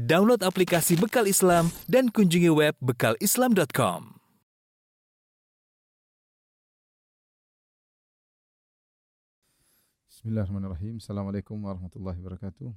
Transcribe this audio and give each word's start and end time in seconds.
Download 0.00 0.40
aplikasi 0.40 0.96
Bekal 0.96 1.28
Islam 1.28 1.68
dan 1.84 2.08
kunjungi 2.08 2.48
web 2.48 2.72
bekalislam.com. 2.80 4.16
Bismillahirrahmanirrahim. 10.08 11.04
Assalamualaikum 11.04 11.60
warahmatullahi 11.60 12.16
wabarakatuh. 12.16 12.72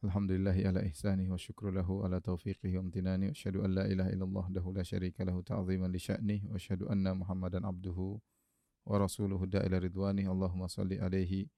Alhamdulillahi 0.00 0.64
ala 0.64 0.80
ihsani 0.88 1.28
wa 1.28 1.36
syukru 1.36 1.68
lahu 1.68 2.08
ala 2.08 2.24
taufiqihi 2.24 2.80
wa 2.80 2.88
amtinani 2.88 3.28
wa 3.28 3.36
asyhadu 3.36 3.68
an 3.68 3.70
la 3.76 3.84
ilaha 3.84 4.08
illallah 4.08 4.44
dahu 4.48 4.72
la 4.72 4.80
syarika 4.80 5.28
lahu 5.28 5.44
ta'ziman 5.44 5.92
li 5.92 6.00
sya'ni 6.00 6.48
wa 6.48 6.56
asyhadu 6.56 6.88
anna 6.88 7.12
Muhammadan 7.12 7.68
abduhu 7.68 8.16
wa 8.88 8.96
rasuluhu 8.96 9.44
da'ila 9.44 9.76
ridwani. 9.76 10.24
Allahumma 10.24 10.72
salli 10.72 10.96
alaihi 10.96 11.52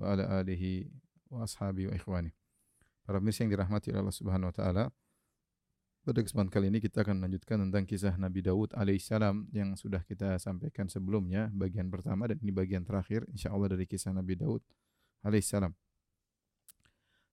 wa 0.00 0.16
ala 0.16 0.40
alihi 0.40 0.88
wa 1.28 1.44
ashabi 1.44 1.92
wa 1.92 1.92
ikhwani. 1.92 2.32
Para 3.06 3.22
pemirsa 3.22 3.46
yang 3.46 3.54
dirahmati 3.54 3.94
Allah 3.94 4.10
Subhanahu 4.10 4.50
wa 4.50 4.56
taala. 4.56 4.84
Pada 6.02 6.22
kesempatan 6.22 6.50
kali 6.50 6.70
ini 6.70 6.78
kita 6.82 7.02
akan 7.02 7.22
melanjutkan 7.22 7.62
tentang 7.66 7.86
kisah 7.86 8.14
Nabi 8.18 8.42
Daud 8.42 8.74
alaihissalam 8.74 9.50
yang 9.50 9.74
sudah 9.74 10.02
kita 10.06 10.38
sampaikan 10.38 10.86
sebelumnya 10.86 11.50
bagian 11.50 11.90
pertama 11.90 12.30
dan 12.30 12.38
ini 12.42 12.54
bagian 12.54 12.86
terakhir 12.86 13.26
insyaallah 13.30 13.74
dari 13.74 13.86
kisah 13.90 14.14
Nabi 14.14 14.38
Daud 14.38 14.62
alaihissalam. 15.22 15.70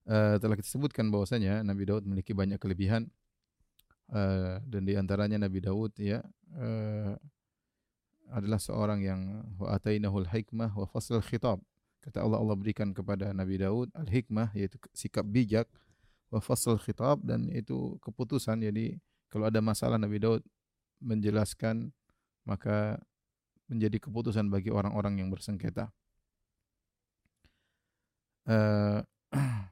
Uh, 0.10 0.36
telah 0.42 0.58
kita 0.58 0.70
sebutkan 0.70 1.10
bahwasanya 1.10 1.62
Nabi 1.66 1.90
Daud 1.90 2.06
memiliki 2.06 2.34
banyak 2.34 2.58
kelebihan 2.58 3.10
uh, 4.14 4.62
dan 4.62 4.82
di 4.86 4.94
antaranya 4.98 5.42
Nabi 5.42 5.62
Daud 5.62 5.94
ya 5.98 6.22
uh, 6.58 7.14
adalah 8.34 8.58
seorang 8.58 9.06
yang 9.06 9.22
wa 9.58 9.74
atainahul 9.74 10.30
hikmah 10.30 10.74
wa 10.74 10.86
fasl 10.90 11.22
khitab. 11.22 11.62
Kata 12.04 12.20
Allah 12.20 12.36
Allah 12.36 12.60
berikan 12.60 12.92
kepada 12.92 13.32
Nabi 13.32 13.64
Daud 13.64 13.88
al-hikmah 13.96 14.52
yaitu 14.52 14.76
sikap 14.92 15.24
bijak 15.24 15.72
wa 16.28 16.44
fasl 16.44 16.76
khitab 16.76 17.24
dan 17.24 17.48
itu 17.48 17.96
keputusan 18.04 18.60
jadi 18.60 19.00
kalau 19.32 19.48
ada 19.48 19.64
masalah 19.64 19.96
Nabi 19.96 20.20
Daud 20.20 20.44
menjelaskan 21.00 21.96
maka 22.44 23.00
menjadi 23.72 23.98
keputusan 24.04 24.52
bagi 24.52 24.70
orang-orang 24.70 25.24
yang 25.24 25.30
bersengketa. 25.32 25.90
Uh, 28.44 29.00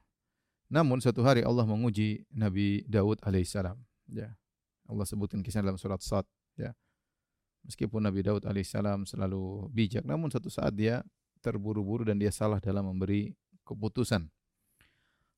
namun 0.74 0.98
suatu 1.04 1.20
hari 1.20 1.44
Allah 1.44 1.68
menguji 1.68 2.24
Nabi 2.32 2.82
Daud 2.88 3.20
alaihissalam. 3.20 3.76
Ya, 4.08 4.32
Allah 4.88 5.04
sebutkan 5.04 5.44
kisah 5.44 5.60
dalam 5.60 5.76
surat 5.76 6.00
Sad. 6.00 6.24
Ya, 6.56 6.72
meskipun 7.68 8.00
Nabi 8.02 8.24
Daud 8.24 8.48
alaihissalam 8.48 9.04
selalu 9.04 9.68
bijak, 9.70 10.02
namun 10.08 10.32
suatu 10.32 10.48
saat 10.48 10.72
dia 10.72 11.04
terburu-buru 11.42 12.06
dan 12.06 12.16
dia 12.16 12.30
salah 12.30 12.62
dalam 12.62 12.86
memberi 12.86 13.34
keputusan. 13.66 14.24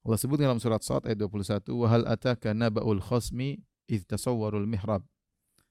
Allah 0.05 0.19
sebut 0.21 0.37
dalam 0.37 0.61
surat 0.61 0.85
Sad 0.85 1.09
ayat 1.09 1.17
21, 1.17 1.73
"Wa 1.81 1.89
hal 1.89 2.05
ataka 2.05 2.53
naba'ul 2.53 3.01
khasmi 3.01 3.65
idh 3.89 4.05
tasawwarul 4.05 4.69
mihrab." 4.69 5.01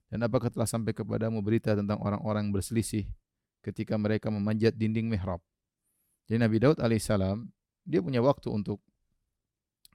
Dan 0.09 0.25
apakah 0.25 0.49
telah 0.49 0.65
sampai 0.65 0.93
kepadamu 0.93 1.41
berita 1.45 1.77
tentang 1.77 2.01
orang-orang 2.01 2.49
berselisih 2.49 3.05
ketika 3.61 3.93
mereka 3.97 4.33
memanjat 4.33 4.73
dinding 4.73 5.05
mihrab? 5.05 5.41
Jadi 6.25 6.41
Nabi 6.41 6.57
Daud 6.57 6.81
alaihissalam 6.81 7.45
dia 7.85 8.01
punya 8.01 8.25
waktu 8.25 8.49
untuk 8.49 8.81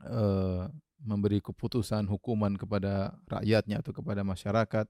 uh, 0.07 0.71
memberi 1.03 1.39
keputusan 1.39 2.07
hukuman 2.11 2.55
kepada 2.59 3.17
rakyatnya 3.31 3.81
atau 3.81 3.95
kepada 3.95 4.23
masyarakat. 4.27 4.87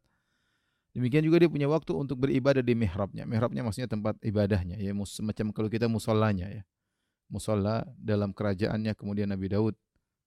Demikian 0.98 1.22
juga 1.22 1.38
dia 1.38 1.46
punya 1.46 1.70
waktu 1.70 1.94
untuk 1.94 2.27
beribadah 2.27 2.58
di 2.58 2.74
mihrabnya. 2.74 3.22
Mihrabnya 3.22 3.62
maksudnya 3.62 3.86
tempat 3.86 4.18
ibadahnya 4.18 4.82
ya 4.82 4.91
semacam 5.06 5.55
kalau 5.55 5.70
kita 5.70 5.86
musallanya 5.86 6.50
ya. 6.50 6.66
Musola 7.30 7.86
dalam 7.94 8.34
kerajaannya 8.34 8.98
kemudian 8.98 9.30
Nabi 9.30 9.46
Daud 9.46 9.78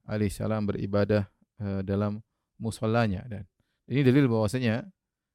alaihissalam 0.08 0.64
beribadah 0.70 1.28
uh, 1.60 1.82
dalam 1.84 2.24
musolanya 2.62 3.26
dan 3.26 3.44
ini 3.90 4.06
dalil 4.06 4.30
bahwasanya 4.30 4.86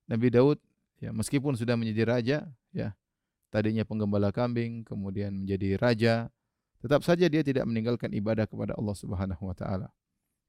Nabi 0.06 0.30
Daud 0.30 0.62
ya 1.02 1.10
meskipun 1.10 1.58
sudah 1.58 1.74
menjadi 1.74 2.02
raja 2.06 2.38
ya 2.70 2.94
tadinya 3.50 3.82
penggembala 3.82 4.30
kambing 4.30 4.86
kemudian 4.86 5.34
menjadi 5.34 5.74
raja 5.76 6.14
tetap 6.78 7.02
saja 7.02 7.26
dia 7.26 7.42
tidak 7.42 7.66
meninggalkan 7.66 8.14
ibadah 8.14 8.46
kepada 8.46 8.78
Allah 8.78 8.94
Subhanahu 8.94 9.42
wa 9.42 9.56
taala 9.58 9.90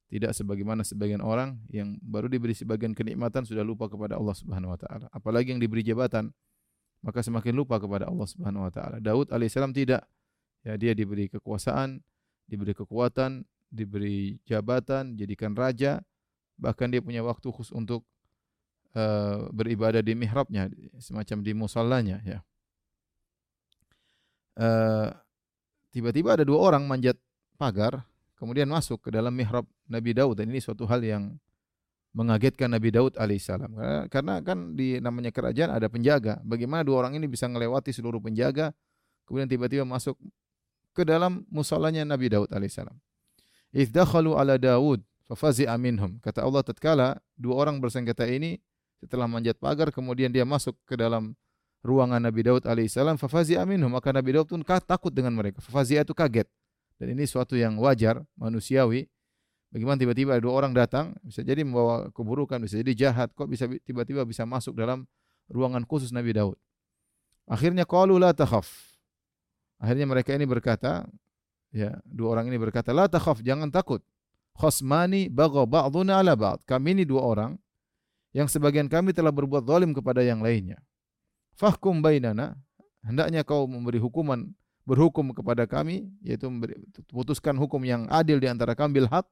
tidak 0.07 0.31
sebagaimana 0.31 0.87
sebagian 0.87 1.19
orang 1.19 1.59
yang 1.67 1.99
baru 1.99 2.31
diberi 2.31 2.55
sebagian 2.55 2.95
kenikmatan 2.95 3.43
sudah 3.43 3.63
lupa 3.63 3.91
kepada 3.91 4.15
Allah 4.15 4.35
Subhanahu 4.35 4.71
wa 4.71 4.79
taala. 4.79 5.05
Apalagi 5.11 5.51
yang 5.51 5.59
diberi 5.59 5.83
jabatan 5.83 6.31
maka 7.03 7.21
semakin 7.21 7.53
lupa 7.53 7.77
kepada 7.77 8.09
Allah 8.09 8.27
Subhanahu 8.27 8.65
wa 8.65 8.71
taala. 8.73 8.97
Daud 9.03 9.29
alaihissalam 9.29 9.75
tidak. 9.75 10.03
Ya, 10.65 10.75
dia 10.75 10.91
diberi 10.91 11.31
kekuasaan, 11.31 12.01
diberi 12.49 12.75
kekuatan, 12.75 13.45
diberi 13.71 14.35
jabatan, 14.43 15.15
jadikan 15.15 15.55
raja, 15.55 16.03
bahkan 16.59 16.91
dia 16.91 16.99
punya 16.99 17.23
waktu 17.23 17.47
khusus 17.53 17.71
untuk 17.71 18.03
uh, 18.97 19.47
beribadah 19.53 20.03
di 20.03 20.17
mihrabnya, 20.17 20.67
semacam 20.99 21.37
di 21.39 21.51
musallanya 21.55 22.17
ya. 22.25 22.39
Uh, 24.57 25.13
tiba-tiba 25.93 26.33
ada 26.35 26.43
dua 26.43 26.59
orang 26.59 26.83
manjat 26.89 27.15
pagar, 27.55 28.03
kemudian 28.37 28.69
masuk 28.69 29.01
ke 29.01 29.09
dalam 29.09 29.33
mihrab 29.33 29.65
Nabi 29.89 30.13
Daud 30.13 30.37
dan 30.37 30.47
ini 30.53 30.61
suatu 30.61 30.85
hal 30.85 31.01
yang 31.01 31.35
mengagetkan 32.15 32.71
Nabi 32.71 32.89
Daud 32.89 33.13
alaihissalam 33.13 33.77
karena, 34.09 34.41
kan 34.41 34.73
di 34.73 34.97
namanya 34.97 35.29
kerajaan 35.29 35.69
ada 35.69 35.85
penjaga. 35.85 36.41
Bagaimana 36.41 36.81
dua 36.81 37.05
orang 37.05 37.13
ini 37.17 37.29
bisa 37.29 37.45
melewati 37.45 37.93
seluruh 37.93 38.17
penjaga, 38.17 38.73
kemudian 39.29 39.45
tiba-tiba 39.45 39.85
masuk 39.85 40.17
ke 40.97 41.05
dalam 41.05 41.45
musolanya 41.53 42.01
Nabi 42.07 42.33
Daud 42.33 42.49
alaihissalam. 42.49 42.95
Idh 43.75 43.93
dakhalu 43.93 44.33
ala 44.33 44.57
Daud 44.57 45.05
fafazi'a 45.29 45.77
minhum. 45.77 46.17
Kata 46.23 46.41
Allah 46.41 46.63
tatkala 46.65 47.07
dua 47.37 47.59
orang 47.61 47.77
bersengketa 47.77 48.25
ini 48.25 48.57
setelah 48.97 49.29
manjat 49.29 49.61
pagar 49.61 49.93
kemudian 49.93 50.33
dia 50.33 50.41
masuk 50.41 50.73
ke 50.89 50.97
dalam 50.97 51.37
ruangan 51.85 52.17
Nabi 52.17 52.41
Daud 52.49 52.65
alaihissalam 52.65 53.21
fafazi'a 53.21 53.61
minhum 53.67 53.93
maka 53.93 54.09
Nabi 54.09 54.41
Daud 54.41 54.49
pun 54.49 54.65
takut 54.65 55.13
dengan 55.13 55.37
mereka. 55.37 55.61
Fafazi'a 55.61 56.01
itu 56.01 56.17
kaget. 56.17 56.49
Dan 56.97 57.13
ini 57.13 57.29
suatu 57.29 57.53
yang 57.53 57.77
wajar 57.77 58.25
manusiawi. 58.37 59.05
Bagaimana 59.69 59.99
tiba-tiba 59.99 60.39
dua 60.41 60.53
orang 60.63 60.73
datang, 60.73 61.13
bisa 61.21 61.43
jadi 61.45 61.61
membawa 61.61 62.09
keburukan, 62.09 62.57
bisa 62.63 62.79
jadi 62.81 62.93
jahat, 63.07 63.29
kok 63.35 63.45
bisa 63.45 63.69
tiba-tiba 63.85 64.23
bisa 64.23 64.47
masuk 64.47 64.73
dalam 64.73 65.05
ruangan 65.51 65.85
khusus 65.85 66.09
Nabi 66.09 66.33
Daud. 66.33 66.57
Akhirnya 67.45 67.83
qalu 67.85 68.17
la 68.17 68.31
takhaf. 68.33 68.97
Akhirnya 69.77 70.09
mereka 70.09 70.33
ini 70.33 70.49
berkata, 70.49 71.05
ya, 71.69 71.99
dua 72.03 72.37
orang 72.37 72.49
ini 72.49 72.57
berkata, 72.57 72.89
"La 72.91 73.05
takhaf, 73.05 73.45
jangan 73.45 73.69
takut. 73.69 74.01
Khosmani 74.57 75.29
bagha 75.29 75.69
ba'duna 75.69 76.17
ala 76.17 76.33
ba'd." 76.33 76.65
Kami 76.65 76.97
ini 76.97 77.03
dua 77.05 77.21
orang 77.21 77.51
yang 78.33 78.49
sebagian 78.49 78.89
kami 78.89 79.13
telah 79.13 79.29
berbuat 79.29 79.63
zalim 79.69 79.93
kepada 79.93 80.25
yang 80.25 80.41
lainnya. 80.41 80.81
Fahkum 81.57 82.01
bainana, 82.01 82.57
hendaknya 83.05 83.45
kau 83.45 83.65
memberi 83.69 84.01
hukuman 84.01 84.49
berhukum 84.87 85.35
kepada 85.35 85.67
kami 85.67 86.07
yaitu 86.23 86.47
putuskan 87.11 87.59
hukum 87.59 87.83
yang 87.83 88.07
adil 88.07 88.39
di 88.39 88.47
antara 88.47 88.71
kami 88.71 89.03
bil 89.03 89.09
haq 89.11 89.27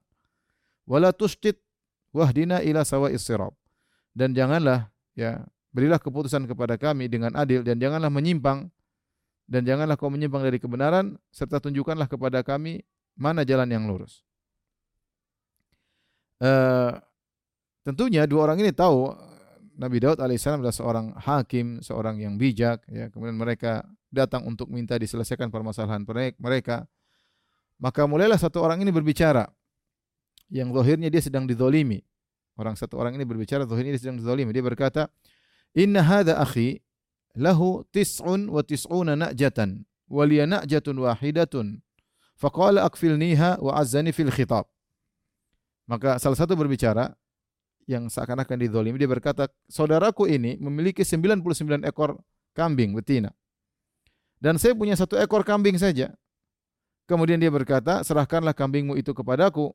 wala 0.83 1.15
tustit 1.15 1.55
wahdina 2.11 2.59
ila 2.59 2.83
sawa'is 2.83 3.23
sirat 3.23 3.55
dan 4.11 4.35
janganlah 4.35 4.91
ya 5.15 5.47
berilah 5.71 5.99
keputusan 5.99 6.43
kepada 6.43 6.75
kami 6.75 7.07
dengan 7.07 7.31
adil 7.39 7.63
dan 7.63 7.79
janganlah 7.79 8.11
menyimpang 8.11 8.67
dan 9.47 9.61
janganlah 9.63 9.95
kau 9.95 10.11
menyimpang 10.11 10.43
dari 10.43 10.59
kebenaran 10.59 11.15
serta 11.31 11.63
tunjukkanlah 11.63 12.11
kepada 12.11 12.43
kami 12.43 12.83
mana 13.15 13.47
jalan 13.47 13.69
yang 13.69 13.85
lurus. 13.87 14.25
Uh, 16.35 16.99
tentunya 17.87 18.27
dua 18.27 18.51
orang 18.51 18.59
ini 18.59 18.75
tahu 18.75 19.13
Nabi 19.75 20.03
Daud 20.03 20.19
alaihissalam 20.19 20.63
adalah 20.63 20.75
seorang 20.75 21.05
hakim, 21.19 21.83
seorang 21.83 22.19
yang 22.19 22.35
bijak. 22.39 22.83
Ya, 22.87 23.11
kemudian 23.11 23.35
mereka 23.35 23.83
datang 24.13 24.45
untuk 24.47 24.69
minta 24.71 24.95
diselesaikan 24.95 25.49
permasalahan 25.49 26.03
mereka. 26.39 26.85
Maka 27.75 28.07
mulailah 28.07 28.39
satu 28.39 28.63
orang 28.63 28.79
ini 28.81 28.91
berbicara 28.93 29.51
yang 30.47 30.71
zahirnya 30.71 31.11
dia 31.11 31.19
sedang 31.19 31.43
dizalimi. 31.43 31.99
Orang 32.55 32.79
satu 32.79 32.95
orang 32.95 33.19
ini 33.19 33.27
berbicara 33.27 33.67
zahirnya 33.67 33.99
dia 33.99 34.01
sedang 34.07 34.17
dizalimi. 34.21 34.55
Dia 34.55 34.63
berkata, 34.63 35.11
"Inna 35.75 35.99
hadza 35.99 36.39
akhi 36.39 36.79
lahu 37.35 37.83
tis'un 37.91 38.47
wa 38.47 38.63
tis'una 38.63 39.19
na'jatan 39.19 39.83
wa 40.07 40.23
liya 40.23 40.47
na'jatun 40.47 40.95
wahidatun 41.03 41.83
faqala 42.39 42.87
akfilniha 42.87 43.59
wa 43.59 43.71
azzani 43.75 44.15
fil 44.15 44.31
khitab 44.31 44.67
maka 45.85 46.17
salah 46.17 46.39
satu 46.39 46.55
berbicara 46.55 47.13
yang 47.85 48.09
seakan-akan 48.09 48.57
dizalimi 48.57 48.97
dia 48.97 49.09
berkata 49.09 49.51
saudaraku 49.69 50.25
ini 50.25 50.57
memiliki 50.57 51.05
99 51.05 51.85
ekor 51.85 52.17
kambing 52.57 52.95
betina 52.97 53.29
dan 54.45 54.61
saya 54.61 54.77
punya 54.77 54.93
satu 54.93 55.17
ekor 55.17 55.41
kambing 55.41 55.73
saja. 55.81 56.13
Kemudian 57.09 57.41
dia 57.41 57.49
berkata 57.49 58.05
serahkanlah 58.05 58.53
kambingmu 58.53 58.93
itu 58.93 59.09
kepadaku. 59.09 59.73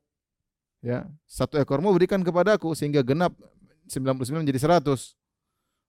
Ya 0.79 1.11
satu 1.27 1.59
ekormu 1.59 1.91
berikan 1.91 2.23
kepadaku 2.23 2.71
sehingga 2.79 3.03
genap 3.03 3.35
99 3.91 4.47
menjadi 4.47 4.79
100 4.79 5.19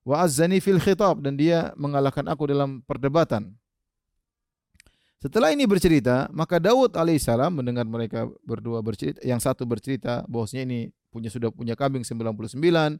wa 0.02 0.18
azzani 0.18 0.58
fil 0.58 0.82
khitab 0.82 1.22
dan 1.22 1.38
dia 1.38 1.70
mengalahkan 1.78 2.26
aku 2.26 2.50
dalam 2.50 2.82
perdebatan. 2.82 3.54
Setelah 5.22 5.54
ini 5.54 5.62
bercerita, 5.70 6.26
maka 6.34 6.58
Daud 6.58 6.98
alaihissalam 6.98 7.62
mendengar 7.62 7.86
mereka 7.86 8.26
berdua 8.42 8.82
bercerita, 8.82 9.22
yang 9.22 9.38
satu 9.38 9.62
bercerita 9.62 10.26
bahwasanya 10.26 10.66
ini 10.66 10.80
punya 11.14 11.30
sudah 11.30 11.54
punya 11.54 11.78
kambing 11.78 12.02
99, 12.02 12.98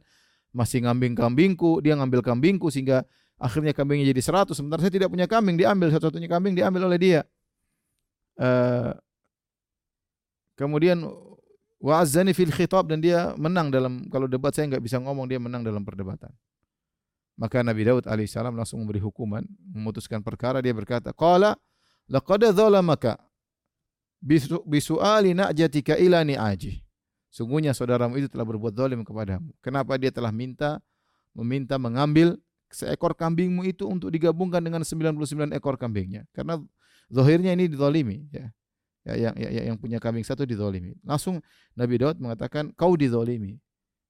masih 0.55 0.79
ngambing 0.87 1.19
kambingku, 1.19 1.83
dia 1.83 1.99
ngambil 1.99 2.23
kambingku 2.23 2.71
sehingga 2.71 3.03
akhirnya 3.39 3.73
kambingnya 3.75 4.09
jadi 4.11 4.45
100, 4.45 4.57
sementara 4.57 4.81
saya 4.83 4.93
tidak 4.93 5.09
punya 5.09 5.25
kambing, 5.29 5.57
diambil 5.57 5.93
satu-satunya 5.93 6.29
kambing 6.29 6.53
diambil 6.57 6.89
oleh 6.89 6.99
dia. 6.99 7.21
Uh, 8.33 8.97
kemudian 10.57 11.05
wa'azzani 11.77 12.33
fil 12.33 12.49
khitab 12.49 12.89
dan 12.89 12.97
dia 13.03 13.37
menang 13.37 13.69
dalam 13.69 14.09
kalau 14.09 14.25
debat 14.25 14.49
saya 14.49 14.65
nggak 14.73 14.81
bisa 14.81 14.97
ngomong 14.97 15.29
dia 15.29 15.37
menang 15.37 15.61
dalam 15.61 15.85
perdebatan. 15.85 16.33
Maka 17.33 17.65
Nabi 17.65 17.81
Daud 17.85 18.05
alaihissalam 18.05 18.53
langsung 18.53 18.81
memberi 18.81 19.01
hukuman, 19.01 19.41
memutuskan 19.73 20.21
perkara 20.21 20.61
dia 20.61 20.73
berkata, 20.73 21.09
"Qala 21.13 21.57
laqad 22.09 22.53
dzalamaka 22.53 23.17
bisu'ali 24.23 25.35
na'jatika 25.35 25.99
ila 25.99 26.23
ni'aji. 26.23 26.79
Sungguhnya 27.33 27.75
saudaramu 27.75 28.15
itu 28.21 28.29
telah 28.31 28.47
berbuat 28.47 28.77
zalim 28.77 29.03
kepadamu. 29.03 29.51
Kenapa 29.59 29.97
dia 29.99 30.13
telah 30.13 30.31
minta 30.31 30.79
meminta 31.33 31.81
mengambil 31.81 32.37
seekor 32.73 33.13
kambingmu 33.13 33.63
itu 33.69 33.85
untuk 33.85 34.09
digabungkan 34.09 34.59
dengan 34.59 34.81
99 34.81 35.53
ekor 35.53 35.77
kambingnya. 35.77 36.25
Karena 36.33 36.57
zahirnya 37.07 37.53
ini 37.53 37.69
dizalimi 37.69 38.25
ya. 38.33 38.49
Ya, 39.03 39.19
yang, 39.19 39.35
ya, 39.35 39.61
yang 39.67 39.75
punya 39.75 39.99
kambing 39.99 40.23
satu 40.23 40.47
dizalimi. 40.47 40.95
Langsung 41.03 41.43
Nabi 41.75 41.99
Daud 41.99 42.23
mengatakan, 42.23 42.71
kau 42.71 42.95
dizalimi. 42.95 43.59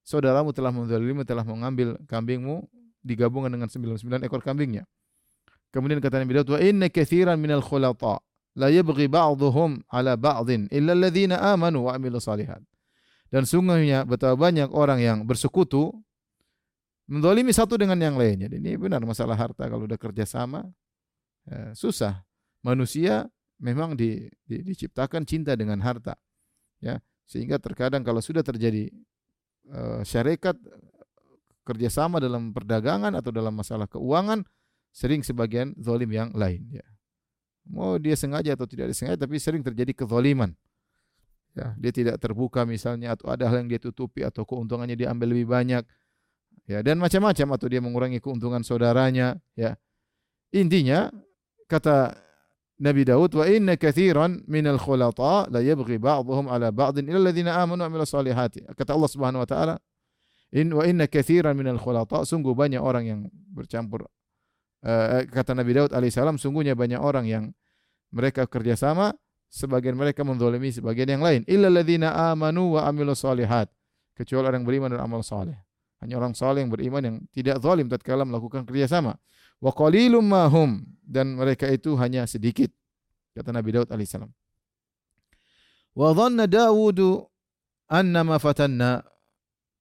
Saudaramu 0.06 0.54
telah 0.54 0.70
menzalimi, 0.70 1.26
telah 1.26 1.42
mengambil 1.42 1.98
kambingmu 2.06 2.70
digabungkan 3.02 3.50
dengan 3.50 3.66
99 3.66 4.22
ekor 4.22 4.46
kambingnya. 4.46 4.86
Kemudian 5.74 5.98
kata 5.98 6.22
Nabi 6.22 6.38
Daud, 6.38 6.54
"Wa 6.54 6.60
inna 6.62 6.94
katsiran 6.94 7.42
minal 7.42 7.66
khulata 7.66 8.22
la 8.54 8.70
yabghi 8.70 9.10
ba'dhum 9.10 9.82
'ala 9.90 10.14
ba'dhin 10.14 10.70
illa 10.70 10.94
alladhina 10.94 11.42
amanu 11.42 11.90
wa 11.90 11.98
'amilu 11.98 12.22
salihat." 12.22 12.62
Dan 13.34 13.50
sungguhnya 13.50 14.06
betapa 14.06 14.38
banyak 14.38 14.70
orang 14.70 15.02
yang 15.02 15.18
bersekutu 15.26 15.90
mendolimi 17.08 17.52
satu 17.52 17.76
dengan 17.76 18.00
yang 18.00 18.16
lainnya. 18.16 18.48
Ini 18.48 18.80
benar 18.80 19.04
masalah 19.04 19.36
harta 19.36 19.68
kalau 19.68 19.86
udah 19.88 20.00
kerja 20.00 20.24
sama 20.24 20.68
ya, 21.48 21.76
susah. 21.76 22.24
Manusia 22.64 23.28
memang 23.60 23.96
di, 23.96 24.32
di, 24.48 24.64
diciptakan 24.64 25.28
cinta 25.28 25.56
dengan 25.56 25.80
harta. 25.84 26.16
Ya, 26.84 27.00
sehingga 27.28 27.60
terkadang 27.60 28.04
kalau 28.04 28.20
sudah 28.20 28.44
terjadi 28.44 28.92
uh, 29.72 30.04
syarikat 30.04 30.56
kerjasama 31.64 32.20
dalam 32.20 32.52
perdagangan 32.52 33.16
atau 33.16 33.32
dalam 33.32 33.56
masalah 33.56 33.88
keuangan, 33.88 34.44
sering 34.92 35.24
sebagian 35.24 35.72
zalim 35.80 36.12
yang 36.12 36.30
lain 36.36 36.68
ya. 36.70 36.86
Mau 37.64 37.96
dia 37.96 38.20
sengaja 38.20 38.60
atau 38.60 38.68
tidak 38.68 38.92
disengaja 38.92 39.24
tapi 39.24 39.40
sering 39.40 39.64
terjadi 39.64 39.96
kezaliman. 39.96 40.52
Ya, 41.54 41.72
dia 41.78 41.94
tidak 41.94 42.18
terbuka 42.18 42.66
misalnya 42.66 43.14
atau 43.14 43.30
ada 43.30 43.46
hal 43.46 43.64
yang 43.64 43.70
dia 43.70 43.80
tutupi 43.80 44.26
atau 44.26 44.44
keuntungannya 44.44 44.98
dia 44.98 45.14
ambil 45.14 45.32
lebih 45.32 45.48
banyak. 45.54 45.86
Ya, 46.64 46.80
dan 46.80 47.00
macam-macam 47.00 47.60
atau 47.60 47.68
dia 47.68 47.84
mengurangi 47.84 48.24
keuntungan 48.24 48.64
saudaranya, 48.64 49.36
ya. 49.54 49.76
Intinya 50.56 51.12
kata 51.68 52.16
Nabi 52.80 53.04
Daud 53.04 53.36
wa 53.36 53.44
inna 53.44 53.76
katsiran 53.76 54.48
minal 54.48 54.80
khulata 54.80 55.50
la 55.52 55.60
yabghi 55.60 56.00
ba'dhum 56.00 56.48
ala 56.48 56.72
ba'din 56.72 57.10
illa 57.10 57.20
alladziina 57.20 57.60
amanu 57.60 57.84
wa 57.84 57.88
'amilus 57.92 58.16
salihati. 58.16 58.64
Kata 58.80 58.96
Allah 58.96 59.12
Subhanahu 59.12 59.44
wa 59.44 59.50
taala, 59.50 59.76
in 60.54 60.70
wa 60.70 60.86
inna 60.86 61.10
katsiran 61.10 61.58
minal 61.58 61.82
khulata 61.82 62.22
sungguh 62.30 62.54
banyak 62.54 62.78
orang 62.78 63.04
yang 63.10 63.20
bercampur 63.50 64.06
uh, 64.86 65.26
kata 65.26 65.58
Nabi 65.58 65.74
Daud 65.74 65.92
alaihissalam 65.92 66.38
sungguhnya 66.38 66.78
banyak 66.78 67.02
orang 67.02 67.26
yang 67.26 67.44
mereka 68.14 68.46
kerjasama 68.46 69.18
sebagian 69.50 69.98
mereka 69.98 70.22
menzalimi 70.22 70.70
sebagian 70.70 71.18
yang 71.18 71.26
lain 71.26 71.42
illa 71.50 71.74
alladzina 71.74 72.14
amanu 72.30 72.78
wa 72.78 72.86
amilus 72.86 73.26
solihat 73.26 73.66
kecuali 74.14 74.46
orang 74.46 74.62
beriman 74.62 74.94
dan 74.94 75.02
amal 75.02 75.26
saleh 75.26 75.58
hanya 76.04 76.20
orang 76.20 76.36
saleh 76.36 76.62
yang 76.68 76.72
beriman 76.72 77.02
yang 77.02 77.18
tidak 77.32 77.64
zalim 77.64 77.88
tatkala 77.88 78.28
melakukan 78.28 78.68
kerjasama 78.68 79.16
wa 79.64 79.72
qalilum 79.72 80.24
mahum 80.24 80.84
dan 81.04 81.40
mereka 81.40 81.72
itu 81.72 81.96
hanya 81.96 82.28
sedikit 82.28 82.70
kata 83.34 83.56
Nabi 83.56 83.72
Daud 83.72 83.90
alaihissalam 83.90 84.30
wa 85.96 86.10
dhanna 86.12 86.46
Dawud 86.46 87.32
annama 87.94 88.42
fatanna. 88.42 89.06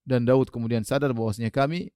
Dan 0.03 0.27
Daud 0.29 0.51
kemudian 0.53 0.85
sadar 0.85 1.15
bahwasanya 1.17 1.49
kami 1.49 1.89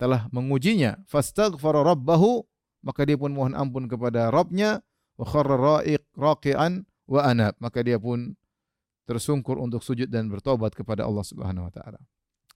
telah 0.00 0.30
mengujinya. 0.32 0.96
Fastaghfara 1.10 1.84
rabbahu 1.84 2.46
maka 2.82 3.04
dia 3.06 3.18
pun 3.18 3.34
mohon 3.34 3.52
ampun 3.52 3.90
kepada 3.90 4.32
Rabbnya. 4.32 4.80
Wa 5.20 5.26
kharra 5.28 5.58
ra'iq 5.58 6.02
raqi'an 6.16 6.88
wa 7.10 7.20
anab. 7.26 7.58
Maka 7.58 7.82
dia 7.82 7.98
pun 7.98 8.32
tersungkur 9.04 9.58
untuk 9.58 9.82
sujud 9.82 10.08
dan 10.08 10.30
bertobat 10.30 10.72
kepada 10.72 11.04
Allah 11.04 11.26
Subhanahu 11.26 11.68
wa 11.68 11.72
taala. 11.74 12.00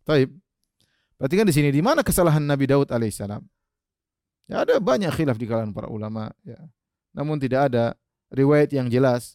Taib. 0.07 0.33
Perhatikan 1.17 1.49
di 1.49 1.55
sini 1.57 1.69
di 1.73 1.81
mana 1.81 2.05
kesalahan 2.05 2.45
Nabi 2.45 2.69
Daud 2.69 2.93
alaihissalam? 2.93 3.41
Ya 4.47 4.63
ada 4.63 4.79
banyak 4.79 5.11
khilaf 5.11 5.41
di 5.41 5.49
kalangan 5.49 5.73
para 5.73 5.89
ulama 5.89 6.31
ya. 6.45 6.61
Namun 7.17 7.41
tidak 7.41 7.73
ada 7.73 7.97
riwayat 8.31 8.71
yang 8.71 8.87
jelas 8.93 9.35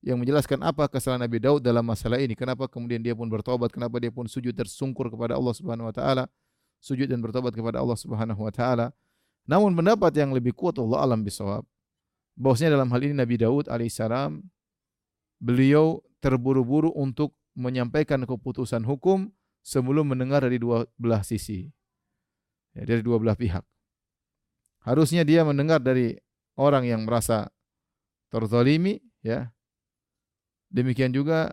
yang 0.00 0.16
menjelaskan 0.18 0.62
apa 0.64 0.88
kesalahan 0.88 1.28
Nabi 1.28 1.38
Daud 1.38 1.60
dalam 1.60 1.84
masalah 1.84 2.18
ini. 2.18 2.32
Kenapa 2.32 2.66
kemudian 2.66 3.04
dia 3.04 3.12
pun 3.12 3.28
bertobat, 3.28 3.70
kenapa 3.70 4.00
dia 4.00 4.10
pun 4.10 4.24
sujud 4.24 4.56
tersungkur 4.56 5.12
kepada 5.12 5.36
Allah 5.36 5.54
Subhanahu 5.54 5.90
wa 5.90 5.94
taala 5.94 6.24
sujud 6.78 7.10
dan 7.10 7.18
bertobat 7.18 7.54
kepada 7.54 7.82
Allah 7.82 7.98
Subhanahu 7.98 8.40
wa 8.46 8.52
taala. 8.54 8.94
Namun 9.48 9.74
pendapat 9.74 10.12
yang 10.14 10.30
lebih 10.30 10.54
kuat 10.54 10.76
Allah 10.78 11.04
alam 11.04 11.20
bisawab 11.24 11.64
bahwasanya 12.38 12.78
dalam 12.78 12.88
hal 12.94 13.00
ini 13.02 13.14
Nabi 13.16 13.36
Daud 13.40 13.66
alaihissalam 13.66 14.44
beliau 15.42 15.98
terburu-buru 16.22 16.94
untuk 16.94 17.34
menyampaikan 17.58 18.22
keputusan 18.22 18.86
hukum 18.86 19.30
sebelum 19.68 20.16
mendengar 20.16 20.40
dari 20.40 20.56
dua 20.56 20.88
belah 20.96 21.20
sisi. 21.20 21.68
Ya, 22.72 22.88
dari 22.88 23.04
dua 23.04 23.20
belah 23.20 23.36
pihak. 23.36 23.60
Harusnya 24.88 25.28
dia 25.28 25.44
mendengar 25.44 25.84
dari 25.84 26.16
orang 26.56 26.88
yang 26.88 27.04
merasa 27.04 27.52
terzalimi 28.32 28.96
ya. 29.20 29.52
Demikian 30.72 31.12
juga 31.12 31.52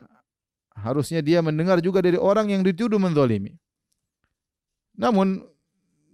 harusnya 0.76 1.20
dia 1.20 1.44
mendengar 1.44 1.84
juga 1.84 2.00
dari 2.00 2.16
orang 2.16 2.52
yang 2.52 2.64
dituduh 2.64 3.00
menzalimi. 3.00 3.60
Namun 4.96 5.44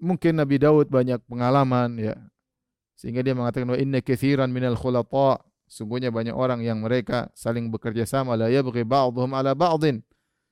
mungkin 0.02 0.42
Nabi 0.42 0.58
Daud 0.58 0.90
banyak 0.90 1.22
pengalaman 1.30 2.02
ya. 2.02 2.18
Sehingga 2.98 3.22
dia 3.22 3.38
mengatakan 3.38 3.70
wa 3.70 3.78
inna 3.78 4.02
katsiran 4.02 4.50
minal 4.50 4.78
khulata 4.78 5.42
sungguhnya 5.66 6.10
banyak 6.10 6.34
orang 6.34 6.66
yang 6.66 6.82
mereka 6.82 7.30
saling 7.34 7.70
bekerja 7.70 8.06
sama 8.06 8.38
la 8.38 8.50
yabghi 8.50 8.86
ba'dhum 8.86 9.34
ala 9.34 9.54
ba'dhin. 9.54 10.02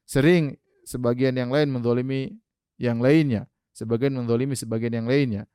Sering 0.09 0.57
sebagian 0.89 1.37
yang 1.37 1.53
lain 1.53 1.69
menzalimi 1.69 2.33
yang 2.81 2.97
lainnya, 2.97 3.45
sebagian 3.77 4.17
menzalimi 4.17 4.57
sebagian 4.57 4.97
yang 4.97 5.05
lainnya. 5.05 5.45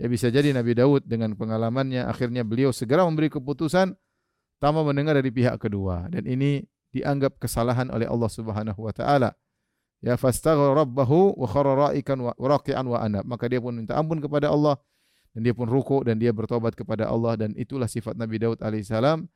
Ya 0.00 0.10
bisa 0.10 0.26
jadi 0.34 0.50
Nabi 0.50 0.74
Daud 0.74 1.06
dengan 1.06 1.38
pengalamannya 1.38 2.02
akhirnya 2.10 2.42
beliau 2.42 2.74
segera 2.74 3.06
memberi 3.06 3.30
keputusan 3.30 3.94
tanpa 4.58 4.80
mendengar 4.82 5.14
dari 5.14 5.30
pihak 5.30 5.62
kedua. 5.62 6.10
Dan 6.10 6.26
ini 6.26 6.66
dianggap 6.90 7.38
kesalahan 7.38 7.86
oleh 7.94 8.10
Allah 8.10 8.26
Subhanahu 8.26 8.82
wa 8.82 8.90
taala. 8.90 9.30
Ya 10.02 10.18
fastaghfara 10.18 10.82
rabbahu 10.82 11.38
wa 11.38 11.46
kharra 11.46 11.94
wa 12.34 12.34
raqi'an 12.34 12.86
wa 12.90 12.98
anab. 12.98 13.22
Maka 13.22 13.46
dia 13.46 13.62
pun 13.62 13.78
minta 13.78 13.94
ampun 13.94 14.18
kepada 14.18 14.50
Allah 14.50 14.74
dan 15.30 15.46
dia 15.46 15.54
pun 15.54 15.70
ruku 15.70 16.02
dan 16.02 16.18
dia 16.18 16.34
bertobat 16.34 16.74
kepada 16.74 17.06
Allah 17.06 17.38
dan 17.38 17.54
itulah 17.54 17.86
sifat 17.86 18.18
Nabi 18.18 18.42
Daud 18.42 18.58
alaihissalam 18.58 19.30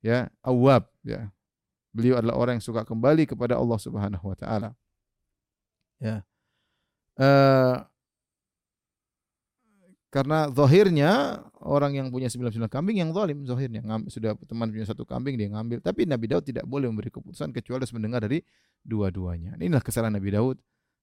ya 0.00 0.32
awab 0.40 0.88
ya. 1.04 1.28
Beliau 1.92 2.16
adalah 2.20 2.40
orang 2.40 2.52
yang 2.60 2.64
suka 2.64 2.88
kembali 2.88 3.28
kepada 3.28 3.60
Allah 3.60 3.76
Subhanahu 3.76 4.24
wa 4.32 4.36
taala 4.36 4.72
ya 6.02 6.22
uh, 7.20 7.84
karena 10.12 10.48
zahirnya 10.48 11.44
orang 11.60 11.92
yang 11.98 12.08
punya 12.08 12.30
99 12.32 12.72
kambing 12.72 13.04
yang 13.04 13.10
zalim 13.12 13.44
zahirnya 13.44 13.84
sudah 14.08 14.32
teman 14.48 14.72
punya 14.72 14.86
satu 14.88 15.04
kambing 15.04 15.36
dia 15.36 15.52
ngambil 15.52 15.84
tapi 15.84 16.08
Nabi 16.08 16.30
Daud 16.30 16.44
tidak 16.46 16.64
boleh 16.64 16.88
memberi 16.88 17.12
keputusan 17.12 17.52
kecuali 17.52 17.84
harus 17.84 17.92
mendengar 17.92 18.24
dari 18.24 18.40
dua-duanya 18.80 19.60
inilah 19.60 19.84
kesalahan 19.84 20.16
Nabi 20.16 20.32
Daud 20.32 20.56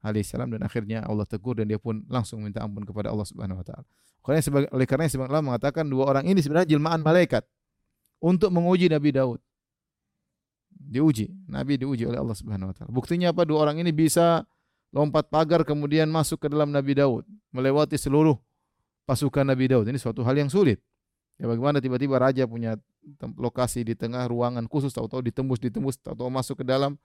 alaihissalam 0.03 0.51
dan 0.51 0.61
akhirnya 0.67 0.99
Allah 1.07 1.23
tegur 1.23 1.55
dan 1.55 1.65
dia 1.71 1.79
pun 1.79 2.03
langsung 2.11 2.43
minta 2.43 2.59
ampun 2.59 2.83
kepada 2.83 3.09
Allah 3.09 3.23
Subhanahu 3.23 3.63
wa 3.63 3.65
taala. 3.65 3.87
Karena 4.19 4.39
sebagai 4.43 4.67
oleh 4.75 4.87
karena 4.87 5.07
sebagian 5.07 5.31
Allah 5.31 5.47
mengatakan 5.47 5.87
dua 5.87 6.11
orang 6.11 6.27
ini 6.27 6.43
sebenarnya 6.43 6.75
jelmaan 6.75 6.99
malaikat 6.99 7.47
untuk 8.19 8.51
menguji 8.51 8.91
Nabi 8.91 9.09
Daud. 9.15 9.39
Diuji, 10.73 11.31
Nabi 11.47 11.79
diuji 11.79 12.03
oleh 12.03 12.19
Allah 12.19 12.35
Subhanahu 12.35 12.69
wa 12.71 12.75
taala. 12.75 12.91
Buktinya 12.91 13.31
apa? 13.31 13.47
Dua 13.47 13.63
orang 13.63 13.79
ini 13.79 13.95
bisa 13.95 14.43
lompat 14.93 15.25
pagar 15.27 15.65
kemudian 15.65 16.05
masuk 16.07 16.45
ke 16.45 16.47
dalam 16.47 16.69
Nabi 16.69 16.93
Daud, 16.93 17.25
melewati 17.49 17.97
seluruh 17.97 18.37
pasukan 19.09 19.43
Nabi 19.43 19.73
Daud. 19.73 19.89
Ini 19.89 19.97
suatu 19.97 20.21
hal 20.21 20.37
yang 20.37 20.53
sulit. 20.53 20.79
Ya 21.41 21.49
bagaimana 21.49 21.81
tiba-tiba 21.81 22.21
raja 22.21 22.45
punya 22.45 22.77
lokasi 23.35 23.81
di 23.81 23.97
tengah 23.97 24.29
ruangan 24.29 24.69
khusus 24.69 24.93
tahu-tahu 24.93 25.25
ditembus 25.25 25.59
ditembus 25.59 25.97
tahu-tahu 25.99 26.29
masuk 26.29 26.61
ke 26.61 26.65
dalam 26.69 26.95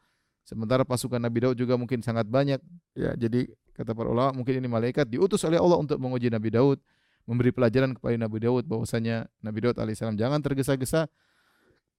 sementara 0.45 0.85
pasukan 0.85 1.19
Nabi 1.19 1.49
Daud 1.49 1.57
juga 1.57 1.75
mungkin 1.81 2.05
sangat 2.05 2.29
banyak 2.29 2.61
ya 2.93 3.17
jadi 3.19 3.51
kata 3.73 3.97
para 3.97 4.13
ulama 4.13 4.37
mungkin 4.37 4.63
ini 4.63 4.69
malaikat 4.69 5.09
diutus 5.09 5.43
oleh 5.49 5.59
Allah 5.59 5.81
untuk 5.81 5.97
menguji 5.99 6.31
Nabi 6.31 6.55
Daud 6.55 6.79
memberi 7.25 7.51
pelajaran 7.51 7.97
kepada 7.97 8.15
Nabi 8.15 8.39
Daud 8.41 8.65
bahwasanya 8.69 9.27
Nabi 9.43 9.59
Daud 9.65 9.77
alaihissalam 9.81 10.15
jangan 10.15 10.39
tergesa-gesa 10.39 11.09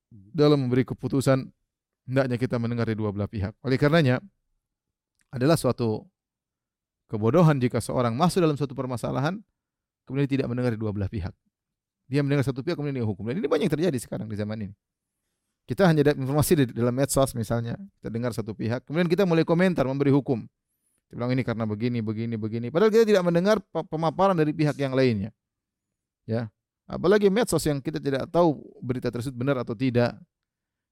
dalam 0.09 0.63
memberi 0.65 0.85
keputusan 0.85 1.49
hendaknya 2.09 2.37
kita 2.41 2.57
mendengar 2.57 2.89
dari 2.89 2.97
dua 2.97 3.13
belah 3.13 3.29
pihak. 3.29 3.53
Oleh 3.61 3.77
karenanya 3.77 4.17
adalah 5.29 5.57
suatu 5.57 6.05
kebodohan 7.09 7.57
jika 7.57 7.81
seorang 7.81 8.13
masuk 8.13 8.41
dalam 8.41 8.57
suatu 8.57 8.73
permasalahan 8.77 9.41
kemudian 10.09 10.25
tidak 10.25 10.49
mendengar 10.49 10.73
dua 10.73 10.89
belah 10.89 11.09
pihak. 11.09 11.33
Dia 12.09 12.25
mendengar 12.25 12.41
satu 12.41 12.65
pihak 12.65 12.73
kemudian 12.73 12.97
dia 12.97 13.05
hukum. 13.05 13.29
Dan 13.29 13.37
ini 13.37 13.45
banyak 13.45 13.69
terjadi 13.69 13.93
sekarang 14.01 14.25
di 14.25 14.33
zaman 14.33 14.57
ini. 14.65 14.75
Kita 15.69 15.85
hanya 15.85 16.01
dapat 16.01 16.25
informasi 16.25 16.53
di 16.57 16.63
dalam 16.73 16.97
medsos 16.97 17.37
misalnya, 17.37 17.77
kita 18.01 18.09
dengar 18.09 18.33
satu 18.33 18.57
pihak, 18.57 18.89
kemudian 18.89 19.05
kita 19.05 19.29
mulai 19.29 19.45
komentar, 19.45 19.85
memberi 19.85 20.09
hukum. 20.09 20.41
Dia 21.09 21.13
bilang 21.13 21.29
ini 21.29 21.45
karena 21.45 21.69
begini, 21.69 22.01
begini, 22.01 22.41
begini. 22.41 22.67
Padahal 22.73 22.89
kita 22.89 23.05
tidak 23.05 23.21
mendengar 23.21 23.61
pemaparan 23.69 24.33
dari 24.33 24.49
pihak 24.49 24.73
yang 24.81 24.97
lainnya. 24.97 25.29
Ya. 26.25 26.49
Apalagi 26.89 27.29
medsos 27.29 27.61
yang 27.69 27.77
kita 27.85 28.01
tidak 28.01 28.25
tahu 28.33 28.57
berita 28.81 29.13
tersebut 29.13 29.37
benar 29.37 29.61
atau 29.61 29.77
tidak. 29.77 30.17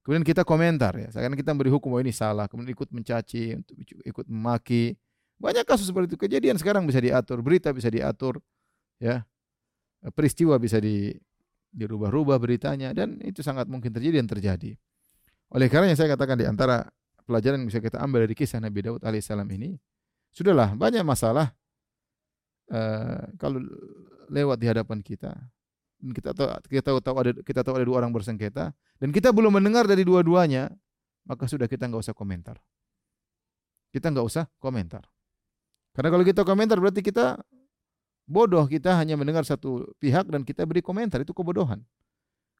Kemudian 0.07 0.23
kita 0.23 0.47
komentar 0.47 0.95
ya. 0.95 1.11
Seakan 1.11 1.35
kita 1.35 1.51
memberi 1.51 1.67
hukum 1.67 1.91
bahwa 1.91 2.07
ini 2.07 2.15
salah, 2.15 2.47
kemudian 2.47 2.71
ikut 2.71 2.87
mencaci, 2.95 3.59
ikut 4.07 4.25
memaki. 4.31 4.95
Banyak 5.35 5.67
kasus 5.67 5.91
seperti 5.91 6.15
itu. 6.15 6.17
Kejadian 6.17 6.55
sekarang 6.55 6.87
bisa 6.87 7.03
diatur, 7.03 7.43
berita 7.43 7.75
bisa 7.75 7.91
diatur, 7.91 8.39
ya. 9.03 9.27
Peristiwa 10.15 10.55
bisa 10.55 10.79
di 10.79 11.11
dirubah-rubah 11.75 12.39
beritanya 12.39 12.95
dan 12.95 13.19
itu 13.19 13.43
sangat 13.43 13.67
mungkin 13.67 13.91
terjadi 13.91 14.23
dan 14.23 14.31
terjadi. 14.31 14.71
Oleh 15.51 15.67
karena 15.67 15.91
yang 15.91 15.99
saya 15.99 16.15
katakan 16.15 16.39
di 16.39 16.47
antara 16.47 16.87
pelajaran 17.27 17.59
yang 17.59 17.67
bisa 17.67 17.83
kita 17.83 17.99
ambil 17.99 18.23
dari 18.23 18.31
kisah 18.31 18.63
Nabi 18.63 18.87
Daud 18.87 19.03
alaihissalam 19.03 19.51
ini, 19.59 19.75
Sudahlah, 20.31 20.71
banyak 20.71 21.03
masalah 21.03 21.51
uh, 22.71 23.27
kalau 23.35 23.59
lewat 24.31 24.55
di 24.55 24.71
hadapan 24.71 25.03
kita. 25.03 25.35
Dan 25.97 26.13
kita 26.13 26.29
tahu 26.33 26.47
kita 26.69 26.89
tahu 27.01 27.15
ada 27.17 27.31
kita 27.41 27.61
tahu 27.65 27.73
ada 27.81 27.85
dua 27.85 27.97
orang 28.05 28.13
bersengketa 28.13 28.69
dan 29.01 29.09
kita 29.09 29.33
belum 29.33 29.57
mendengar 29.57 29.89
dari 29.89 30.05
dua-duanya, 30.05 30.69
maka 31.25 31.49
sudah 31.49 31.65
kita 31.65 31.89
nggak 31.89 32.05
usah 32.05 32.13
komentar. 32.13 32.61
Kita 33.89 34.13
nggak 34.13 34.25
usah 34.25 34.45
komentar. 34.61 35.09
Karena 35.97 36.13
kalau 36.13 36.21
kita 36.21 36.45
komentar 36.45 36.77
berarti 36.77 37.01
kita 37.01 37.41
bodoh, 38.29 38.69
kita 38.69 38.93
hanya 38.93 39.17
mendengar 39.17 39.41
satu 39.41 39.89
pihak 39.97 40.29
dan 40.29 40.45
kita 40.45 40.67
beri 40.69 40.85
komentar, 40.85 41.23
itu 41.23 41.33
kebodohan. 41.33 41.81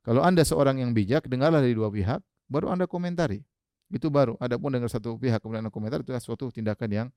Kalau 0.02 0.24
Anda 0.24 0.42
seorang 0.42 0.80
yang 0.82 0.96
bijak, 0.96 1.28
dengarlah 1.28 1.60
dari 1.62 1.76
dua 1.76 1.92
pihak, 1.92 2.24
baru 2.48 2.74
Anda 2.74 2.88
komentari. 2.90 3.44
Itu 3.92 4.08
baru. 4.08 4.40
Adapun 4.40 4.74
dengar 4.74 4.90
satu 4.90 5.20
pihak 5.20 5.44
kemudian 5.44 5.68
Anda 5.68 5.72
komentar 5.72 6.02
itu 6.02 6.12
suatu 6.18 6.50
tindakan 6.50 6.90
yang 6.90 7.08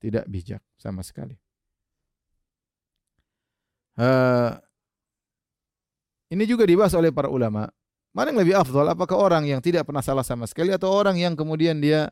tidak 0.00 0.24
bijak 0.30 0.62
sama 0.78 1.02
sekali. 1.02 1.36
Uh, 3.96 4.56
ini 6.32 6.44
juga 6.44 6.66
dibahas 6.66 6.92
oleh 6.98 7.14
para 7.14 7.30
ulama. 7.30 7.70
Mana 8.10 8.32
yang 8.32 8.40
lebih 8.40 8.56
afdal? 8.56 8.88
Apakah 8.88 9.16
orang 9.20 9.44
yang 9.44 9.60
tidak 9.60 9.84
pernah 9.84 10.00
salah 10.00 10.24
sama 10.24 10.48
sekali 10.48 10.72
atau 10.72 10.88
orang 10.88 11.20
yang 11.20 11.36
kemudian 11.36 11.76
dia 11.76 12.08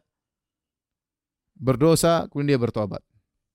berdosa 1.56 2.28
kemudian 2.28 2.54
dia 2.54 2.60
bertobat? 2.60 3.00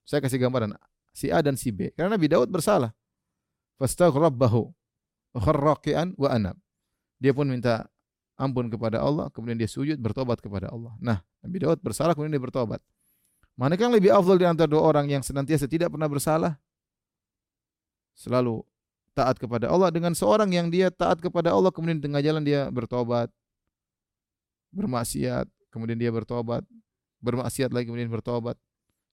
Saya 0.01 0.25
kasih 0.25 0.41
gambaran 0.41 0.73
si 1.13 1.29
A 1.29 1.45
dan 1.45 1.53
si 1.53 1.69
B. 1.69 1.93
Karena 1.93 2.17
Nabi 2.17 2.25
Daud 2.25 2.49
bersalah. 2.49 2.89
Fastaghrabahu 3.77 4.67
kharraqian 5.37 6.17
wa 6.17 6.27
anab. 6.33 6.57
Dia 7.21 7.35
pun 7.35 7.45
minta 7.45 7.85
ampun 8.39 8.71
kepada 8.71 9.03
Allah, 9.03 9.27
kemudian 9.29 9.59
dia 9.59 9.67
sujud 9.67 9.99
bertobat 9.99 10.39
kepada 10.39 10.71
Allah. 10.71 10.95
Nah, 11.03 11.19
Nabi 11.43 11.57
Daud 11.59 11.79
bersalah 11.83 12.15
kemudian 12.15 12.39
dia 12.39 12.43
bertobat. 12.43 12.79
Manakah 13.59 13.91
yang 13.91 13.95
lebih 13.95 14.11
afdal 14.15 14.39
di 14.39 14.47
antara 14.47 14.71
dua 14.71 14.79
orang 14.87 15.11
yang 15.11 15.19
senantiasa 15.19 15.67
tidak 15.67 15.91
pernah 15.91 16.07
bersalah? 16.07 16.55
Selalu 18.15 18.63
taat 19.19 19.35
kepada 19.35 19.67
Allah 19.67 19.91
dengan 19.91 20.15
seorang 20.15 20.47
yang 20.55 20.71
dia 20.71 20.87
taat 20.87 21.19
kepada 21.19 21.51
Allah 21.51 21.75
kemudian 21.75 21.99
di 21.99 22.07
tengah 22.07 22.23
jalan 22.23 22.39
dia 22.39 22.71
bertobat, 22.71 23.27
bermaksiat, 24.71 25.51
kemudian 25.67 25.99
dia 25.99 26.07
bertobat, 26.07 26.63
bermaksiat 27.19 27.75
lagi 27.75 27.91
kemudian 27.91 28.07
bertobat. 28.07 28.55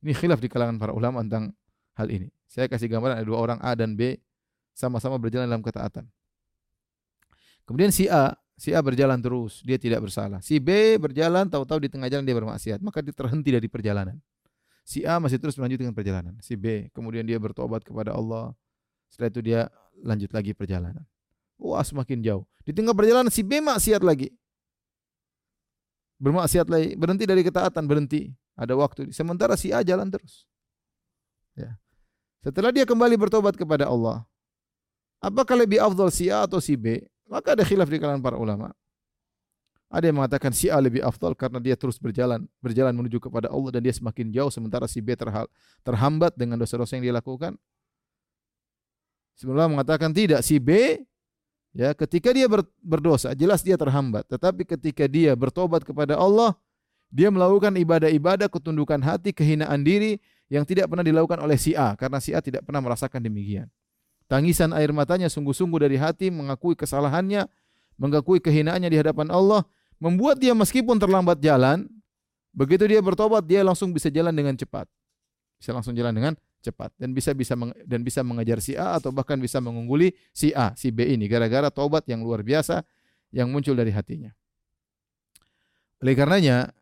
Ini 0.06 0.14
khilaf 0.14 0.38
di 0.38 0.46
kalangan 0.46 0.78
para 0.78 0.94
ulama 0.94 1.26
tentang 1.26 1.50
hal 1.98 2.06
ini. 2.06 2.30
Saya 2.46 2.70
kasih 2.70 2.86
gambaran 2.86 3.18
ada 3.18 3.26
dua 3.26 3.42
orang 3.42 3.58
A 3.58 3.74
dan 3.74 3.98
B 3.98 4.14
sama-sama 4.76 5.18
berjalan 5.18 5.50
dalam 5.50 5.64
ketaatan. 5.64 6.06
Kemudian 7.66 7.90
si 7.90 8.06
A, 8.06 8.38
si 8.54 8.70
A 8.70 8.78
berjalan 8.78 9.18
terus, 9.18 9.64
dia 9.66 9.74
tidak 9.74 10.06
bersalah. 10.06 10.38
Si 10.38 10.62
B 10.62 11.00
berjalan 11.02 11.50
tahu-tahu 11.50 11.82
di 11.82 11.90
tengah 11.90 12.06
jalan 12.06 12.22
dia 12.22 12.36
bermaksiat, 12.38 12.78
maka 12.78 13.02
dia 13.02 13.10
terhenti 13.10 13.50
dari 13.50 13.66
perjalanan. 13.66 14.14
Si 14.86 15.02
A 15.02 15.18
masih 15.18 15.42
terus 15.42 15.58
melanjutkan 15.58 15.90
perjalanan. 15.90 16.38
Si 16.38 16.54
B 16.54 16.86
kemudian 16.94 17.26
dia 17.26 17.42
bertobat 17.42 17.82
kepada 17.82 18.14
Allah. 18.14 18.54
Setelah 19.10 19.30
itu 19.34 19.40
dia 19.42 19.60
lanjut 20.02 20.30
lagi 20.32 20.52
perjalanan. 20.52 21.04
Wah 21.56 21.84
semakin 21.84 22.20
jauh. 22.20 22.44
Di 22.66 22.74
tengah 22.74 22.92
perjalanan 22.92 23.32
si 23.32 23.40
B 23.40 23.62
maksiat 23.62 24.04
lagi. 24.04 24.28
Bermaksiat 26.20 26.68
lagi. 26.68 26.96
Berhenti 26.96 27.24
dari 27.24 27.40
ketaatan. 27.44 27.84
Berhenti. 27.88 28.32
Ada 28.56 28.76
waktu. 28.76 29.12
Sementara 29.12 29.56
si 29.56 29.72
A 29.72 29.80
jalan 29.84 30.08
terus. 30.08 30.44
Ya. 31.56 31.76
Setelah 32.44 32.72
dia 32.72 32.84
kembali 32.84 33.16
bertobat 33.16 33.56
kepada 33.56 33.88
Allah. 33.88 34.24
Apakah 35.20 35.56
lebih 35.56 35.80
afdal 35.80 36.12
si 36.12 36.28
A 36.28 36.44
atau 36.44 36.60
si 36.60 36.76
B? 36.76 37.00
Maka 37.26 37.56
ada 37.56 37.64
khilaf 37.64 37.88
di 37.88 37.98
kalangan 37.98 38.22
para 38.22 38.36
ulama. 38.36 38.70
Ada 39.86 40.10
yang 40.10 40.18
mengatakan 40.18 40.50
si 40.50 40.66
A 40.66 40.82
lebih 40.82 41.00
afdal 41.00 41.32
karena 41.38 41.62
dia 41.62 41.78
terus 41.78 41.96
berjalan, 41.96 42.44
berjalan 42.58 42.90
menuju 42.90 43.22
kepada 43.22 43.46
Allah 43.46 43.70
dan 43.78 43.86
dia 43.86 43.94
semakin 43.94 44.34
jauh 44.34 44.50
sementara 44.50 44.90
si 44.90 44.98
B 44.98 45.14
terhal, 45.14 45.46
terhambat 45.86 46.34
dengan 46.34 46.58
dosa-dosa 46.58 46.98
yang 46.98 47.06
dia 47.06 47.14
lakukan. 47.14 47.54
Sebenarnya 49.36 49.68
mengatakan 49.68 50.10
tidak, 50.16 50.40
si 50.40 50.56
B 50.56 50.96
ya 51.76 51.92
ketika 51.92 52.32
dia 52.32 52.48
berdosa 52.80 53.36
jelas 53.36 53.60
dia 53.60 53.76
terhambat, 53.76 54.24
tetapi 54.32 54.64
ketika 54.64 55.04
dia 55.04 55.36
bertobat 55.36 55.84
kepada 55.84 56.16
Allah, 56.16 56.56
dia 57.12 57.28
melakukan 57.28 57.76
ibadah-ibadah 57.76 58.48
ketundukan 58.48 58.98
hati, 59.04 59.36
kehinaan 59.36 59.84
diri 59.84 60.16
yang 60.48 60.64
tidak 60.64 60.88
pernah 60.88 61.04
dilakukan 61.04 61.36
oleh 61.44 61.60
si 61.60 61.76
A 61.76 61.92
karena 61.94 62.18
si 62.18 62.32
A 62.32 62.40
tidak 62.40 62.64
pernah 62.64 62.80
merasakan 62.80 63.20
demikian. 63.20 63.68
Tangisan 64.26 64.74
air 64.74 64.90
matanya 64.90 65.30
sungguh-sungguh 65.30 65.86
dari 65.86 66.00
hati 66.00 66.32
mengakui 66.32 66.74
kesalahannya, 66.74 67.46
mengakui 67.94 68.42
kehinaannya 68.42 68.90
di 68.90 68.98
hadapan 68.98 69.30
Allah 69.30 69.62
membuat 70.02 70.40
dia 70.40 70.56
meskipun 70.56 70.98
terlambat 70.98 71.38
jalan, 71.44 71.86
begitu 72.50 72.88
dia 72.88 72.98
bertobat 73.04 73.44
dia 73.44 73.62
langsung 73.62 73.92
bisa 73.92 74.08
jalan 74.10 74.34
dengan 74.34 74.56
cepat. 74.56 74.88
Bisa 75.56 75.72
langsung 75.72 75.96
jalan 75.96 76.12
dengan 76.12 76.32
cepat 76.70 76.90
dan 76.98 77.14
bisa 77.14 77.30
bisa 77.30 77.54
dan 77.86 78.00
bisa 78.02 78.26
mengejar 78.26 78.58
si 78.58 78.74
A 78.74 78.98
atau 78.98 79.14
bahkan 79.14 79.38
bisa 79.38 79.62
mengungguli 79.62 80.10
si 80.34 80.50
A, 80.50 80.74
si 80.74 80.90
B 80.90 81.06
ini 81.06 81.30
gara-gara 81.30 81.70
tobat 81.70 82.02
yang 82.10 82.26
luar 82.26 82.42
biasa 82.42 82.82
yang 83.30 83.50
muncul 83.54 83.78
dari 83.78 83.94
hatinya. 83.94 84.34
Oleh 86.02 86.14
karenanya 86.18 86.74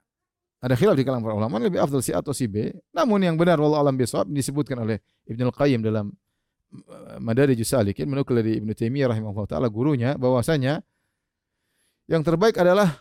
ada 0.65 0.75
khilaf 0.81 0.97
di 0.97 1.05
kalangan 1.05 1.25
para 1.29 1.37
ulama 1.37 1.61
lebih 1.61 1.77
afdal 1.77 2.01
si 2.01 2.17
A 2.17 2.25
atau 2.25 2.33
si 2.33 2.49
B. 2.49 2.73
Namun 2.97 3.21
yang 3.21 3.37
benar 3.37 3.61
wallahu 3.61 3.85
alam 3.85 3.95
bisawab 4.01 4.33
disebutkan 4.33 4.81
oleh 4.81 4.97
Ibnu 5.29 5.53
Al-Qayyim 5.53 5.85
dalam 5.85 6.09
uh, 6.89 7.21
Madarijus 7.21 7.69
Salikin 7.69 8.09
menukil 8.09 8.41
dari 8.41 8.57
Ibnu 8.65 8.73
Taimiyah 8.73 9.13
rahimahullah 9.13 9.51
taala 9.51 9.69
gurunya 9.69 10.17
bahwasanya 10.17 10.81
yang 12.09 12.25
terbaik 12.25 12.57
adalah 12.57 12.97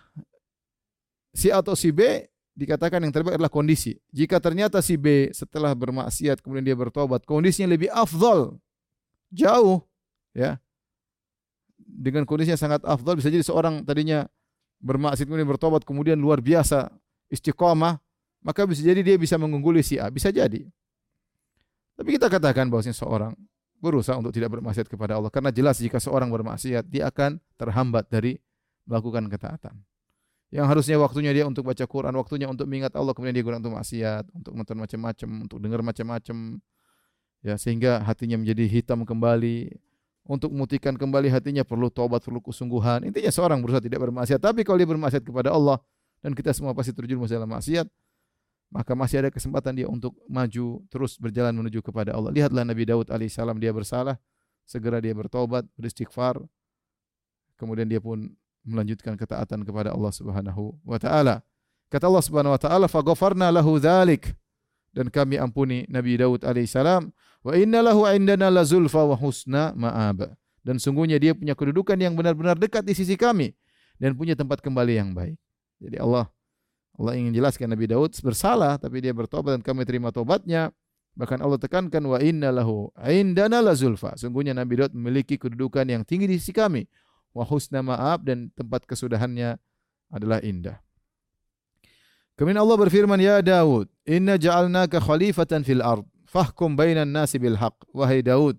si 1.32 1.48
A 1.56 1.64
atau 1.64 1.72
si 1.72 1.96
B 1.96 2.28
dikatakan 2.54 3.02
yang 3.02 3.14
terbaik 3.14 3.38
adalah 3.38 3.52
kondisi. 3.52 3.98
Jika 4.14 4.38
ternyata 4.38 4.80
si 4.80 4.98
B 4.98 5.34
setelah 5.34 5.74
bermaksiat 5.74 6.40
kemudian 6.40 6.66
dia 6.66 6.78
bertobat, 6.78 7.26
kondisinya 7.26 7.74
lebih 7.74 7.90
afdol, 7.90 8.58
jauh, 9.34 9.82
ya. 10.38 10.62
Dengan 11.78 12.26
kondisinya 12.26 12.58
sangat 12.58 12.82
afdol 12.86 13.20
bisa 13.20 13.30
jadi 13.30 13.46
seorang 13.46 13.86
tadinya 13.86 14.26
bermaksiat 14.82 15.26
kemudian 15.26 15.50
bertobat 15.50 15.82
kemudian 15.86 16.18
luar 16.18 16.42
biasa 16.42 16.94
istiqomah, 17.34 17.98
maka 18.46 18.62
bisa 18.70 18.86
jadi 18.86 19.02
dia 19.02 19.18
bisa 19.18 19.38
mengungguli 19.42 19.82
si 19.82 19.98
A, 19.98 20.10
bisa 20.14 20.30
jadi. 20.30 20.66
Tapi 21.94 22.10
kita 22.18 22.30
katakan 22.30 22.70
bahwasanya 22.70 22.98
seorang 22.98 23.34
berusaha 23.78 24.16
untuk 24.16 24.32
tidak 24.32 24.54
bermaksiat 24.54 24.88
kepada 24.88 25.20
Allah 25.20 25.28
karena 25.28 25.52
jelas 25.52 25.78
jika 25.78 26.00
seorang 26.00 26.32
bermaksiat 26.32 26.88
dia 26.88 27.12
akan 27.12 27.38
terhambat 27.60 28.08
dari 28.08 28.40
melakukan 28.88 29.28
ketaatan. 29.28 29.76
Yang 30.54 30.66
harusnya 30.70 31.02
waktunya 31.02 31.34
dia 31.34 31.50
untuk 31.50 31.66
baca 31.66 31.82
Quran, 31.82 32.14
waktunya 32.14 32.46
untuk 32.46 32.70
mengingat 32.70 32.94
Allah, 32.94 33.18
kemudian 33.18 33.34
dia 33.34 33.42
gunakan 33.42 33.58
untuk 33.58 33.74
maksiat, 33.74 34.24
untuk 34.38 34.54
nonton 34.54 34.78
macam-macam, 34.78 35.30
untuk 35.50 35.58
dengar 35.58 35.82
macam-macam. 35.82 36.62
Ya, 37.42 37.58
sehingga 37.58 38.06
hatinya 38.06 38.38
menjadi 38.38 38.70
hitam 38.70 39.02
kembali. 39.02 39.74
Untuk 40.30 40.54
memutihkan 40.54 40.94
kembali 40.96 41.34
hatinya 41.34 41.66
perlu 41.66 41.90
taubat, 41.90 42.22
perlu 42.22 42.38
kesungguhan. 42.40 43.02
Intinya 43.04 43.34
seorang 43.34 43.66
berusaha 43.66 43.82
tidak 43.82 43.98
bermaksiat, 44.06 44.38
tapi 44.40 44.62
kalau 44.62 44.78
dia 44.78 44.88
bermaksiat 44.88 45.26
kepada 45.26 45.50
Allah 45.52 45.82
dan 46.22 46.38
kita 46.38 46.54
semua 46.54 46.72
pasti 46.72 46.96
terjun 46.96 47.20
dalam 47.26 47.50
maksiat, 47.50 47.90
maka 48.72 48.94
masih 48.94 49.26
ada 49.26 49.30
kesempatan 49.34 49.74
dia 49.74 49.90
untuk 49.90 50.16
maju 50.30 50.86
terus 50.88 51.18
berjalan 51.18 51.52
menuju 51.52 51.82
kepada 51.82 52.14
Allah. 52.16 52.30
Lihatlah 52.30 52.64
Nabi 52.64 52.88
Daud 52.88 53.10
alaihissalam 53.12 53.58
dia 53.58 53.76
bersalah, 53.76 54.16
segera 54.64 55.04
dia 55.04 55.12
bertobat, 55.12 55.68
beristighfar, 55.76 56.40
kemudian 57.58 57.90
dia 57.90 58.00
pun 58.00 58.32
melanjutkan 58.64 59.20
ketaatan 59.20 59.68
kepada 59.68 59.92
Allah 59.92 60.12
Subhanahu 60.12 60.76
wa 60.84 60.98
taala. 60.98 61.44
Kata 61.92 62.10
Allah 62.10 62.24
Subhanahu 62.26 62.56
wa 62.56 62.62
taala, 62.62 62.86
"Faghfarna 62.90 63.54
lahu 63.54 63.78
dzalik." 63.78 64.34
dan 64.94 65.10
kami 65.10 65.42
ampuni 65.42 65.90
Nabi 65.90 66.22
Daud 66.22 66.46
alaihissalam. 66.46 67.10
Wa 67.44 67.54
inna 67.58 67.84
lahu 67.84 68.08
indana 68.08 68.48
la 68.48 68.64
zulfa 68.64 69.04
wa 69.04 69.18
husna 69.18 69.74
ma'ab. 69.76 70.32
Dan 70.64 70.80
sungguhnya 70.80 71.20
dia 71.20 71.36
punya 71.36 71.58
kedudukan 71.58 72.00
yang 72.00 72.16
benar-benar 72.16 72.56
dekat 72.56 72.88
di 72.88 72.96
sisi 72.96 73.20
kami 73.20 73.52
dan 74.00 74.16
punya 74.16 74.32
tempat 74.38 74.64
kembali 74.64 74.94
yang 74.96 75.12
baik. 75.12 75.36
Jadi 75.84 76.00
Allah 76.00 76.32
Allah 76.96 77.20
ingin 77.20 77.36
jelaskan 77.36 77.74
Nabi 77.74 77.90
Daud 77.92 78.16
bersalah 78.24 78.80
tapi 78.80 79.04
dia 79.04 79.12
bertobat 79.12 79.60
dan 79.60 79.62
kami 79.66 79.84
terima 79.84 80.14
tobatnya. 80.16 80.72
Bahkan 81.14 81.46
Allah 81.46 81.60
tekankan 81.60 82.02
wa 82.08 82.18
inna 82.24 82.50
lahu 82.50 82.90
indana 83.12 83.60
la 83.60 83.76
zulfa. 83.76 84.16
Sungguhnya 84.16 84.56
Nabi 84.56 84.80
Daud 84.80 84.96
memiliki 84.96 85.36
kedudukan 85.36 85.84
yang 85.84 86.08
tinggi 86.08 86.32
di 86.32 86.40
sisi 86.40 86.56
kami. 86.56 86.88
Wa 87.34 87.44
husna 87.44 87.82
ma'ab 87.82 88.30
dan 88.30 88.54
tempat 88.54 88.86
kesudahannya 88.86 89.58
adalah 90.14 90.40
indah. 90.46 90.78
Kemudian 92.38 92.62
Allah 92.62 92.78
berfirman, 92.78 93.18
Ya 93.22 93.42
Daud, 93.42 93.90
inna 94.06 94.38
ja'alnaka 94.38 95.02
khalifatan 95.02 95.62
fil 95.66 95.82
ard, 95.82 96.06
fahkum 96.30 96.74
bainan 96.74 97.10
nasi 97.10 97.38
bil 97.38 97.58
haq. 97.58 97.74
Wahai 97.94 98.26
Daud, 98.26 98.58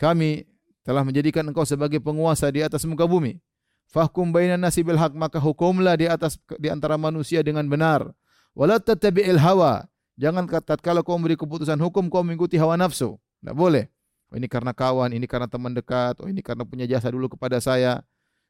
kami 0.00 0.48
telah 0.84 1.04
menjadikan 1.04 1.44
engkau 1.44 1.64
sebagai 1.64 2.00
penguasa 2.00 2.48
di 2.52 2.60
atas 2.64 2.84
muka 2.84 3.04
bumi. 3.08 3.40
Fahkum 3.88 4.32
bainan 4.32 4.60
nasi 4.60 4.80
bil 4.80 4.96
haq, 5.00 5.12
maka 5.16 5.36
hukumlah 5.40 5.96
di 5.96 6.08
atas 6.08 6.40
di 6.60 6.68
antara 6.72 6.96
manusia 6.96 7.44
dengan 7.44 7.64
benar. 7.68 8.08
Wala 8.56 8.80
tattabi'il 8.80 9.40
hawa. 9.40 9.84
Jangan 10.14 10.46
kata 10.46 10.78
kalau 10.78 11.02
kau 11.02 11.18
memberi 11.18 11.34
keputusan 11.34 11.76
hukum 11.80 12.06
kau 12.06 12.22
mengikuti 12.22 12.54
hawa 12.54 12.78
nafsu. 12.78 13.18
Tidak 13.42 13.52
boleh. 13.52 13.93
Oh, 14.34 14.36
ini 14.36 14.50
karena 14.50 14.74
kawan, 14.74 15.14
ini 15.14 15.30
karena 15.30 15.46
teman 15.46 15.70
dekat, 15.70 16.18
oh 16.18 16.26
ini 16.26 16.42
karena 16.42 16.66
punya 16.66 16.90
jasa 16.90 17.06
dulu 17.06 17.30
kepada 17.30 17.62
saya. 17.62 18.02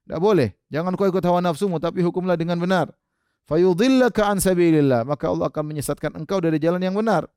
Tidak 0.08 0.16
boleh. 0.16 0.56
Jangan 0.72 0.96
kau 0.96 1.04
ikut 1.04 1.20
hawa 1.20 1.44
nafsumu, 1.44 1.76
tapi 1.76 2.00
hukumlah 2.00 2.40
dengan 2.40 2.56
benar. 2.56 2.88
Fayudhillaka 3.44 4.32
an 4.32 4.40
sabilillah. 4.40 5.04
Maka 5.04 5.28
Allah 5.28 5.52
akan 5.52 5.76
menyesatkan 5.76 6.16
engkau 6.16 6.40
dari 6.40 6.56
jalan 6.56 6.80
yang 6.80 6.96
benar. 6.96 7.28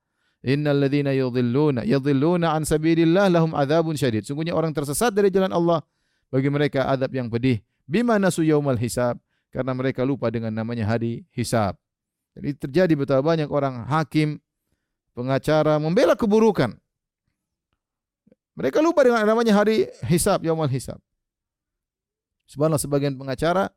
Innal 0.47 0.79
ladzina 0.79 1.11
yudhilluna 1.11 1.83
yudhilluna 1.83 2.55
an 2.55 2.63
sabilillah 2.63 3.27
lahum 3.27 3.51
adzabun 3.51 3.99
syadid. 3.99 4.23
Sungguhnya 4.23 4.55
orang 4.55 4.71
tersesat 4.71 5.11
dari 5.11 5.27
jalan 5.27 5.51
Allah 5.51 5.83
bagi 6.31 6.47
mereka 6.47 6.87
adab 6.87 7.11
yang 7.11 7.27
pedih. 7.27 7.59
Bima 7.83 8.15
nasu 8.15 8.47
yaumal 8.47 8.79
hisab. 8.79 9.19
Karena 9.51 9.75
mereka 9.75 10.07
lupa 10.07 10.31
dengan 10.31 10.55
namanya 10.55 10.87
hari 10.87 11.27
hisab. 11.35 11.75
Jadi 12.31 12.55
terjadi 12.55 12.93
betapa 12.95 13.23
banyak 13.23 13.51
orang 13.51 13.83
hakim 13.91 14.39
pengacara 15.11 15.75
membela 15.83 16.15
keburukan 16.15 16.79
mereka 18.57 18.81
lupa 18.81 19.05
dengan 19.05 19.21
namanya 19.21 19.53
hari 19.53 19.85
hisab 20.09 20.41
yaumal 20.41 20.67
hisab 20.67 20.97
subhanallah 22.49 22.81
sebagian 22.81 23.13
pengacara 23.13 23.69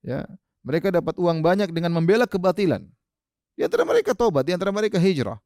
ya 0.00 0.24
mereka 0.64 0.88
dapat 0.88 1.14
uang 1.20 1.44
banyak 1.44 1.68
dengan 1.70 1.92
membela 1.92 2.24
kebatilan. 2.24 2.88
Di 3.54 3.62
antara 3.68 3.84
mereka 3.84 4.16
tobat, 4.16 4.48
di 4.48 4.56
antara 4.56 4.72
mereka 4.72 4.96
hijrah. 4.96 5.38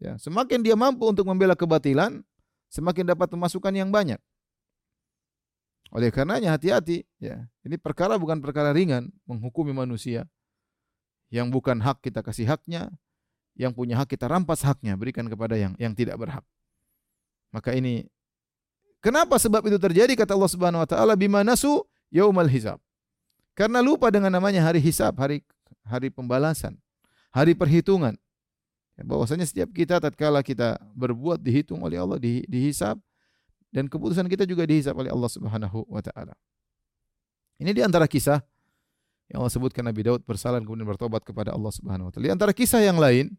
Ya, 0.00 0.16
semakin 0.16 0.64
dia 0.64 0.74
mampu 0.74 1.04
untuk 1.04 1.28
membela 1.28 1.52
kebatilan, 1.52 2.24
semakin 2.72 3.12
dapat 3.12 3.28
pemasukan 3.30 3.70
yang 3.70 3.92
banyak. 3.92 4.18
Oleh 5.94 6.10
karenanya 6.10 6.56
hati-hati, 6.56 7.06
ya. 7.22 7.46
Ini 7.62 7.78
perkara 7.78 8.18
bukan 8.18 8.42
perkara 8.42 8.74
ringan 8.74 9.12
menghukumi 9.28 9.70
manusia. 9.70 10.26
Yang 11.30 11.52
bukan 11.52 11.78
hak 11.84 12.02
kita 12.02 12.24
kasih 12.24 12.48
haknya, 12.48 12.90
yang 13.54 13.76
punya 13.76 14.00
hak 14.00 14.10
kita 14.10 14.26
rampas 14.26 14.64
haknya, 14.64 14.96
berikan 14.98 15.28
kepada 15.28 15.54
yang 15.54 15.76
yang 15.78 15.92
tidak 15.92 16.16
berhak. 16.18 16.42
Maka 17.54 17.74
ini 17.74 18.06
kenapa 19.00 19.38
sebab 19.38 19.64
itu 19.66 19.78
terjadi 19.78 20.12
kata 20.14 20.34
Allah 20.34 20.50
Subhanahu 20.50 20.82
wa 20.82 20.88
taala 20.88 21.14
bima 21.14 21.42
nasu 21.46 21.84
yaumal 22.10 22.48
hisab. 22.50 22.80
Karena 23.56 23.80
lupa 23.80 24.12
dengan 24.12 24.28
namanya 24.28 24.60
hari 24.60 24.84
hisab, 24.84 25.16
hari 25.16 25.40
hari 25.86 26.12
pembalasan, 26.12 26.76
hari 27.32 27.56
perhitungan. 27.56 28.18
Ya, 28.96 29.02
bahwasanya 29.04 29.44
setiap 29.44 29.72
kita 29.72 30.00
tatkala 30.00 30.40
kita 30.40 30.80
berbuat 30.96 31.40
dihitung 31.40 31.84
oleh 31.84 32.00
Allah, 32.00 32.16
di, 32.16 32.44
dihisab 32.48 32.96
dan 33.68 33.92
keputusan 33.92 34.24
kita 34.24 34.48
juga 34.48 34.64
dihisab 34.64 34.96
oleh 34.96 35.12
Allah 35.12 35.28
Subhanahu 35.28 35.84
wa 35.88 36.00
taala. 36.00 36.32
Ini 37.60 37.72
di 37.72 37.80
antara 37.84 38.04
kisah 38.08 38.40
yang 39.28 39.44
Allah 39.44 39.52
sebutkan 39.52 39.84
Nabi 39.84 40.04
Daud 40.06 40.24
bersalah 40.24 40.60
kemudian 40.60 40.88
bertobat 40.88 41.24
kepada 41.24 41.52
Allah 41.52 41.72
Subhanahu 41.72 42.08
wa 42.08 42.12
taala. 42.12 42.24
Di 42.24 42.32
antara 42.32 42.52
kisah 42.56 42.80
yang 42.84 42.96
lain 42.96 43.32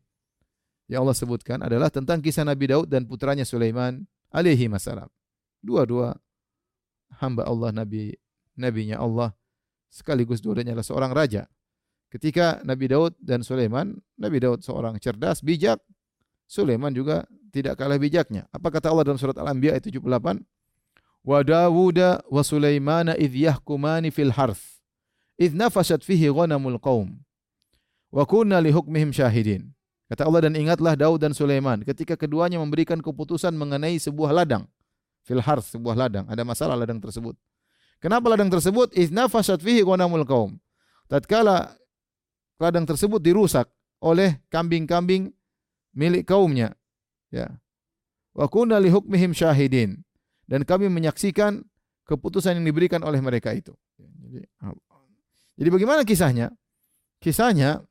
yang 0.87 1.03
Allah 1.03 1.15
sebutkan 1.15 1.59
adalah 1.59 1.91
tentang 1.91 2.23
kisah 2.23 2.47
Nabi 2.47 2.71
Daud 2.71 2.87
dan 2.87 3.03
putranya 3.03 3.43
Sulaiman 3.43 4.07
alaihi 4.31 4.71
masalam. 4.71 5.11
Dua-dua 5.59 6.15
hamba 7.19 7.43
Allah 7.43 7.75
Nabi 7.75 8.15
nabinya 8.55 8.99
Allah 8.99 9.35
sekaligus 9.91 10.39
dua-duanya 10.39 10.75
adalah 10.75 10.87
seorang 10.87 11.11
raja. 11.11 11.43
Ketika 12.07 12.63
Nabi 12.63 12.87
Daud 12.87 13.19
dan 13.19 13.43
Sulaiman, 13.43 13.99
Nabi 14.15 14.39
Daud 14.39 14.63
seorang 14.63 14.95
cerdas, 14.95 15.43
bijak, 15.43 15.83
Sulaiman 16.47 16.95
juga 16.95 17.27
tidak 17.51 17.75
kalah 17.75 17.99
bijaknya. 17.99 18.47
Apa 18.55 18.71
kata 18.71 18.87
Allah 18.87 19.03
dalam 19.03 19.19
surat 19.19 19.35
Al-Anbiya 19.35 19.75
ayat 19.75 19.91
78? 19.91 20.39
Wa 21.27 21.43
Dawuda 21.43 22.23
wa 22.31 22.39
Sulaimana 22.39 23.19
idh 23.19 23.51
yahkumani 23.51 24.15
fil 24.15 24.31
harth 24.31 24.79
idh 25.35 25.51
nafashat 25.51 25.99
fihi 25.99 26.31
ghanamul 26.31 26.79
qaum 26.79 27.19
wa 28.07 28.23
kunna 28.23 28.63
li 28.63 28.71
hukmihim 28.71 29.11
syahidin. 29.11 29.75
Kata 30.07 30.23
Allah 30.23 30.47
dan 30.47 30.55
ingatlah 30.55 30.95
Daud 30.95 31.19
dan 31.19 31.35
Sulaiman 31.35 31.83
ketika 31.83 32.15
keduanya 32.15 32.63
memberikan 32.63 33.03
keputusan 33.03 33.51
mengenai 33.51 33.99
sebuah 33.99 34.31
ladang. 34.31 34.63
Fil 35.27 35.43
harth, 35.43 35.75
sebuah 35.75 35.99
ladang. 35.99 36.25
Ada 36.31 36.47
masalah 36.47 36.79
ladang 36.79 37.03
tersebut. 37.03 37.35
Kenapa 37.99 38.31
ladang 38.31 38.47
tersebut? 38.47 38.95
Izna 38.95 39.27
fasad 39.27 39.59
fihi 39.59 39.83
ghanamul 39.83 40.23
qaum. 40.23 40.55
Tatkala 41.11 41.75
ladang 42.55 42.87
tersebut 42.87 43.19
dirusak 43.19 43.67
oleh 43.99 44.39
kambing-kambing 44.47 45.35
milik 45.91 46.23
kaumnya. 46.29 46.71
Ya. 47.27 47.59
Wa 48.31 48.47
kunna 48.47 48.79
li 48.79 48.87
hukmihim 48.87 49.35
syahidin. 49.35 49.99
Dan 50.47 50.63
kami 50.63 50.87
menyaksikan 50.87 51.67
keputusan 52.07 52.55
yang 52.55 52.65
diberikan 52.65 53.03
oleh 53.03 53.19
mereka 53.19 53.51
itu. 53.51 53.75
Jadi, 53.99 54.47
jadi 55.59 55.69
bagaimana 55.73 56.07
kisahnya? 56.07 56.55
Kisahnya 57.19 57.83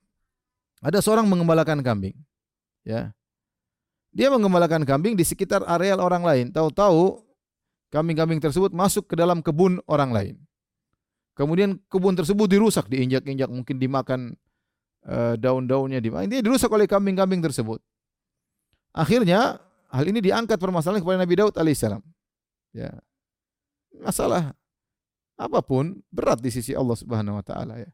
ada 0.86 1.02
seorang 1.02 1.26
mengembalakan 1.26 1.82
kambing. 1.82 2.14
Ya. 2.86 3.10
Dia 4.14 4.30
mengembalakan 4.30 4.86
kambing 4.86 5.18
di 5.18 5.26
sekitar 5.26 5.66
areal 5.66 5.98
orang 5.98 6.22
lain. 6.22 6.46
Tahu-tahu 6.54 7.26
kambing-kambing 7.90 8.38
tersebut 8.38 8.70
masuk 8.70 9.10
ke 9.10 9.18
dalam 9.18 9.42
kebun 9.42 9.82
orang 9.90 10.14
lain. 10.14 10.34
Kemudian 11.34 11.82
kebun 11.90 12.14
tersebut 12.14 12.48
dirusak, 12.48 12.86
diinjak-injak, 12.86 13.50
mungkin 13.50 13.76
dimakan 13.76 14.38
uh, 15.04 15.34
daun-daunnya, 15.36 15.98
dimakan. 15.98 16.30
Ini 16.30 16.40
dirusak 16.40 16.70
oleh 16.70 16.86
kambing-kambing 16.86 17.42
tersebut. 17.42 17.82
Akhirnya 18.94 19.60
hal 19.90 20.04
ini 20.06 20.22
diangkat 20.22 20.56
permasalahan 20.56 21.02
kepada 21.02 21.18
Nabi 21.20 21.34
Daud 21.36 21.54
alaihissalam. 21.58 22.00
Ya. 22.72 22.94
Masalah 24.00 24.54
apa 25.36 25.60
pun 25.60 26.00
berat 26.08 26.40
di 26.40 26.48
sisi 26.48 26.72
Allah 26.72 26.96
Subhanahu 26.96 27.36
wa 27.36 27.44
taala 27.44 27.74
ya. 27.76 27.90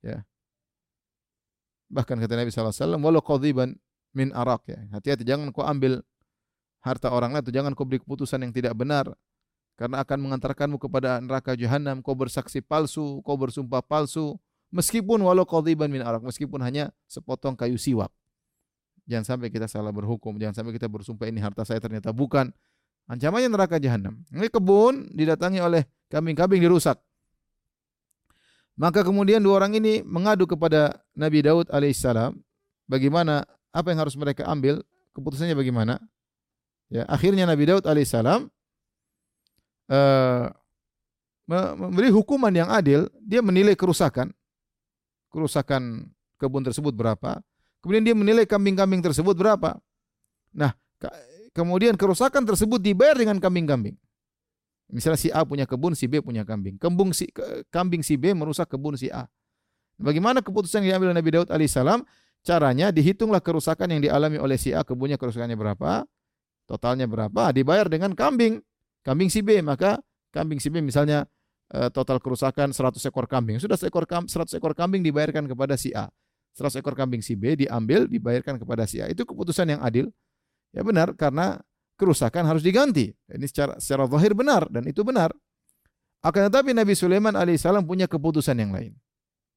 Ya. 0.00 0.18
Bahkan 1.92 2.16
kata 2.24 2.34
Nabi 2.40 2.48
wasallam, 2.48 3.04
"Walau 3.04 3.20
qadhiban 3.20 3.76
min 4.16 4.32
arak" 4.32 4.64
ya. 4.72 4.80
Hati-hati 4.96 5.28
jangan 5.28 5.52
kau 5.52 5.60
ambil 5.60 6.00
harta 6.80 7.12
orang 7.12 7.36
lain 7.36 7.44
atau 7.44 7.52
jangan 7.52 7.76
kau 7.76 7.84
beri 7.84 8.00
keputusan 8.00 8.40
yang 8.40 8.52
tidak 8.56 8.72
benar. 8.72 9.12
Karena 9.76 10.00
akan 10.00 10.18
mengantarkanmu 10.24 10.80
kepada 10.80 11.20
neraka 11.20 11.52
jahanam. 11.52 12.00
Kau 12.00 12.16
bersaksi 12.16 12.64
palsu 12.64 13.20
kau 13.20 13.36
bersumpah 13.36 13.84
palsu 13.84 14.40
meskipun 14.72 15.20
walau 15.20 15.44
qadhiban 15.44 15.92
min 15.92 16.00
arak 16.00 16.24
meskipun 16.24 16.64
hanya 16.64 16.88
sepotong 17.04 17.52
kayu 17.52 17.76
siwak. 17.76 18.08
Jangan 19.04 19.36
sampai 19.36 19.52
kita 19.52 19.68
salah 19.68 19.92
berhukum 19.92 20.40
jangan 20.40 20.64
sampai 20.64 20.72
kita 20.72 20.88
bersumpah 20.88 21.28
ini 21.28 21.44
harta 21.44 21.68
saya 21.68 21.76
ternyata 21.76 22.08
bukan. 22.08 22.48
Ancamannya 23.10 23.50
neraka 23.50 23.76
jahanam. 23.82 24.22
Ini 24.30 24.48
kebun 24.48 25.12
didatangi 25.12 25.58
oleh 25.60 25.84
kambing-kambing 26.08 26.62
dirusak 26.62 27.02
maka 28.78 29.04
kemudian 29.04 29.42
dua 29.42 29.62
orang 29.62 29.76
ini 29.76 30.00
mengadu 30.04 30.48
kepada 30.48 30.96
Nabi 31.12 31.44
Daud 31.44 31.68
alaihissalam 31.68 32.36
bagaimana 32.88 33.44
apa 33.72 33.92
yang 33.92 34.00
harus 34.04 34.16
mereka 34.16 34.48
ambil 34.48 34.80
keputusannya 35.12 35.56
bagaimana 35.56 36.00
Ya, 36.92 37.08
akhirnya 37.08 37.48
Nabi 37.48 37.64
Daud 37.72 37.88
alaihissalam 37.88 38.52
uh, 39.88 40.44
memberi 41.48 42.12
hukuman 42.12 42.52
yang 42.52 42.68
adil. 42.68 43.08
Dia 43.24 43.40
menilai 43.40 43.72
kerusakan, 43.72 44.28
kerusakan 45.32 46.12
kebun 46.36 46.60
tersebut 46.60 46.92
berapa. 46.92 47.40
Kemudian 47.80 48.04
dia 48.04 48.12
menilai 48.12 48.44
kambing-kambing 48.44 49.00
tersebut 49.00 49.32
berapa. 49.32 49.80
Nah, 50.52 50.76
kemudian 51.56 51.96
kerusakan 51.96 52.44
tersebut 52.44 52.76
dibayar 52.76 53.16
dengan 53.16 53.40
kambing-kambing. 53.40 53.96
Misalnya 54.92 55.16
si 55.16 55.32
A 55.32 55.40
punya 55.48 55.64
kebun, 55.64 55.96
si 55.96 56.04
B 56.04 56.20
punya 56.20 56.44
kambing. 56.44 56.76
Kembung 56.76 57.16
si, 57.16 57.32
kambing 57.72 58.04
si 58.04 58.20
B 58.20 58.36
merusak 58.36 58.68
kebun 58.68 58.94
si 59.00 59.08
A. 59.08 59.24
Bagaimana 59.96 60.44
keputusan 60.44 60.84
yang 60.84 61.00
diambil 61.00 61.16
Nabi 61.16 61.30
Daud 61.32 61.48
alaihissalam? 61.48 62.04
Caranya 62.44 62.92
dihitunglah 62.92 63.40
kerusakan 63.40 63.88
yang 63.88 64.02
dialami 64.04 64.36
oleh 64.36 64.60
si 64.60 64.76
A, 64.76 64.84
kebunnya 64.84 65.16
kerusakannya 65.16 65.56
berapa, 65.56 66.04
Totalnya 66.66 67.04
berapa? 67.10 67.50
Dibayar 67.50 67.90
dengan 67.90 68.14
kambing. 68.14 68.62
Kambing 69.02 69.28
si 69.28 69.42
B, 69.42 69.58
maka 69.60 69.98
kambing 70.30 70.62
si 70.62 70.70
B 70.70 70.78
misalnya 70.78 71.26
eh, 71.74 71.90
total 71.90 72.22
kerusakan 72.22 72.70
100 72.70 73.02
ekor 73.02 73.26
kambing. 73.26 73.58
Sudah 73.58 73.74
seekor 73.74 74.06
100 74.06 74.30
ekor 74.56 74.72
kambing 74.72 75.02
dibayarkan 75.02 75.50
kepada 75.50 75.74
si 75.74 75.90
A. 75.92 76.08
100 76.54 76.78
ekor 76.78 76.94
kambing 76.94 77.20
si 77.20 77.34
B 77.34 77.58
diambil 77.58 78.06
dibayarkan 78.06 78.62
kepada 78.62 78.86
si 78.86 79.02
A. 79.02 79.10
Itu 79.10 79.26
keputusan 79.26 79.74
yang 79.74 79.80
adil. 79.82 80.08
Ya 80.72 80.80
benar 80.86 81.12
karena 81.18 81.60
kerusakan 81.96 82.46
harus 82.48 82.64
diganti. 82.64 83.12
Ini 83.28 83.46
secara 83.48 83.78
secara 83.78 84.08
zahir 84.08 84.32
benar 84.32 84.66
dan 84.68 84.84
itu 84.88 85.02
benar. 85.06 85.32
Akan 86.22 86.46
tetapi 86.46 86.70
Nabi 86.70 86.94
Sulaiman 86.94 87.34
alaihissalam 87.34 87.82
punya 87.82 88.06
keputusan 88.06 88.54
yang 88.54 88.70
lain. 88.70 88.94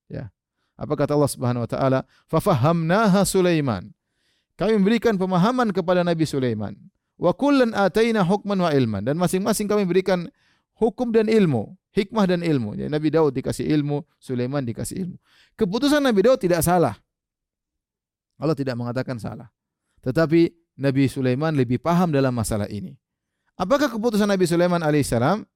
Ya. 0.09 0.33
Apa 0.75 0.97
kata 0.97 1.15
Allah 1.15 1.31
Subhanahu 1.31 1.63
wa 1.63 1.69
taala? 1.69 1.99
Fafahamnaha 2.27 3.23
Sulaiman. 3.23 3.93
Kami 4.59 4.75
memberikan 4.79 5.15
pemahaman 5.15 5.71
kepada 5.71 6.03
Nabi 6.03 6.25
Sulaiman. 6.27 6.75
Wa 7.15 7.31
kullan 7.31 7.71
ataina 7.71 8.27
hukman 8.27 8.59
wa 8.59 8.71
ilman 8.75 9.03
dan 9.07 9.15
masing-masing 9.15 9.71
kami 9.71 9.87
berikan 9.87 10.27
hukum 10.75 11.15
dan 11.15 11.31
ilmu, 11.31 11.75
hikmah 11.95 12.27
dan 12.27 12.43
ilmu. 12.43 12.75
Ya, 12.75 12.91
Nabi 12.91 13.07
Daud 13.07 13.31
dikasih 13.31 13.63
ilmu, 13.71 14.03
Sulaiman 14.19 14.67
dikasih 14.67 15.07
ilmu. 15.07 15.17
Keputusan 15.55 16.03
Nabi 16.03 16.27
Daud 16.27 16.39
tidak 16.43 16.59
salah. 16.59 16.99
Allah 18.35 18.55
tidak 18.57 18.75
mengatakan 18.75 19.15
salah. 19.15 19.47
Tetapi 20.03 20.51
Nabi 20.75 21.07
Sulaiman 21.07 21.55
lebih 21.55 21.79
paham 21.79 22.11
dalam 22.11 22.35
masalah 22.35 22.67
ini. 22.67 22.95
Apakah 23.55 23.87
keputusan 23.87 24.27
Nabi 24.27 24.43
Sulaiman 24.43 24.83
alaihissalam? 24.83 25.47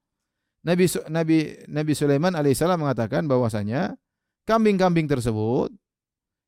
Nabi 0.63 0.85
Nabi 1.07 1.37
Nabi 1.67 1.93
Sulaiman 1.95 2.35
alaihissalam 2.35 2.79
mengatakan 2.79 3.27
bahwasanya 3.27 3.95
kambing-kambing 4.47 5.07
tersebut 5.07 5.71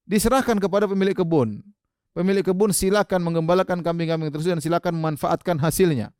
diserahkan 0.08 0.60
kepada 0.60 0.88
pemilik 0.88 1.16
kebun. 1.16 1.64
Pemilik 2.12 2.44
kebun 2.44 2.76
silakan 2.76 3.24
menggembalakan 3.24 3.80
kambing-kambing 3.80 4.32
tersebut 4.36 4.60
dan 4.60 4.64
silakan 4.64 5.00
memanfaatkan 5.00 5.56
hasilnya. 5.64 6.12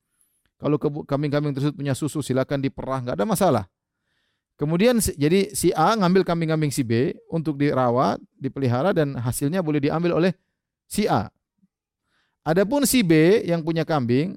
Kalau 0.56 0.80
kambing-kambing 0.80 1.52
tersebut 1.52 1.76
punya 1.76 1.92
susu 1.98 2.24
silakan 2.24 2.64
diperah, 2.64 3.04
nggak 3.04 3.18
ada 3.20 3.28
masalah. 3.28 3.66
Kemudian 4.56 5.02
jadi 5.02 5.52
si 5.58 5.74
A 5.74 5.98
ngambil 5.98 6.22
kambing-kambing 6.22 6.70
si 6.70 6.86
B 6.86 7.18
untuk 7.34 7.58
dirawat, 7.58 8.22
dipelihara 8.38 8.94
dan 8.94 9.18
hasilnya 9.18 9.60
boleh 9.66 9.82
diambil 9.82 10.22
oleh 10.22 10.32
si 10.86 11.10
A. 11.10 11.34
Adapun 12.42 12.90
si 12.90 13.06
B 13.06 13.46
yang 13.46 13.62
punya 13.62 13.86
kambing, 13.86 14.34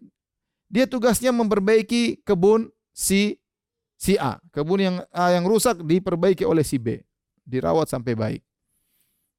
dia 0.69 0.85
tugasnya 0.85 1.33
memperbaiki 1.33 2.21
kebun 2.21 2.69
si 2.93 3.41
si 3.97 4.21
A. 4.21 4.37
Kebun 4.53 4.81
yang 4.81 4.97
A 5.09 5.33
yang 5.33 5.49
rusak 5.49 5.81
diperbaiki 5.81 6.45
oleh 6.45 6.67
si 6.67 6.77
B, 6.77 7.01
dirawat 7.49 7.89
sampai 7.89 8.13
baik. 8.13 8.43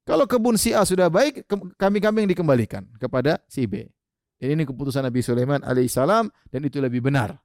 Kalau 0.06 0.26
kebun 0.26 0.58
si 0.58 0.74
A 0.74 0.86
sudah 0.86 1.10
baik, 1.10 1.46
kambing-kambing 1.78 2.30
dikembalikan 2.30 2.86
kepada 2.98 3.42
si 3.50 3.66
B. 3.66 3.86
Ini 4.38 4.62
keputusan 4.68 5.02
Nabi 5.02 5.24
Sulaiman 5.24 5.64
alaihissalam 5.64 6.30
dan 6.50 6.60
itu 6.62 6.78
lebih 6.78 7.02
benar. 7.02 7.40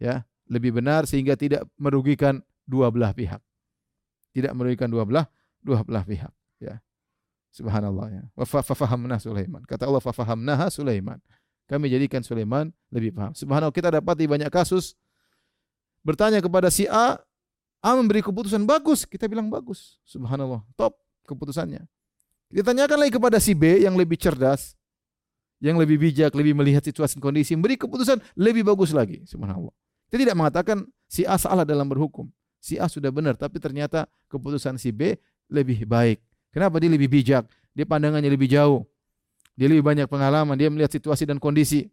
Ya, 0.00 0.24
lebih 0.48 0.80
benar 0.80 1.04
sehingga 1.04 1.36
tidak 1.36 1.68
merugikan 1.76 2.40
dua 2.64 2.88
belah 2.88 3.12
pihak. 3.12 3.42
Tidak 4.32 4.52
merugikan 4.56 4.88
dua 4.88 5.04
belah 5.04 5.26
dua 5.60 5.84
belah 5.84 6.06
pihak. 6.06 6.32
Subhanallah 7.50 8.06
ya. 8.10 8.22
Wa 8.38 8.62
fahamna 8.62 9.18
Sulaiman. 9.18 9.62
Kata 9.66 9.86
Allah 9.90 10.02
fahamnaha 10.02 10.70
Sulaiman. 10.70 11.18
Kami 11.66 11.86
jadikan 11.86 12.22
Sulaiman 12.22 12.70
lebih 12.90 13.14
paham. 13.14 13.30
Subhanallah 13.34 13.74
kita 13.74 13.94
dapati 13.94 14.26
banyak 14.26 14.50
kasus 14.50 14.98
bertanya 16.02 16.40
kepada 16.42 16.66
si 16.72 16.88
A, 16.90 17.20
A 17.80 17.90
memberi 17.96 18.20
keputusan 18.20 18.64
bagus, 18.66 19.06
kita 19.06 19.30
bilang 19.30 19.48
bagus. 19.48 20.00
Subhanallah, 20.04 20.64
top 20.74 20.98
keputusannya. 21.24 21.84
Ditanyakan 22.50 22.98
lagi 22.98 23.12
kepada 23.14 23.38
si 23.38 23.54
B 23.54 23.86
yang 23.86 23.94
lebih 23.94 24.18
cerdas, 24.18 24.74
yang 25.62 25.78
lebih 25.78 26.02
bijak, 26.02 26.34
lebih 26.34 26.56
melihat 26.56 26.82
situasi 26.82 27.22
kondisi, 27.22 27.54
memberi 27.54 27.78
keputusan 27.78 28.18
lebih 28.34 28.66
bagus 28.66 28.90
lagi. 28.90 29.22
Subhanallah. 29.28 29.70
Kita 30.10 30.26
tidak 30.26 30.36
mengatakan 30.36 30.82
si 31.06 31.22
A 31.22 31.38
salah 31.38 31.62
dalam 31.62 31.86
berhukum. 31.86 32.26
Si 32.58 32.76
A 32.76 32.90
sudah 32.90 33.08
benar, 33.08 33.38
tapi 33.38 33.62
ternyata 33.62 34.04
keputusan 34.26 34.76
si 34.76 34.90
B 34.90 35.16
lebih 35.48 35.86
baik. 35.86 36.18
Kenapa 36.50 36.82
dia 36.82 36.90
lebih 36.90 37.06
bijak? 37.06 37.46
Dia 37.74 37.86
pandangannya 37.86 38.30
lebih 38.30 38.50
jauh. 38.50 38.86
Dia 39.54 39.70
lebih 39.70 39.84
banyak 39.84 40.06
pengalaman, 40.10 40.56
dia 40.56 40.72
melihat 40.72 40.90
situasi 40.90 41.28
dan 41.28 41.38
kondisi. 41.38 41.86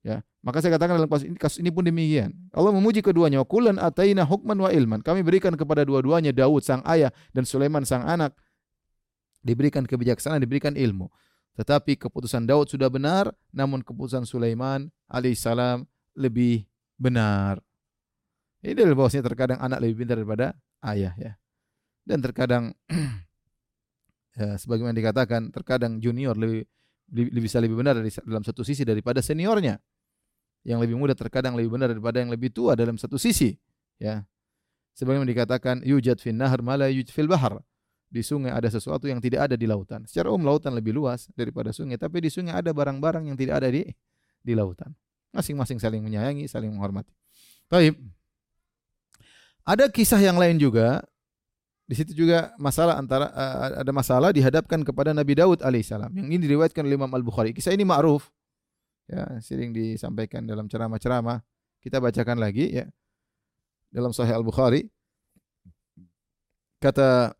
Ya, 0.00 0.24
maka 0.40 0.64
saya 0.64 0.80
katakan 0.80 0.96
dalam 0.96 1.10
kasus 1.12 1.28
ini, 1.28 1.36
kasus 1.36 1.58
ini 1.60 1.68
pun 1.68 1.84
demikian. 1.84 2.32
Allah 2.56 2.72
memuji 2.72 3.04
keduanya. 3.04 3.44
Kulan 3.44 3.76
ataina 3.76 4.24
hukman 4.24 4.56
wa 4.56 4.72
ilman. 4.72 5.04
Kami 5.04 5.20
berikan 5.20 5.52
kepada 5.52 5.84
dua-duanya 5.84 6.32
Daud 6.32 6.64
sang 6.64 6.80
ayah 6.88 7.12
dan 7.36 7.44
Sulaiman 7.44 7.84
sang 7.84 8.08
anak 8.08 8.32
diberikan 9.44 9.84
kebijaksanaan, 9.84 10.40
diberikan 10.40 10.72
ilmu. 10.72 11.12
Tetapi 11.60 12.00
keputusan 12.00 12.48
Daud 12.48 12.72
sudah 12.72 12.88
benar, 12.88 13.28
namun 13.52 13.84
keputusan 13.84 14.24
Sulaiman 14.24 14.88
alaihissalam 15.12 15.84
lebih 16.16 16.64
benar. 16.96 17.60
Ini 18.64 18.76
adalah 18.76 19.04
bahwasanya 19.04 19.24
terkadang 19.28 19.58
anak 19.60 19.84
lebih 19.84 20.04
pintar 20.04 20.16
daripada 20.16 20.46
ayah 20.88 21.12
ya. 21.16 21.32
Dan 22.08 22.24
terkadang 22.24 22.72
ya, 24.36 24.58
sebagaimana 24.58 24.94
dikatakan 24.94 25.50
terkadang 25.50 25.98
junior 25.98 26.34
lebih, 26.36 26.66
lebih 27.10 27.42
bisa 27.42 27.58
lebih 27.58 27.78
benar 27.78 27.98
dari, 27.98 28.10
dalam 28.22 28.44
satu 28.46 28.62
sisi 28.62 28.86
daripada 28.86 29.18
seniornya. 29.24 29.78
Yang 30.60 30.78
lebih 30.84 30.96
muda 31.00 31.16
terkadang 31.16 31.56
lebih 31.56 31.72
benar 31.72 31.88
daripada 31.88 32.20
yang 32.20 32.28
lebih 32.28 32.52
tua 32.52 32.76
dalam 32.76 33.00
satu 33.00 33.16
sisi. 33.16 33.56
Ya. 33.96 34.28
Sebagaimana 34.92 35.24
dikatakan 35.24 35.80
yujad 35.80 36.20
fin 36.20 36.36
nahar 36.36 36.60
mala 36.60 36.92
yujad 36.92 37.08
fil 37.08 37.30
bahar 37.30 37.64
di 38.10 38.20
sungai 38.26 38.50
ada 38.50 38.66
sesuatu 38.66 39.06
yang 39.06 39.22
tidak 39.22 39.48
ada 39.48 39.56
di 39.56 39.64
lautan. 39.64 40.04
Secara 40.04 40.34
umum 40.34 40.50
lautan 40.50 40.74
lebih 40.74 40.92
luas 40.92 41.30
daripada 41.32 41.70
sungai, 41.70 41.96
tapi 41.96 42.20
di 42.20 42.28
sungai 42.28 42.58
ada 42.58 42.74
barang-barang 42.74 43.30
yang 43.30 43.38
tidak 43.38 43.64
ada 43.64 43.68
di 43.70 43.86
di 44.42 44.52
lautan. 44.52 44.92
Masing-masing 45.30 45.78
saling 45.78 46.02
menyayangi, 46.02 46.50
saling 46.50 46.74
menghormati. 46.74 47.14
Baik. 47.70 47.94
Ada 49.62 49.86
kisah 49.86 50.18
yang 50.18 50.34
lain 50.34 50.58
juga. 50.58 51.06
Di 51.90 51.98
situ 51.98 52.14
juga 52.14 52.54
masalah 52.54 53.02
antara 53.02 53.34
uh, 53.34 53.82
ada 53.82 53.90
masalah 53.90 54.30
dihadapkan 54.30 54.78
kepada 54.86 55.10
Nabi 55.10 55.34
Daud 55.34 55.58
alaihissalam. 55.58 56.14
Yang 56.14 56.26
ini 56.30 56.38
diriwayatkan 56.46 56.86
oleh 56.86 56.94
Imam 56.94 57.10
Al 57.10 57.26
Bukhari. 57.26 57.50
Kisah 57.50 57.74
ini 57.74 57.82
ma'ruf. 57.82 58.30
Ya, 59.10 59.26
sering 59.42 59.74
disampaikan 59.74 60.46
dalam 60.46 60.70
ceramah-ceramah. 60.70 61.42
Kita 61.82 61.98
bacakan 61.98 62.38
lagi 62.38 62.78
ya. 62.78 62.86
Dalam 63.90 64.14
Sahih 64.14 64.38
Al 64.38 64.46
Bukhari 64.46 64.86
kata 66.78 67.34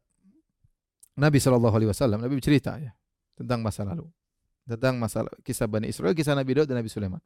Nabi 1.14 1.38
Shallallahu 1.38 1.74
Alaihi 1.78 1.90
Wasallam, 1.94 2.18
Nabi 2.18 2.34
bercerita 2.34 2.74
ya 2.74 2.90
tentang 3.38 3.62
masa 3.62 3.86
lalu, 3.86 4.10
tentang 4.66 4.98
masalah 4.98 5.30
kisah 5.46 5.70
Bani 5.70 5.94
Israel, 5.94 6.10
kisah 6.10 6.34
Nabi 6.34 6.58
Daud 6.58 6.66
dan 6.66 6.82
Nabi 6.82 6.90
Sulaiman. 6.90 7.22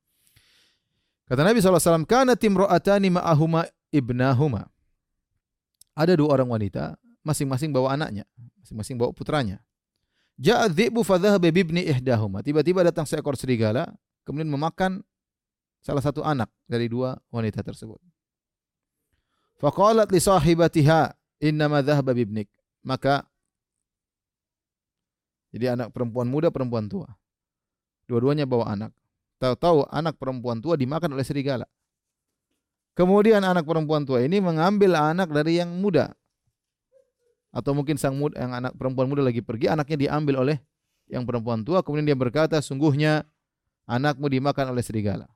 Kata 1.25 1.41
Nabi 1.41 1.65
SAW, 1.65 2.05
Kana 2.05 2.37
timro'atani 2.37 3.17
ma'ahuma 3.17 3.65
ibnahuma. 3.89 4.69
Ada 5.97 6.21
dua 6.21 6.37
orang 6.37 6.53
wanita, 6.53 7.01
masing-masing 7.25 7.73
bawa 7.73 7.97
anaknya, 7.97 8.29
masing-masing 8.61 9.01
bawa 9.01 9.11
putranya. 9.11 9.59
Ja'a 10.37 10.69
dhi'bu 10.69 11.01
fadhahaba 11.03 11.49
bibni 11.49 11.83
ihdahuma. 11.89 12.45
Tiba-tiba 12.45 12.85
datang 12.85 13.09
seekor 13.09 13.35
serigala, 13.35 13.91
kemudian 14.29 14.51
memakan 14.53 15.01
salah 15.81 16.05
satu 16.05 16.21
anak 16.21 16.53
dari 16.69 16.87
dua 16.87 17.17
wanita 17.33 17.65
tersebut. 17.65 17.99
Faqalat 19.59 20.13
li 20.13 20.21
sahibatiha, 20.21 21.17
innama 21.41 21.81
dhahaba 21.81 22.13
bibnik. 22.13 22.53
Maka 22.85 23.25
jadi 25.55 25.79
anak 25.79 25.95
perempuan 25.95 26.27
muda, 26.27 26.51
perempuan 26.51 26.91
tua. 26.91 27.07
Dua-duanya 28.11 28.45
bawa 28.45 28.75
anak. 28.75 28.91
Tahu-tahu 29.39 29.87
anak 29.87 30.19
perempuan 30.19 30.59
tua 30.59 30.75
dimakan 30.75 31.15
oleh 31.15 31.23
serigala. 31.23 31.65
Kemudian 32.99 33.43
anak 33.43 33.63
perempuan 33.63 34.03
tua 34.03 34.23
ini 34.23 34.43
mengambil 34.43 34.99
anak 34.99 35.31
dari 35.31 35.63
yang 35.63 35.71
muda. 35.79 36.11
Atau 37.55 37.71
mungkin 37.71 37.95
sang 37.95 38.19
muda, 38.19 38.35
yang 38.35 38.51
anak 38.51 38.75
perempuan 38.75 39.07
muda 39.07 39.23
lagi 39.23 39.39
pergi, 39.39 39.71
anaknya 39.71 40.11
diambil 40.11 40.43
oleh 40.43 40.59
yang 41.07 41.23
perempuan 41.23 41.63
tua. 41.63 41.87
Kemudian 41.87 42.11
dia 42.11 42.19
berkata, 42.19 42.59
sungguhnya 42.59 43.23
anakmu 43.87 44.27
dimakan 44.27 44.75
oleh 44.75 44.83
serigala. 44.83 45.31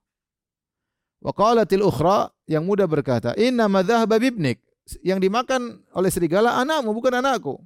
Wa 1.22 1.30
qalatil 1.30 1.86
ukhra, 1.86 2.34
yang 2.50 2.66
muda 2.66 2.90
berkata, 2.90 3.38
inna 3.38 3.70
madhahba 3.70 4.18
bibnik. 4.18 4.58
Yang 5.04 5.30
dimakan 5.30 5.84
oleh 5.94 6.10
serigala 6.10 6.58
anakmu, 6.58 6.90
bukan 6.90 7.22
anakku. 7.22 7.62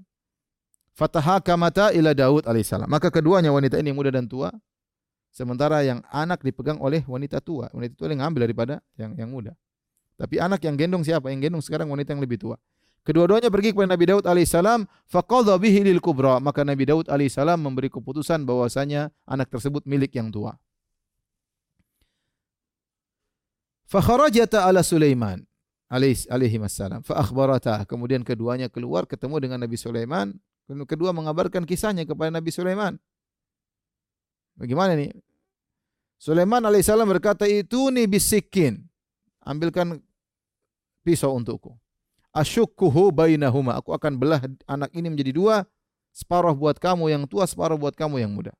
Fatahakamata 0.92 1.96
ila 1.96 2.12
Daud 2.12 2.44
alaihissalam. 2.44 2.84
Maka 2.90 3.08
keduanya 3.08 3.48
wanita 3.48 3.80
ini 3.80 3.96
muda 3.96 4.12
dan 4.12 4.28
tua. 4.28 4.52
Sementara 5.32 5.80
yang 5.80 6.04
anak 6.12 6.44
dipegang 6.44 6.76
oleh 6.76 7.00
wanita 7.08 7.40
tua. 7.40 7.72
Wanita 7.72 7.96
tua 7.96 8.12
yang 8.12 8.20
ngambil 8.20 8.40
daripada 8.44 8.74
yang 9.00 9.16
yang 9.16 9.32
muda. 9.32 9.56
Tapi 10.20 10.36
anak 10.36 10.60
yang 10.60 10.76
gendong 10.76 11.00
siapa? 11.00 11.32
Yang 11.32 11.48
gendong 11.48 11.64
sekarang 11.64 11.88
wanita 11.88 12.12
yang 12.12 12.20
lebih 12.20 12.36
tua. 12.36 12.60
Kedua-duanya 13.02 13.50
pergi 13.50 13.74
kepada 13.74 13.90
Nabi 13.90 14.06
Daud 14.06 14.24
alaihissalam. 14.24 14.86
Faqadha 15.10 15.58
bihi 15.58 15.82
lil 15.82 15.98
kubra. 15.98 16.38
Maka 16.38 16.62
Nabi 16.62 16.86
Daud 16.86 17.10
alaihissalam 17.10 17.58
memberi 17.58 17.90
keputusan 17.90 18.46
bahwasanya 18.46 19.10
anak 19.26 19.50
tersebut 19.50 19.82
milik 19.86 20.14
yang 20.14 20.30
tua. 20.30 20.54
Fakharajata 23.90 24.64
ala 24.64 24.86
Sulaiman 24.86 25.42
alaihi 25.90 26.56
wassalam. 26.62 27.02
Fa 27.02 27.18
akhbarata. 27.20 27.82
Kemudian 27.84 28.22
keduanya 28.22 28.70
keluar 28.70 29.04
ketemu 29.10 29.36
dengan 29.42 29.58
Nabi 29.60 29.74
Sulaiman 29.74 30.38
Kedua 30.70 31.10
mengabarkan 31.10 31.66
kisahnya 31.66 32.06
kepada 32.06 32.30
Nabi 32.30 32.50
Sulaiman. 32.54 32.94
Bagaimana 34.54 34.94
nih? 34.94 35.10
Sulaiman 36.22 36.62
alaihissalam 36.62 37.08
berkata, 37.08 37.50
itu 37.50 37.90
nih 37.90 38.06
bisikin. 38.06 38.86
Ambilkan 39.42 39.98
pisau 41.02 41.34
untukku. 41.34 41.74
Asyukkuhu 42.32 43.12
bainahuma. 43.12 43.76
Aku 43.76 43.92
akan 43.92 44.16
belah 44.16 44.40
anak 44.64 44.92
ini 44.96 45.12
menjadi 45.12 45.32
dua 45.36 45.56
Separuh 46.12 46.52
buat 46.52 46.76
kamu 46.76 47.08
yang 47.08 47.24
tua, 47.24 47.48
separuh 47.48 47.80
buat 47.80 47.96
kamu 47.96 48.20
yang 48.20 48.28
muda. 48.28 48.52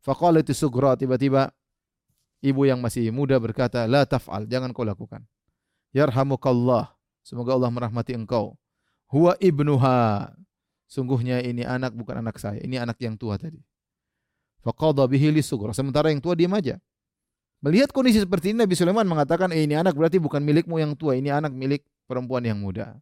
Faqala 0.00 0.40
itu 0.40 0.56
sugra 0.56 0.96
tiba-tiba 0.96 1.52
ibu 2.40 2.64
yang 2.64 2.80
masih 2.80 3.12
muda 3.12 3.36
berkata, 3.36 3.84
"La 3.84 4.08
taf'al, 4.08 4.48
jangan 4.48 4.72
kau 4.72 4.80
lakukan." 4.80 5.20
Yarhamukallah. 5.92 6.96
Semoga 7.20 7.52
Allah 7.52 7.68
merahmati 7.68 8.16
engkau. 8.16 8.56
Huwa 9.12 9.36
ibnuha. 9.36 10.32
Sungguhnya 10.88 11.44
ini 11.44 11.66
anak 11.66 11.92
bukan 11.92 12.24
anak 12.24 12.40
saya, 12.40 12.62
ini 12.64 12.80
anak 12.80 12.96
yang 13.04 13.20
tua 13.20 13.36
tadi. 13.36 13.60
Faqadha 14.64 15.04
bihi 15.04 15.28
li 15.28 15.44
sugra. 15.44 15.76
Sementara 15.76 16.08
yang 16.08 16.24
tua 16.24 16.32
diam 16.32 16.56
aja. 16.56 16.80
Melihat 17.60 17.92
kondisi 17.92 18.22
seperti 18.22 18.54
ini 18.54 18.64
Nabi 18.64 18.78
Sulaiman 18.78 19.04
mengatakan, 19.04 19.50
eh, 19.50 19.66
ini 19.66 19.74
anak 19.76 19.92
berarti 19.92 20.22
bukan 20.22 20.40
milikmu 20.40 20.78
yang 20.78 20.94
tua, 20.94 21.18
ini 21.18 21.32
anak 21.32 21.50
milik 21.50 21.82
perempuan 22.06 22.42
yang 22.46 22.56
muda. 22.56 22.96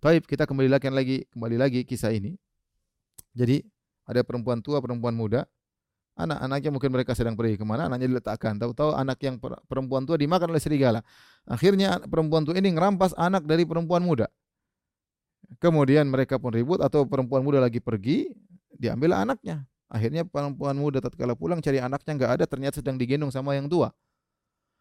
Baik, 0.00 0.24
kita 0.24 0.48
kembali 0.48 0.68
lagi 0.72 0.88
lagi 0.88 1.16
kembali 1.32 1.56
lagi 1.60 1.80
kisah 1.84 2.12
ini. 2.12 2.36
Jadi 3.36 3.60
ada 4.08 4.24
perempuan 4.24 4.64
tua, 4.64 4.80
perempuan 4.80 5.12
muda. 5.12 5.44
Anak-anaknya 6.20 6.70
mungkin 6.72 6.90
mereka 6.92 7.16
sedang 7.16 7.32
pergi 7.32 7.56
ke 7.56 7.64
mana, 7.64 7.88
anaknya 7.88 8.08
diletakkan. 8.08 8.56
Tahu-tahu 8.60 8.92
anak 8.92 9.16
yang 9.24 9.40
perempuan 9.40 10.04
tua 10.04 10.20
dimakan 10.20 10.52
oleh 10.52 10.60
serigala. 10.60 11.00
Akhirnya 11.48 11.96
perempuan 12.04 12.44
tua 12.44 12.56
ini 12.60 12.72
ngerampas 12.76 13.16
anak 13.16 13.48
dari 13.48 13.64
perempuan 13.64 14.04
muda. 14.04 14.28
Kemudian 15.58 16.06
mereka 16.08 16.36
pun 16.36 16.52
ribut 16.52 16.78
atau 16.84 17.08
perempuan 17.08 17.40
muda 17.40 17.58
lagi 17.58 17.80
pergi, 17.80 18.28
diambil 18.76 19.16
anaknya. 19.16 19.64
Akhirnya 19.90 20.22
perempuan 20.22 20.76
muda 20.76 21.02
tatkala 21.02 21.34
pulang 21.34 21.58
cari 21.58 21.80
anaknya 21.80 22.12
nggak 22.14 22.32
ada, 22.40 22.44
ternyata 22.44 22.78
sedang 22.84 23.00
digendong 23.00 23.32
sama 23.32 23.56
yang 23.56 23.66
tua. 23.66 23.90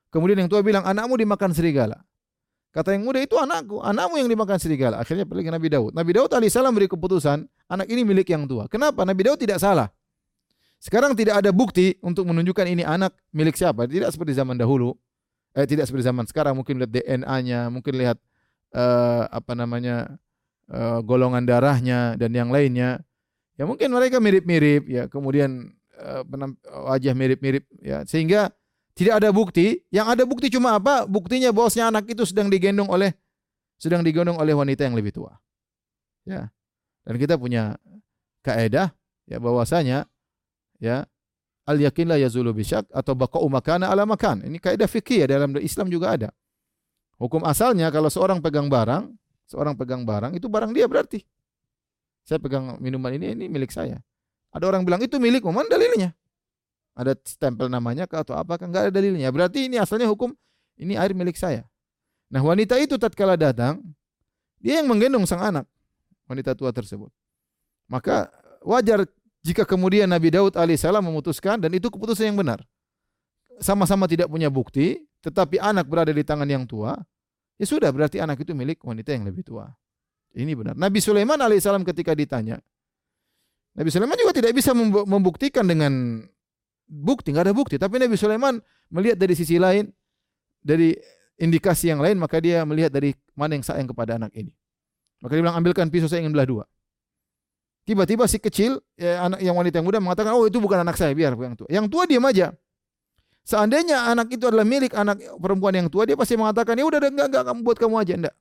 Kemudian 0.09 0.43
yang 0.43 0.49
tua 0.49 0.61
bilang, 0.65 0.83
anakmu 0.85 1.17
dimakan 1.17 1.53
serigala. 1.53 2.01
Kata 2.69 2.93
yang 2.93 3.01
muda 3.01 3.17
itu 3.17 3.33
anakku, 3.33 3.81
anakmu 3.81 4.21
yang 4.21 4.29
dimakan 4.29 4.61
serigala. 4.61 5.01
Akhirnya 5.01 5.25
pergi 5.25 5.49
Nabi 5.49 5.73
Daud. 5.73 5.91
Nabi 5.97 6.11
Daud 6.13 6.29
alaihissalam 6.29 6.69
beri 6.69 6.85
keputusan, 6.85 7.49
anak 7.65 7.87
ini 7.89 8.05
milik 8.05 8.29
yang 8.29 8.45
tua. 8.45 8.69
Kenapa? 8.69 9.01
Nabi 9.01 9.25
Daud 9.25 9.41
tidak 9.41 9.57
salah. 9.57 9.89
Sekarang 10.77 11.17
tidak 11.17 11.41
ada 11.41 11.49
bukti 11.49 11.97
untuk 12.05 12.29
menunjukkan 12.29 12.69
ini 12.69 12.85
anak 12.85 13.17
milik 13.33 13.57
siapa. 13.57 13.89
Tidak 13.89 14.13
seperti 14.13 14.37
zaman 14.37 14.53
dahulu. 14.53 14.93
Eh, 15.57 15.65
tidak 15.65 15.89
seperti 15.89 16.05
zaman 16.05 16.29
sekarang. 16.29 16.53
Mungkin 16.61 16.77
lihat 16.77 16.93
DNA-nya, 16.93 17.73
mungkin 17.73 17.93
lihat 17.97 18.21
uh, 18.77 19.25
apa 19.33 19.57
namanya 19.57 20.21
uh, 20.69 21.01
golongan 21.01 21.49
darahnya 21.49 22.13
dan 22.21 22.37
yang 22.37 22.53
lainnya. 22.53 23.01
Ya 23.57 23.65
mungkin 23.65 23.89
mereka 23.89 24.21
mirip-mirip 24.21 24.85
ya. 24.85 25.09
Kemudian 25.09 25.73
uh, 25.97 26.21
wajah 26.85 27.17
mirip-mirip 27.17 27.65
ya. 27.81 28.05
Sehingga 28.05 28.53
tidak 28.99 29.23
ada 29.23 29.31
bukti. 29.31 29.79
Yang 29.87 30.07
ada 30.11 30.23
bukti 30.27 30.51
cuma 30.51 30.75
apa? 30.75 31.07
Buktinya 31.07 31.55
bahwasanya 31.55 31.95
anak 31.95 32.11
itu 32.11 32.27
sedang 32.27 32.51
digendong 32.51 32.91
oleh 32.91 33.15
sedang 33.79 34.03
digendong 34.03 34.35
oleh 34.35 34.51
wanita 34.51 34.83
yang 34.83 34.99
lebih 34.99 35.15
tua. 35.15 35.39
Ya. 36.27 36.51
Dan 37.07 37.15
kita 37.15 37.39
punya 37.39 37.79
kaidah 38.43 38.91
ya 39.23 39.39
bahwasanya 39.39 40.03
ya 40.83 41.07
al 41.63 41.79
yakin 41.79 42.11
la 42.11 42.19
yazulu 42.19 42.51
bisyak 42.51 42.91
atau 42.91 43.15
baqa'u 43.15 43.47
makana 43.47 43.87
ala 43.87 44.03
makan. 44.03 44.43
Ini 44.43 44.59
kaidah 44.59 44.91
fikih 44.91 45.23
ya 45.23 45.27
dalam 45.31 45.55
Islam 45.63 45.87
juga 45.87 46.19
ada. 46.19 46.29
Hukum 47.15 47.47
asalnya 47.47 47.87
kalau 47.95 48.11
seorang 48.11 48.43
pegang 48.43 48.67
barang, 48.67 49.15
seorang 49.47 49.79
pegang 49.79 50.03
barang 50.03 50.35
itu 50.35 50.51
barang 50.51 50.75
dia 50.75 50.91
berarti. 50.91 51.23
Saya 52.27 52.43
pegang 52.43 52.75
minuman 52.83 53.15
ini 53.15 53.31
ini 53.31 53.47
milik 53.47 53.71
saya. 53.71 54.03
Ada 54.51 54.67
orang 54.67 54.83
bilang 54.83 54.99
itu 54.99 55.15
milikmu, 55.23 55.55
mana 55.55 55.71
dalilnya? 55.71 56.18
Ada 56.99 57.15
stempel 57.23 57.71
namanya 57.71 58.03
ke 58.03 58.19
atau 58.19 58.35
apa 58.35 58.59
kan 58.59 58.67
enggak 58.67 58.91
ada 58.91 58.93
dalilnya. 58.99 59.31
Berarti 59.31 59.71
ini 59.71 59.79
asalnya 59.79 60.11
hukum 60.11 60.35
ini 60.75 60.99
air 60.99 61.15
milik 61.15 61.39
saya. 61.39 61.63
Nah, 62.27 62.43
wanita 62.43 62.75
itu 62.75 62.99
tatkala 62.99 63.39
datang, 63.39 63.79
dia 64.59 64.83
yang 64.83 64.87
menggendong 64.91 65.23
sang 65.23 65.39
anak, 65.39 65.65
wanita 66.27 66.51
tua 66.53 66.75
tersebut. 66.75 67.09
Maka 67.87 68.27
wajar 68.61 69.07
jika 69.41 69.63
kemudian 69.63 70.05
Nabi 70.05 70.29
Daud 70.29 70.53
alaihissalam 70.59 71.01
memutuskan 71.01 71.57
dan 71.57 71.71
itu 71.71 71.87
keputusan 71.87 72.35
yang 72.35 72.37
benar. 72.37 72.59
Sama-sama 73.59 74.05
tidak 74.05 74.27
punya 74.29 74.51
bukti, 74.51 75.03
tetapi 75.23 75.59
anak 75.59 75.87
berada 75.87 76.13
di 76.13 76.23
tangan 76.23 76.47
yang 76.47 76.63
tua, 76.63 76.95
ya 77.59 77.65
sudah 77.65 77.91
berarti 77.91 78.21
anak 78.23 78.43
itu 78.43 78.51
milik 78.55 78.83
wanita 78.83 79.15
yang 79.15 79.27
lebih 79.27 79.43
tua. 79.43 79.67
Ini 80.35 80.53
benar. 80.53 80.77
Nabi 80.77 81.01
Sulaiman 81.01 81.39
alaihissalam 81.41 81.81
ketika 81.83 82.13
ditanya, 82.13 82.61
Nabi 83.73 83.89
Sulaiman 83.89 84.15
juga 84.15 84.37
tidak 84.37 84.53
bisa 84.53 84.71
membuktikan 85.07 85.65
dengan 85.65 86.23
bukti, 86.89 87.29
nggak 87.29 87.45
ada 87.45 87.55
bukti. 87.55 87.77
Tapi 87.77 88.01
Nabi 88.01 88.17
Sulaiman 88.17 88.57
melihat 88.89 89.21
dari 89.21 89.37
sisi 89.37 89.61
lain, 89.61 89.93
dari 90.59 90.97
indikasi 91.37 91.93
yang 91.93 92.01
lain, 92.01 92.17
maka 92.17 92.41
dia 92.41 92.65
melihat 92.65 92.89
dari 92.89 93.13
mana 93.37 93.55
yang 93.55 93.63
sayang 93.63 93.87
kepada 93.87 94.17
anak 94.17 94.33
ini. 94.33 94.51
Maka 95.21 95.37
dia 95.37 95.41
bilang, 95.45 95.55
ambilkan 95.55 95.87
pisau 95.87 96.09
saya 96.09 96.25
ingin 96.25 96.33
belah 96.33 96.49
dua. 96.49 96.63
Tiba-tiba 97.87 98.27
si 98.27 98.41
kecil, 98.41 98.81
ya, 98.99 99.23
anak 99.23 99.39
yang 99.39 99.55
wanita 99.55 99.79
yang 99.79 99.87
muda 99.87 100.01
mengatakan, 100.01 100.35
oh 100.35 100.45
itu 100.49 100.59
bukan 100.59 100.83
anak 100.83 100.99
saya, 100.99 101.13
biar 101.15 101.37
yang 101.37 101.55
tua. 101.55 101.67
Yang 101.69 101.85
tua 101.87 102.03
diam 102.09 102.25
aja. 102.27 102.51
Seandainya 103.47 104.11
anak 104.13 104.29
itu 104.29 104.45
adalah 104.45 104.67
milik 104.67 104.93
anak 104.93 105.17
perempuan 105.41 105.73
yang 105.73 105.87
tua, 105.89 106.05
dia 106.05 106.13
pasti 106.13 106.37
mengatakan, 106.37 106.77
ya 106.77 106.85
udah 106.85 106.99
enggak, 107.01 107.27
enggak, 107.33 107.43
kamu 107.49 107.59
buat 107.65 107.77
kamu 107.81 107.95
aja, 107.97 108.13
enggak. 108.19 108.35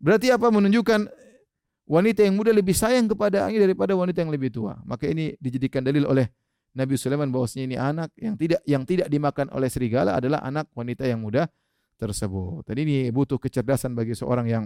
Berarti 0.00 0.26
apa? 0.32 0.46
Menunjukkan 0.48 1.00
wanita 1.84 2.20
yang 2.24 2.34
muda 2.40 2.50
lebih 2.56 2.72
sayang 2.72 3.04
kepada 3.10 3.52
ini 3.52 3.60
daripada 3.60 3.92
wanita 3.92 4.24
yang 4.24 4.32
lebih 4.32 4.48
tua. 4.48 4.80
Maka 4.88 5.08
ini 5.12 5.36
dijadikan 5.36 5.84
dalil 5.84 6.08
oleh 6.08 6.32
Nabi 6.74 6.98
Sulaiman 6.98 7.30
bahwasanya 7.30 7.64
ini 7.70 7.76
anak 7.78 8.10
yang 8.18 8.34
tidak 8.34 8.60
yang 8.66 8.82
tidak 8.82 9.06
dimakan 9.06 9.46
oleh 9.54 9.70
serigala 9.70 10.18
adalah 10.18 10.42
anak 10.42 10.66
wanita 10.74 11.06
yang 11.06 11.22
muda 11.22 11.46
tersebut. 11.96 12.66
Tadi 12.66 12.82
ini 12.82 12.98
butuh 13.14 13.38
kecerdasan 13.38 13.94
bagi 13.94 14.18
seorang 14.18 14.46
yang 14.50 14.64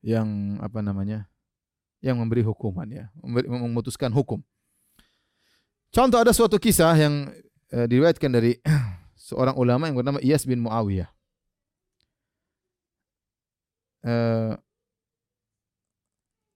yang 0.00 0.56
apa 0.64 0.80
namanya? 0.80 1.28
yang 2.00 2.16
memberi 2.16 2.40
hukuman 2.40 2.88
ya, 2.88 3.12
memutuskan 3.20 4.08
hukum. 4.08 4.40
Contoh 5.92 6.16
ada 6.16 6.32
suatu 6.32 6.56
kisah 6.56 6.96
yang 6.96 7.28
uh, 7.76 7.84
diriwayatkan 7.84 8.30
dari 8.32 8.56
seorang 9.28 9.52
ulama 9.52 9.84
yang 9.84 10.00
bernama 10.00 10.16
Iyas 10.24 10.48
bin 10.48 10.64
Muawiyah. 10.64 11.12
Uh, 14.00 14.56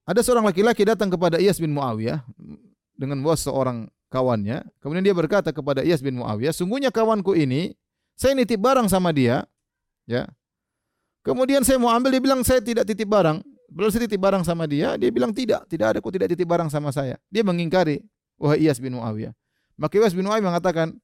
ada 0.09 0.21
seorang 0.25 0.49
laki-laki 0.49 0.81
datang 0.89 1.13
kepada 1.13 1.37
Iyas 1.37 1.61
bin 1.61 1.77
Muawiyah 1.77 2.25
dengan 2.95 3.21
bos 3.21 3.43
seorang 3.45 3.91
kawannya. 4.11 4.63
Kemudian 4.79 5.03
dia 5.03 5.15
berkata 5.15 5.51
kepada 5.51 5.83
Iyas 5.83 5.99
bin 5.99 6.19
Muawiyah, 6.23 6.55
sungguhnya 6.55 6.95
kawanku 6.95 7.35
ini, 7.35 7.75
saya 8.15 8.39
nitip 8.39 8.63
barang 8.63 8.87
sama 8.87 9.11
dia, 9.11 9.43
ya. 10.07 10.31
Kemudian 11.27 11.67
saya 11.67 11.81
mau 11.81 11.91
ambil, 11.91 12.15
dia 12.15 12.23
bilang 12.23 12.41
saya 12.47 12.61
tidak 12.63 12.87
titip 12.87 13.09
barang. 13.11 13.43
Belum 13.73 13.91
saya 13.91 14.07
titip 14.07 14.21
barang 14.21 14.47
sama 14.47 14.71
dia, 14.71 14.95
dia 14.95 15.11
bilang 15.11 15.35
tidak, 15.35 15.67
tidak 15.67 15.97
ada, 15.97 15.99
kok 15.99 16.13
tidak 16.15 16.31
titip 16.31 16.47
barang 16.47 16.71
sama 16.71 16.95
saya. 16.95 17.19
Dia 17.33 17.43
mengingkari, 17.43 18.05
wahai 18.39 18.63
Iyas 18.63 18.79
bin 18.79 18.95
Muawiyah. 18.95 19.35
Maka 19.75 19.99
Iyas 19.99 20.15
bin 20.15 20.29
Muawiyah 20.29 20.47
mengatakan, 20.47 20.95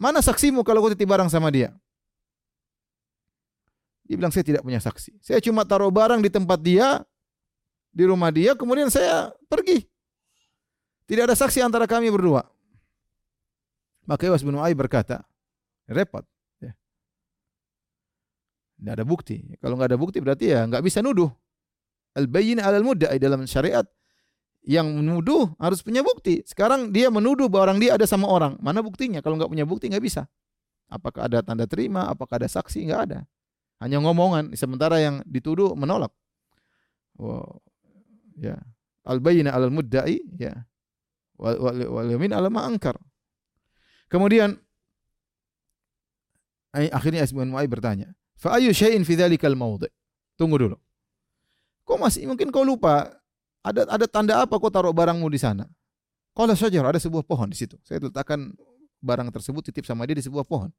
mana 0.00 0.18
saksimu 0.18 0.66
kalau 0.66 0.82
kau 0.82 0.90
titip 0.90 1.06
barang 1.06 1.30
sama 1.30 1.52
dia? 1.54 1.70
Dia 4.08 4.16
bilang 4.16 4.32
saya 4.32 4.42
tidak 4.42 4.64
punya 4.64 4.80
saksi. 4.80 5.20
Saya 5.20 5.38
cuma 5.44 5.68
taruh 5.68 5.92
barang 5.92 6.24
di 6.24 6.32
tempat 6.32 6.58
dia, 6.64 7.04
di 7.92 8.08
rumah 8.08 8.32
dia, 8.32 8.56
kemudian 8.56 8.88
saya 8.88 9.30
pergi. 9.46 9.84
Tidak 11.08 11.24
ada 11.24 11.32
saksi 11.32 11.64
antara 11.64 11.88
kami 11.88 12.12
berdua. 12.12 12.44
Maka 14.04 14.28
Iwas 14.28 14.44
bin 14.44 14.60
Uai 14.60 14.76
berkata, 14.76 15.24
repot. 15.88 16.24
Ya. 16.60 16.76
Tidak 18.76 18.92
ada 18.92 19.04
bukti. 19.08 19.40
Kalau 19.56 19.80
nggak 19.80 19.96
ada 19.96 19.98
bukti 20.00 20.20
berarti 20.20 20.52
ya 20.52 20.68
nggak 20.68 20.84
bisa 20.84 21.00
nuduh. 21.00 21.32
Al-bayyin 22.12 22.60
alal 22.60 22.84
mudda'i 22.84 23.16
dalam 23.16 23.48
syariat 23.48 23.88
yang 24.68 24.88
menuduh 25.00 25.56
harus 25.56 25.80
punya 25.80 26.04
bukti. 26.04 26.44
Sekarang 26.44 26.92
dia 26.92 27.08
menuduh 27.08 27.48
bahwa 27.48 27.72
orang 27.72 27.78
dia 27.80 27.96
ada 27.96 28.04
sama 28.04 28.28
orang. 28.28 28.60
Mana 28.60 28.84
buktinya? 28.84 29.24
Kalau 29.24 29.40
nggak 29.40 29.48
punya 29.48 29.64
bukti 29.64 29.88
nggak 29.88 30.04
bisa. 30.04 30.28
Apakah 30.92 31.28
ada 31.28 31.40
tanda 31.40 31.64
terima? 31.64 32.08
Apakah 32.08 32.36
ada 32.40 32.48
saksi? 32.48 32.84
Nggak 32.84 33.00
ada. 33.12 33.18
Hanya 33.80 34.00
ngomongan. 34.04 34.52
Sementara 34.56 35.00
yang 35.00 35.24
dituduh 35.24 35.72
menolak. 35.72 36.12
Wow. 37.16 37.60
Ya. 38.40 38.60
Al-bayyina 39.04 39.52
alal 39.52 39.72
mudda'i. 39.72 40.20
Ya 40.36 40.68
wal 41.38 42.08
yamin 42.10 42.34
ala 42.34 42.50
ma 42.50 42.66
angkar. 42.66 42.98
Kemudian 44.10 44.58
akhirnya 46.74 47.24
Asman 47.24 47.48
Mu'ay 47.48 47.70
bertanya, 47.70 48.12
"Fa 48.36 48.58
ayu 48.58 48.74
syai'in 48.74 49.06
fi 49.06 49.14
dzalikal 49.14 49.54
mawdi'?" 49.54 49.90
Tunggu 50.38 50.58
dulu. 50.58 50.76
Kok 51.88 51.98
masih 51.98 52.28
mungkin 52.28 52.52
kau 52.52 52.62
lupa 52.62 53.10
ada 53.64 53.88
ada 53.88 54.06
tanda 54.06 54.38
apa 54.38 54.54
kau 54.60 54.70
taruh 54.70 54.94
barangmu 54.94 55.26
di 55.32 55.40
sana? 55.40 55.66
Qala 56.36 56.54
syajar, 56.54 56.86
ada 56.86 57.02
sebuah 57.02 57.26
pohon 57.26 57.50
di 57.50 57.58
situ. 57.58 57.74
Saya 57.82 57.98
letakkan 57.98 58.54
barang 59.02 59.34
tersebut 59.34 59.66
titip 59.66 59.82
sama 59.82 60.06
dia 60.06 60.14
di 60.14 60.22
sebuah 60.22 60.46
pohon. 60.46 60.70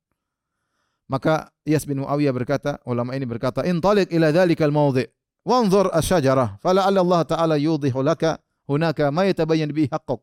Maka 1.09 1.49
Iyas 1.65 1.83
bin 1.83 2.05
Muawiyah 2.05 2.31
berkata, 2.31 2.77
ulama 2.85 3.17
ini 3.17 3.25
berkata, 3.25 3.65
"Intaliq 3.65 4.13
ila 4.13 4.29
dzalikal 4.29 4.71
mawdi' 4.71 5.09
wanzur 5.43 5.89
asy-syajarah, 5.91 6.61
fala'alla 6.61 7.01
Allah 7.01 7.21
Ta'ala 7.25 7.55
yudhihu 7.57 7.99
laka 8.05 8.37
hunaka 8.69 9.09
ma 9.09 9.25
yatabayyan 9.25 9.73
bihi 9.73 9.89
haqquk." 9.89 10.21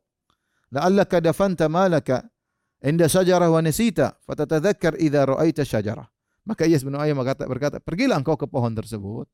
La'allaka 0.72 1.22
dafanta 1.22 1.70
malaka 1.70 2.26
inda 2.83 3.07
syajarah 3.07 3.50
wa 3.50 3.61
nasita 3.62 4.18
fatatadzakkar 4.26 4.98
idza 4.98 5.26
ra'aita 5.26 5.62
syajarah. 5.62 6.07
Maka 6.46 6.62
Iyas 6.62 6.87
bin 6.87 6.94
Uayyah 6.94 7.16
berkata, 7.18 7.42
berkata, 7.50 7.76
pergilah 7.83 8.22
engkau 8.22 8.38
ke 8.38 8.46
pohon 8.46 8.70
tersebut. 8.70 9.26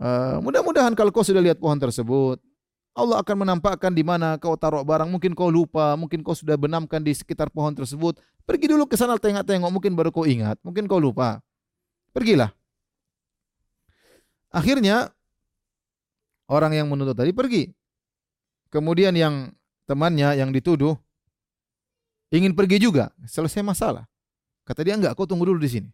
Uh, 0.00 0.40
mudah-mudahan 0.40 0.96
kalau 0.96 1.12
kau 1.12 1.20
sudah 1.20 1.44
lihat 1.44 1.60
pohon 1.60 1.76
tersebut, 1.76 2.40
Allah 2.96 3.20
akan 3.20 3.44
menampakkan 3.44 3.92
di 3.92 4.00
mana 4.00 4.40
kau 4.40 4.56
taruh 4.56 4.80
barang. 4.80 5.12
Mungkin 5.12 5.36
kau 5.36 5.52
lupa, 5.52 5.92
mungkin 5.98 6.24
kau 6.24 6.32
sudah 6.32 6.56
benamkan 6.56 7.04
di 7.04 7.12
sekitar 7.12 7.52
pohon 7.52 7.76
tersebut. 7.76 8.16
Pergi 8.48 8.70
dulu 8.70 8.88
ke 8.88 8.96
sana 8.96 9.20
tengok-tengok, 9.20 9.68
mungkin 9.68 9.92
baru 9.92 10.08
kau 10.08 10.24
ingat, 10.24 10.56
mungkin 10.64 10.88
kau 10.88 10.96
lupa. 10.96 11.44
Pergilah. 12.16 12.48
Akhirnya 14.54 15.10
orang 16.46 16.78
yang 16.78 16.86
menuntut 16.86 17.18
tadi 17.18 17.34
pergi. 17.34 17.68
Kemudian 18.70 19.12
yang 19.18 19.50
temannya 19.84 20.36
yang 20.40 20.50
dituduh 20.50 20.96
ingin 22.34 22.52
pergi 22.56 22.82
juga, 22.82 23.14
selesai 23.28 23.62
masalah. 23.62 24.04
Kata 24.64 24.80
dia 24.82 24.96
enggak, 24.96 25.14
kau 25.14 25.28
tunggu 25.28 25.46
dulu 25.46 25.60
di 25.60 25.70
sini. 25.70 25.90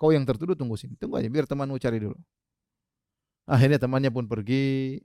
Kau 0.00 0.12
yang 0.12 0.24
tertuduh 0.24 0.56
tunggu 0.56 0.80
sini. 0.80 0.96
Tunggu 0.96 1.20
aja 1.20 1.28
biar 1.28 1.44
temanmu 1.44 1.76
cari 1.76 2.00
dulu. 2.00 2.16
Akhirnya 3.44 3.76
temannya 3.76 4.08
pun 4.08 4.24
pergi. 4.24 5.00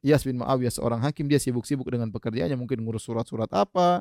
Yas 0.00 0.24
bin 0.24 0.40
Muawiyah 0.40 0.72
seorang 0.72 1.04
hakim 1.04 1.28
dia 1.28 1.36
sibuk-sibuk 1.36 1.84
dengan 1.84 2.08
pekerjaannya 2.08 2.56
mungkin 2.56 2.80
ngurus 2.80 3.04
surat-surat 3.04 3.52
apa. 3.52 4.00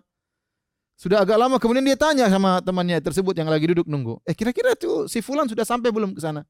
Sudah 0.95 1.23
agak 1.23 1.35
lama 1.35 1.59
kemudian 1.59 1.83
dia 1.83 1.99
tanya 1.99 2.31
sama 2.31 2.63
temannya 2.63 3.03
tersebut 3.03 3.35
yang 3.35 3.51
lagi 3.51 3.67
duduk 3.67 3.88
nunggu. 3.88 4.23
Eh 4.23 4.31
kira-kira 4.31 4.75
tuh 4.79 5.12
si 5.12 5.19
fulan 5.19 5.47
sudah 5.51 5.67
sampai 5.67 5.91
belum 5.91 6.15
ke 6.15 6.21
sana? 6.23 6.47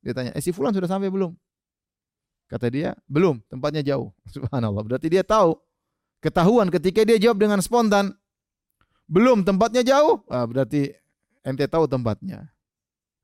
Dia 0.00 0.14
tanya, 0.14 0.30
"Eh 0.32 0.42
si 0.42 0.54
fulan 0.54 0.70
sudah 0.70 0.86
sampai 0.86 1.10
belum?" 1.10 1.34
Kata 2.50 2.66
dia, 2.66 2.94
"Belum, 3.06 3.38
tempatnya 3.46 3.82
jauh." 3.82 4.10
Subhanallah. 4.34 4.82
Berarti 4.86 5.06
dia 5.10 5.22
tahu. 5.26 5.54
Ketahuan 6.20 6.68
ketika 6.68 7.00
dia 7.02 7.16
jawab 7.16 7.40
dengan 7.40 7.64
spontan, 7.64 8.12
"Belum, 9.08 9.40
tempatnya 9.40 9.80
jauh." 9.80 10.20
Ah, 10.28 10.44
berarti 10.44 10.92
ente 11.40 11.64
tahu 11.64 11.88
tempatnya. 11.88 12.52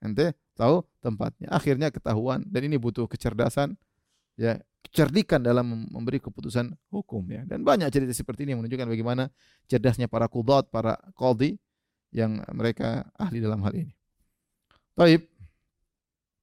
Ente 0.01 0.33
tahu 0.57 0.81
tempatnya. 1.05 1.53
Akhirnya 1.53 1.93
ketahuan 1.93 2.43
dan 2.49 2.65
ini 2.65 2.81
butuh 2.81 3.05
kecerdasan 3.05 3.77
ya, 4.41 4.57
kecerdikan 4.89 5.45
dalam 5.45 5.89
memberi 5.93 6.17
keputusan 6.19 6.73
hukum 6.89 7.23
ya. 7.29 7.45
Dan 7.45 7.63
banyak 7.63 7.93
cerita 7.93 8.17
seperti 8.17 8.49
ini 8.49 8.57
yang 8.57 8.61
menunjukkan 8.65 8.89
bagaimana 8.89 9.29
cerdasnya 9.69 10.09
para 10.09 10.25
kudat, 10.27 10.73
para 10.73 10.97
qadhi 11.13 11.61
yang 12.17 12.41
mereka 12.57 13.05
ahli 13.21 13.45
dalam 13.45 13.61
hal 13.61 13.77
ini. 13.77 13.93
Baik. 14.97 15.29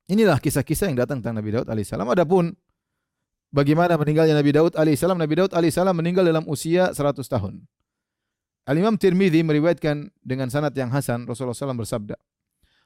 Inilah 0.05 0.37
kisah-kisah 0.37 0.91
yang 0.91 0.99
datang 0.99 1.23
tentang 1.23 1.41
Nabi 1.41 1.49
Daud 1.55 1.65
alaihissalam. 1.65 2.05
Adapun 2.05 2.53
bagaimana 3.53 3.93
meninggalnya 3.95 4.33
Nabi 4.33 4.51
Daud 4.51 4.73
alaihissalam, 4.73 5.15
Nabi 5.15 5.33
Daud 5.37 5.53
alaihissalam 5.53 5.93
meninggal 5.93 6.25
dalam 6.25 6.43
usia 6.49 6.89
100 6.89 7.21
tahun. 7.29 7.61
Al-Imam 8.65 8.97
Tirmidzi 8.97 9.45
meriwayatkan 9.45 10.09
dengan 10.25 10.49
sanad 10.49 10.73
yang 10.73 10.89
hasan 10.89 11.29
Rasulullah 11.29 11.55
SAW 11.55 11.77
bersabda, 11.77 12.15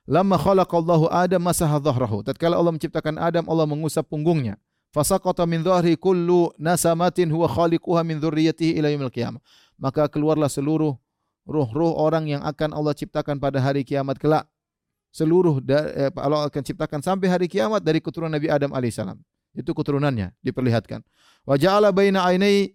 Lama 0.08 0.40
khalaqallahu 0.40 1.12
Adam 1.12 1.44
masaha 1.44 1.76
dhahrahu. 1.84 2.24
Tatkala 2.24 2.56
Allah 2.56 2.72
menciptakan 2.72 3.20
Adam, 3.20 3.44
Allah 3.52 3.68
mengusap 3.68 4.08
punggungnya. 4.08 4.56
Fasaqata 4.96 5.44
min 5.44 5.60
dhahri 5.60 6.00
kullu 6.00 6.56
nasamatin 6.56 7.28
huwa 7.28 7.46
khaliquha 7.52 8.08
min 8.08 8.16
dzurriyyatihi 8.18 8.80
ila 8.80 8.88
yaumil 8.88 9.12
qiyamah. 9.12 9.44
Maka 9.76 10.08
keluarlah 10.08 10.48
seluruh 10.48 10.96
ruh-ruh 11.44 11.94
orang 12.00 12.26
yang 12.32 12.42
akan 12.42 12.72
Allah 12.72 12.96
ciptakan 12.96 13.36
pada 13.38 13.60
hari 13.60 13.84
kiamat 13.84 14.16
kelak. 14.16 14.48
Seluruh 15.12 15.60
eh, 15.60 16.08
Allah 16.16 16.48
akan 16.48 16.62
ciptakan 16.64 17.04
sampai 17.04 17.28
hari 17.28 17.48
kiamat 17.52 17.84
dari 17.84 18.00
keturunan 18.00 18.32
Nabi 18.32 18.48
Adam 18.48 18.72
alaihissalam. 18.72 19.20
Itu 19.58 19.74
keturunannya 19.74 20.38
diperlihatkan. 20.46 21.02
Wa 21.50 21.58
ja'ala 21.58 21.90
baina 21.90 22.22
ainai 22.30 22.70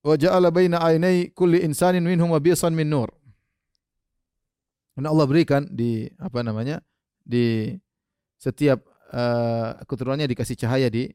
wa 0.00 0.14
ja'ala 0.16 0.48
baina 0.48 0.80
ainai 0.80 1.28
kulli 1.36 1.60
insanin 1.60 2.00
minhum 2.00 2.32
wabisan 2.32 2.72
min 2.72 2.88
nur. 2.88 3.12
Karena 4.96 5.12
Allah 5.12 5.26
berikan 5.28 5.68
di 5.68 6.08
apa 6.16 6.40
namanya 6.40 6.80
di 7.20 7.76
setiap 8.40 8.80
uh, 9.12 9.76
keturunannya 9.84 10.32
dikasih 10.32 10.56
cahaya 10.56 10.88
di 10.88 11.12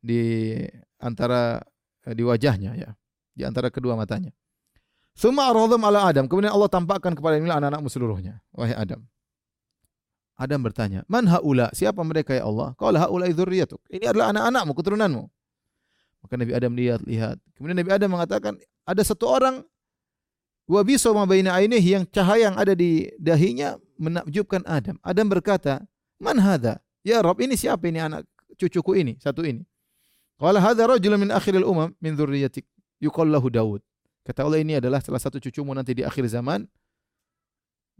di 0.00 0.56
antara 1.00 1.60
di 2.04 2.20
wajahnya 2.20 2.76
ya, 2.76 2.90
di 3.32 3.44
antara 3.44 3.68
kedua 3.68 3.96
matanya. 3.96 4.32
Suma 5.14 5.46
aradhum 5.46 5.80
ala 5.86 6.10
Adam. 6.10 6.26
Kemudian 6.26 6.50
Allah 6.50 6.66
tampakkan 6.66 7.14
kepada 7.14 7.38
inilah 7.38 7.62
anak-anakmu 7.62 7.86
seluruhnya. 7.86 8.42
Wahai 8.50 8.74
Adam. 8.74 9.06
Adam 10.34 10.60
bertanya, 10.66 11.06
"Man 11.06 11.30
haula? 11.30 11.70
Siapa 11.70 12.02
mereka 12.02 12.34
ya 12.34 12.44
Allah?" 12.46 12.74
Qala 12.74 13.06
haula 13.06 13.30
dzurriyyatuk. 13.30 13.78
Ini 13.90 14.10
adalah 14.10 14.34
anak-anakmu, 14.34 14.72
keturunanmu. 14.74 15.24
Maka 16.26 16.34
Nabi 16.40 16.52
Adam 16.56 16.72
lihat-lihat. 16.74 17.36
Kemudian 17.54 17.76
Nabi 17.78 17.90
Adam 17.94 18.10
mengatakan, 18.16 18.58
ada 18.84 19.02
satu 19.04 19.28
orang 19.28 19.62
Wa 20.64 20.80
bisoma 20.80 21.28
baina 21.28 21.52
ainihi 21.52 22.00
yang 22.00 22.04
cahaya 22.08 22.48
yang 22.48 22.56
ada 22.56 22.72
di 22.72 23.12
dahinya 23.20 23.76
menakjubkan 24.00 24.64
Adam. 24.64 24.96
Adam 25.04 25.28
berkata, 25.28 25.84
"Man 26.16 26.40
hadha?" 26.40 26.80
Ya 27.04 27.20
Rob, 27.20 27.36
ini 27.44 27.52
siapa 27.52 27.84
ini 27.84 28.00
anak 28.00 28.24
cucuku 28.56 28.96
ini, 28.96 29.20
satu 29.20 29.44
ini. 29.44 29.60
Qala 30.40 30.64
hadha 30.64 30.88
rajulun 30.88 31.20
min 31.20 31.30
akhiril 31.36 31.68
umam 31.68 31.92
min 32.00 32.16
dzurriyyatik 32.16 32.64
yuqal 32.96 33.28
lahu 33.28 33.52
Daud. 33.52 33.84
Kata 34.24 34.48
Allah 34.48 34.64
ini 34.64 34.80
adalah 34.80 35.04
salah 35.04 35.20
satu 35.20 35.36
cucumu 35.36 35.76
nanti 35.76 35.92
di 35.92 36.00
akhir 36.00 36.24
zaman 36.32 36.64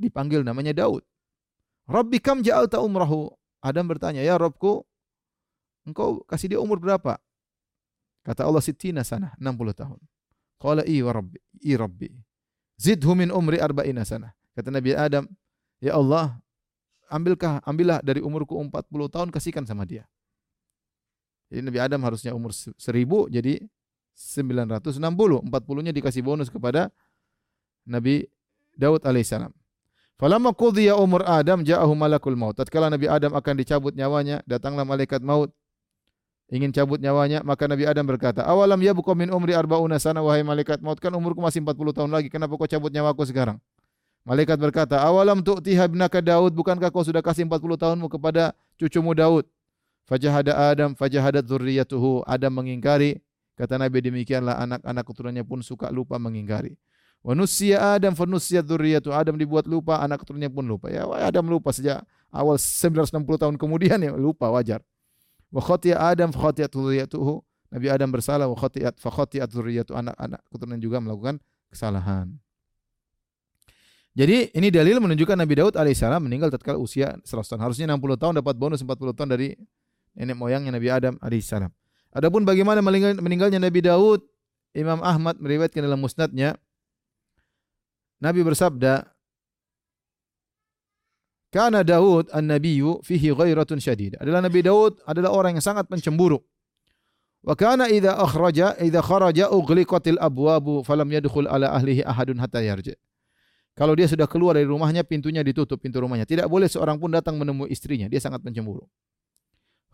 dipanggil 0.00 0.40
namanya 0.40 0.72
Daud. 0.72 1.04
Rabbi 1.84 2.18
kam 2.20 2.40
ja'alta 2.40 2.80
umrahu? 2.80 3.28
Adam 3.60 3.88
bertanya, 3.88 4.20
"Ya 4.24 4.36
Robku, 4.36 4.84
engkau 5.84 6.24
kasih 6.28 6.56
dia 6.56 6.60
umur 6.60 6.80
berapa?" 6.80 7.20
Kata 8.24 8.48
Allah 8.48 8.64
sittina 8.64 9.04
sana, 9.04 9.36
60 9.36 9.76
tahun. 9.76 10.00
Qala 10.56 10.80
i 10.88 11.04
wa 11.04 11.12
rabbi, 11.12 11.36
i 11.60 11.76
rabbi. 11.76 12.08
Zidhu 12.80 13.12
min 13.12 13.28
umri 13.28 13.60
arba'ina 13.60 14.00
sana. 14.08 14.32
Kata 14.56 14.72
Nabi 14.72 14.96
Adam, 14.96 15.28
Ya 15.84 15.92
Allah, 16.00 16.40
ambilkah, 17.12 17.60
ambillah 17.68 18.00
dari 18.00 18.24
umurku 18.24 18.56
40 18.56 19.12
tahun, 19.12 19.28
kasihkan 19.28 19.68
sama 19.68 19.84
dia. 19.84 20.08
Jadi 21.52 21.60
Nabi 21.68 21.78
Adam 21.84 22.00
harusnya 22.00 22.32
umur 22.32 22.56
1000, 22.56 22.80
jadi 23.28 23.60
960. 24.16 25.44
40-nya 25.44 25.92
dikasih 25.92 26.24
bonus 26.24 26.48
kepada 26.48 26.88
Nabi 27.84 28.24
Daud 28.74 29.04
alaihissalam. 29.04 29.52
Falamma 30.14 30.54
qudhiya 30.54 30.94
umur 30.94 31.26
Adam 31.26 31.66
ja'ahu 31.66 31.92
malakul 31.98 32.38
maut. 32.38 32.54
Tatkala 32.54 32.86
Nabi 32.86 33.10
Adam 33.10 33.34
akan 33.34 33.54
dicabut 33.58 33.92
nyawanya, 33.98 34.40
datanglah 34.46 34.86
malaikat 34.86 35.18
maut 35.20 35.50
ingin 36.52 36.70
cabut 36.70 37.00
nyawanya, 37.00 37.40
maka 37.42 37.64
Nabi 37.64 37.88
Adam 37.88 38.04
berkata, 38.04 38.44
"Awalam 38.44 38.76
ya 38.78 38.92
buka 38.92 39.16
min 39.16 39.32
umri 39.32 39.56
arbauna 39.56 39.96
sana 39.96 40.20
wahai 40.20 40.44
malaikat 40.44 40.78
maut, 40.84 41.00
kan 41.00 41.10
umurku 41.10 41.40
masih 41.40 41.64
40 41.64 41.90
tahun 41.96 42.10
lagi, 42.12 42.28
kenapa 42.28 42.54
kau 42.54 42.68
cabut 42.68 42.92
nyawaku 42.92 43.24
sekarang?" 43.26 43.58
Malaikat 44.24 44.56
berkata, 44.56 45.00
"Awalam 45.02 45.44
tu'tiha 45.44 45.88
ibnaka 45.88 46.20
Daud, 46.22 46.52
bukankah 46.56 46.88
kau 46.88 47.04
sudah 47.04 47.20
kasih 47.20 47.44
40 47.44 47.76
tahunmu 47.76 48.06
kepada 48.08 48.56
cucumu 48.78 49.12
Daud?" 49.12 49.44
Fajahada 50.04 50.52
Adam, 50.68 50.92
fajahadat 50.92 51.48
dzurriyyatuhu. 51.48 52.28
Adam 52.28 52.52
mengingkari. 52.52 53.24
Kata 53.56 53.80
Nabi 53.80 54.04
demikianlah 54.04 54.60
anak-anak 54.60 55.04
keturunannya 55.06 55.44
pun 55.48 55.64
suka 55.64 55.88
lupa 55.88 56.20
mengingkari. 56.20 56.76
Wa 57.24 57.32
nusiya 57.32 57.96
Adam 57.96 58.12
fa 58.12 58.28
nusiyat 58.28 58.68
dzurriyyatu. 58.68 59.08
Adam 59.08 59.40
dibuat 59.40 59.64
lupa, 59.64 59.96
anak 60.04 60.20
keturunannya 60.20 60.52
pun 60.52 60.68
lupa. 60.68 60.92
Ya, 60.92 61.08
Adam 61.08 61.48
lupa 61.48 61.72
sejak 61.72 62.04
awal 62.28 62.60
960 62.60 63.16
tahun 63.40 63.56
kemudian 63.56 63.96
ya 63.96 64.12
lupa 64.12 64.52
wajar. 64.52 64.84
Wa 65.48 65.64
khatiya 65.64 65.96
Adam 65.96 66.36
fa 66.36 66.52
khatiyat 66.52 66.68
dzurriyyatuhu. 66.68 67.40
Nabi 67.72 67.86
Adam 67.88 68.12
bersalah 68.12 68.44
wa 68.44 68.52
khatiyat 68.52 69.00
fa 69.00 69.08
khatiyat 69.08 69.48
dzurriyyatu 69.48 69.96
anak-anak 69.96 70.44
keturunan 70.52 70.76
juga 70.78 71.00
melakukan 71.00 71.40
kesalahan. 71.72 72.28
Jadi 74.14 74.52
ini 74.54 74.68
dalil 74.70 75.00
menunjukkan 75.02 75.34
Nabi 75.34 75.54
Daud 75.58 75.74
alaihissalam 75.74 76.22
meninggal 76.22 76.52
tatkala 76.52 76.78
usia 76.78 77.18
100 77.24 77.50
tahun. 77.50 77.60
Harusnya 77.64 77.88
60 77.90 78.20
tahun 78.20 78.34
dapat 78.38 78.54
bonus 78.54 78.84
40 78.84 79.16
tahun 79.16 79.32
dari 79.32 79.58
nenek 80.14 80.36
moyangnya 80.38 80.76
Nabi 80.76 80.88
Adam 80.92 81.14
alaihissalam. 81.18 81.72
Adapun 82.14 82.46
bagaimana 82.46 82.78
meninggalnya 83.18 83.58
Nabi 83.58 83.80
Daud, 83.82 84.22
Imam 84.70 85.02
Ahmad 85.02 85.40
meriwayatkan 85.42 85.82
dalam 85.82 85.98
musnadnya 85.98 86.54
Nabi 88.24 88.40
bersabda, 88.40 89.04
karena 91.52 91.84
Daud 91.84 92.32
an-nabiyyu 92.32 93.04
fihi 93.04 93.30
ghairatun 93.30 93.78
syadid. 93.78 94.18
Adalah 94.18 94.42
Nabi 94.42 94.64
Daud 94.64 94.98
adalah 95.06 95.30
orang 95.30 95.54
yang 95.54 95.62
sangat 95.62 95.86
pencemburu. 95.86 96.42
Wa 97.44 97.54
kana 97.54 97.86
idza 97.92 98.16
akhraja 98.16 98.74
idza 98.80 98.98
kharaja 99.04 99.52
ughliqatil 99.52 100.18
abwabu 100.18 100.82
falam 100.82 101.06
yadkhul 101.12 101.46
ala 101.46 101.70
ahlihi 101.76 102.02
ahadun 102.02 102.40
hatta 102.42 102.58
yarji. 102.58 102.96
Kalau 103.78 103.94
dia 103.94 104.10
sudah 104.10 104.26
keluar 104.26 104.58
dari 104.58 104.66
rumahnya 104.66 105.06
pintunya 105.06 105.46
ditutup 105.46 105.78
pintu 105.78 106.02
rumahnya. 106.02 106.26
Tidak 106.26 106.50
boleh 106.50 106.66
seorang 106.66 106.98
pun 106.98 107.12
datang 107.14 107.38
menemui 107.38 107.70
istrinya. 107.70 108.10
Dia 108.10 108.18
sangat 108.18 108.42
pencemburu. 108.42 108.86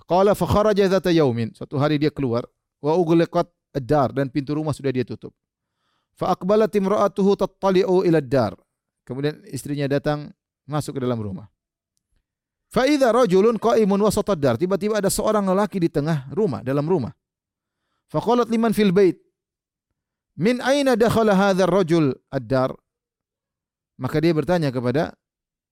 Qala 0.08 0.32
fa 0.32 0.46
kharaja 0.48 0.88
dzata 0.88 1.12
yaumin. 1.12 1.52
Suatu 1.52 1.76
hari 1.76 2.00
dia 2.00 2.08
keluar 2.08 2.48
wa 2.80 2.96
ughliqat 2.96 3.48
ad-dar 3.76 4.16
dan 4.16 4.32
pintu 4.32 4.56
rumah 4.56 4.72
sudah 4.72 4.92
dia 4.94 5.04
tutup. 5.04 5.36
Fa 6.20 6.36
aqbalat 6.36 6.68
imra'atuhu 6.68 7.32
tattali'u 7.32 8.04
ila 8.04 8.20
ad-dar. 8.20 8.52
Kemudian 9.08 9.40
istrinya 9.48 9.88
datang 9.88 10.28
masuk 10.68 11.00
ke 11.00 11.08
dalam 11.08 11.16
rumah. 11.16 11.48
Fa 12.68 12.84
rajulun 12.84 13.56
qa'imun 13.56 14.04
wasatad 14.04 14.36
dar, 14.36 14.60
tiba-tiba 14.60 15.00
ada 15.00 15.08
seorang 15.08 15.48
lelaki 15.48 15.80
di 15.80 15.88
tengah 15.88 16.28
rumah, 16.36 16.60
dalam 16.60 16.84
rumah. 16.84 17.10
Fa 18.12 18.20
liman 18.20 18.76
fil 18.76 18.92
bait, 18.92 19.16
min 20.36 20.60
aina 20.60 20.92
dakhala 20.94 21.34
rajul 21.64 22.12
ad-dar? 22.28 22.76
Maka 23.96 24.16
dia 24.20 24.36
bertanya 24.36 24.68
kepada 24.68 25.16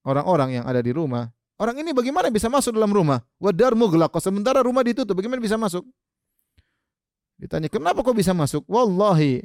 orang-orang 0.03 0.59
yang 0.59 0.64
ada 0.64 0.80
di 0.80 0.90
rumah, 0.90 1.28
Orang 1.59 1.74
ini 1.82 1.90
bagaimana 1.90 2.30
bisa 2.30 2.46
masuk 2.46 2.70
dalam 2.78 2.94
rumah? 2.94 3.18
Wadar 3.42 3.74
mughlaq. 3.74 4.14
Sementara 4.22 4.62
rumah 4.62 4.86
ditutup, 4.86 5.18
bagaimana 5.18 5.42
bisa 5.42 5.59
masuk? 5.59 5.82
Ditanya, 7.34 7.66
kenapa 7.66 7.99
kau 8.07 8.14
bisa 8.14 8.30
masuk? 8.30 8.62
Wallahi, 8.70 9.42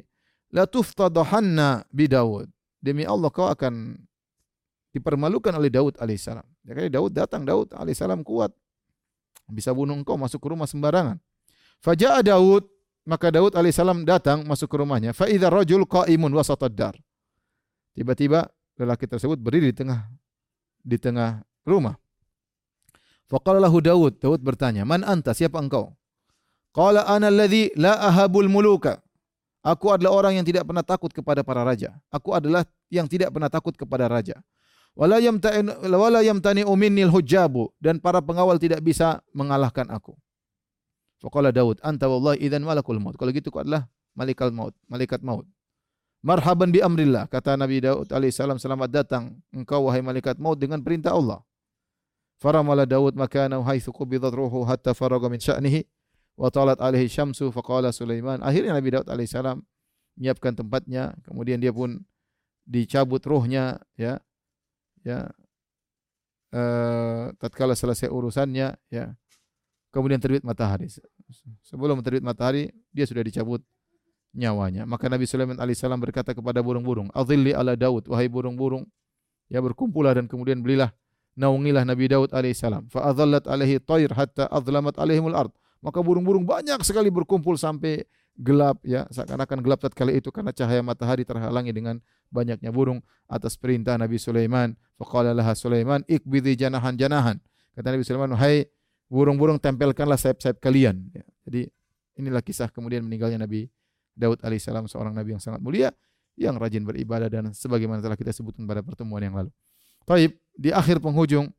la 0.54 0.70
tuftadahanna 0.70 1.82
bi 1.90 2.06
Daud. 2.06 2.46
Demi 2.78 3.02
Allah 3.02 3.28
kau 3.34 3.50
akan 3.50 3.98
dipermalukan 4.94 5.50
oleh 5.58 5.72
Daud 5.74 5.98
alaihissalam. 5.98 6.46
Ya 6.62 6.72
kan 6.78 6.86
Daud 6.86 7.10
datang, 7.10 7.42
Daud 7.42 7.74
alaihissalam 7.74 8.22
kuat. 8.22 8.54
Bisa 9.50 9.74
bunuh 9.74 9.98
engkau 9.98 10.14
masuk 10.14 10.38
ke 10.38 10.48
rumah 10.54 10.70
sembarangan. 10.70 11.18
Faja'a 11.82 12.22
Daud, 12.22 12.64
maka 13.02 13.34
Daud 13.34 13.58
alaihissalam 13.58 14.06
datang 14.06 14.46
masuk 14.46 14.70
ke 14.70 14.76
rumahnya. 14.78 15.10
Fa 15.10 15.26
idza 15.26 15.50
rajul 15.50 15.84
qa'imun 15.84 16.30
wasatad 16.30 16.72
dar. 16.72 16.94
Tiba-tiba 17.92 18.46
lelaki 18.78 19.10
tersebut 19.10 19.42
berdiri 19.42 19.74
di 19.74 19.76
tengah 19.76 20.06
di 20.80 20.96
tengah 20.96 21.42
rumah. 21.66 21.98
Faqala 23.28 23.58
lahu 23.58 23.80
Daud, 23.80 24.20
Daud 24.20 24.40
bertanya, 24.44 24.84
"Man 24.84 25.02
anta? 25.02 25.32
Siapa 25.32 25.56
engkau?" 25.56 25.96
Qala 26.74 27.06
ana 27.06 27.30
alladhi 27.30 27.72
la 27.78 27.96
ahabul 27.96 28.50
muluka. 28.50 29.03
Aku 29.64 29.88
adalah 29.88 30.12
orang 30.12 30.36
yang 30.36 30.44
tidak 30.44 30.68
pernah 30.68 30.84
takut 30.84 31.08
kepada 31.08 31.40
para 31.40 31.64
raja. 31.64 31.96
Aku 32.12 32.36
adalah 32.36 32.68
yang 32.92 33.08
tidak 33.08 33.32
pernah 33.32 33.48
takut 33.48 33.72
kepada 33.72 34.04
raja. 34.12 34.36
Wala 34.92 35.18
yamtani 35.18 35.72
wala 35.88 36.20
yamtani 36.20 36.68
minnil 36.76 37.08
hujabu 37.08 37.72
dan 37.80 37.96
para 37.96 38.20
pengawal 38.20 38.60
tidak 38.60 38.84
bisa 38.84 39.24
mengalahkan 39.32 39.88
aku. 39.88 40.12
Faqala 41.24 41.48
Daud, 41.48 41.80
anta 41.80 42.04
wallahi 42.04 42.44
idzan 42.44 42.60
malakul 42.60 43.00
maut. 43.00 43.16
Kalau 43.16 43.32
gitu 43.32 43.48
aku 43.48 43.64
adalah 43.64 43.88
malaikat 44.12 44.52
maut, 44.52 44.76
malaikat 44.84 45.24
maut. 45.24 45.48
Marhaban 46.20 46.68
bi 46.68 46.84
amrillah, 46.84 47.24
kata 47.32 47.56
Nabi 47.56 47.80
Daud 47.80 48.12
alaihissalam, 48.12 48.60
selamat 48.60 48.92
datang 48.92 49.40
engkau 49.48 49.88
wahai 49.88 50.04
malaikat 50.04 50.36
maut 50.36 50.60
dengan 50.60 50.84
perintah 50.84 51.16
Allah. 51.16 51.40
Faramala 52.36 52.84
Daud 52.84 53.16
makanahu 53.16 53.64
haitsu 53.64 53.88
qubidat 53.88 54.36
ruhu 54.36 54.68
hatta 54.68 54.92
faraga 54.92 55.32
min 55.32 55.40
sya'nihi 55.40 55.88
wa 56.34 56.48
talat 56.50 56.78
alaihi 56.82 57.10
syamsu 57.10 57.50
faqala 57.54 57.94
Sulaiman. 57.94 58.42
Akhirnya 58.42 58.74
Nabi 58.74 58.94
Daud 58.94 59.06
alaihissalam 59.06 59.62
menyiapkan 60.18 60.54
tempatnya, 60.54 61.14
kemudian 61.26 61.58
dia 61.58 61.70
pun 61.70 62.02
dicabut 62.66 63.22
rohnya 63.26 63.82
ya. 63.94 64.18
Ya. 65.04 65.28
Uh, 66.54 67.34
tatkala 67.42 67.74
selesai 67.74 68.08
urusannya 68.08 68.78
ya. 68.88 69.04
Kemudian 69.90 70.18
terbit 70.18 70.42
matahari. 70.42 70.90
Sebelum 71.62 72.02
terbit 72.02 72.22
matahari 72.22 72.70
dia 72.90 73.06
sudah 73.06 73.22
dicabut 73.22 73.62
nyawanya. 74.34 74.82
Maka 74.86 75.06
Nabi 75.06 75.26
Sulaiman 75.30 75.58
alaihissalam 75.58 75.98
berkata 76.02 76.34
kepada 76.34 76.58
burung-burung, 76.58 77.10
"Adhilli 77.14 77.54
ala 77.54 77.78
Daud, 77.78 78.10
wahai 78.10 78.26
burung-burung, 78.26 78.82
ya 79.46 79.62
berkumpullah 79.62 80.18
dan 80.18 80.26
kemudian 80.26 80.58
belilah 80.58 80.90
naungilah 81.38 81.86
Nabi 81.86 82.10
Daud 82.10 82.30
alaihissalam. 82.34 82.90
Fa 82.90 83.10
adhallat 83.10 83.46
alaihi 83.46 83.78
tayr 83.82 84.10
hatta 84.14 84.50
adlamat 84.50 84.98
alaihimul 84.98 85.34
ard. 85.34 85.54
Maka 85.84 86.00
burung-burung 86.00 86.48
banyak 86.48 86.80
sekali 86.80 87.12
berkumpul 87.12 87.60
sampai 87.60 88.08
gelap 88.34 88.82
ya 88.82 89.06
seakan-akan 89.14 89.62
gelap 89.62 89.78
tatkala 89.78 90.10
itu 90.10 90.32
karena 90.34 90.50
cahaya 90.50 90.82
matahari 90.82 91.22
terhalangi 91.22 91.70
dengan 91.70 92.02
banyaknya 92.34 92.74
burung 92.74 92.98
atas 93.30 93.54
perintah 93.54 93.94
Nabi 93.94 94.18
Sulaiman 94.18 94.74
faqala 94.98 95.30
laha 95.30 95.54
Sulaiman 95.54 96.02
ikbidhi 96.10 96.58
janahan 96.58 96.98
janahan 96.98 97.38
kata 97.78 97.94
Nabi 97.94 98.02
Sulaiman 98.02 98.34
hai 98.34 98.66
burung-burung 99.06 99.62
tempelkanlah 99.62 100.18
sayap-sayap 100.18 100.58
kalian 100.58 101.14
ya. 101.14 101.22
jadi 101.46 101.70
inilah 102.18 102.42
kisah 102.42 102.66
kemudian 102.74 103.06
meninggalnya 103.06 103.38
Nabi 103.38 103.70
Daud 104.18 104.42
alaihissalam 104.42 104.90
seorang 104.90 105.14
nabi 105.14 105.38
yang 105.38 105.42
sangat 105.42 105.62
mulia 105.62 105.90
yang 106.34 106.58
rajin 106.58 106.82
beribadah 106.82 107.30
dan 107.30 107.54
sebagaimana 107.54 108.02
telah 108.02 108.18
kita 108.18 108.34
sebutkan 108.34 108.66
pada 108.66 108.82
pertemuan 108.82 109.22
yang 109.22 109.34
lalu. 109.38 109.50
Taib 110.02 110.34
di 110.54 110.74
akhir 110.74 110.98
penghujung 110.98 111.50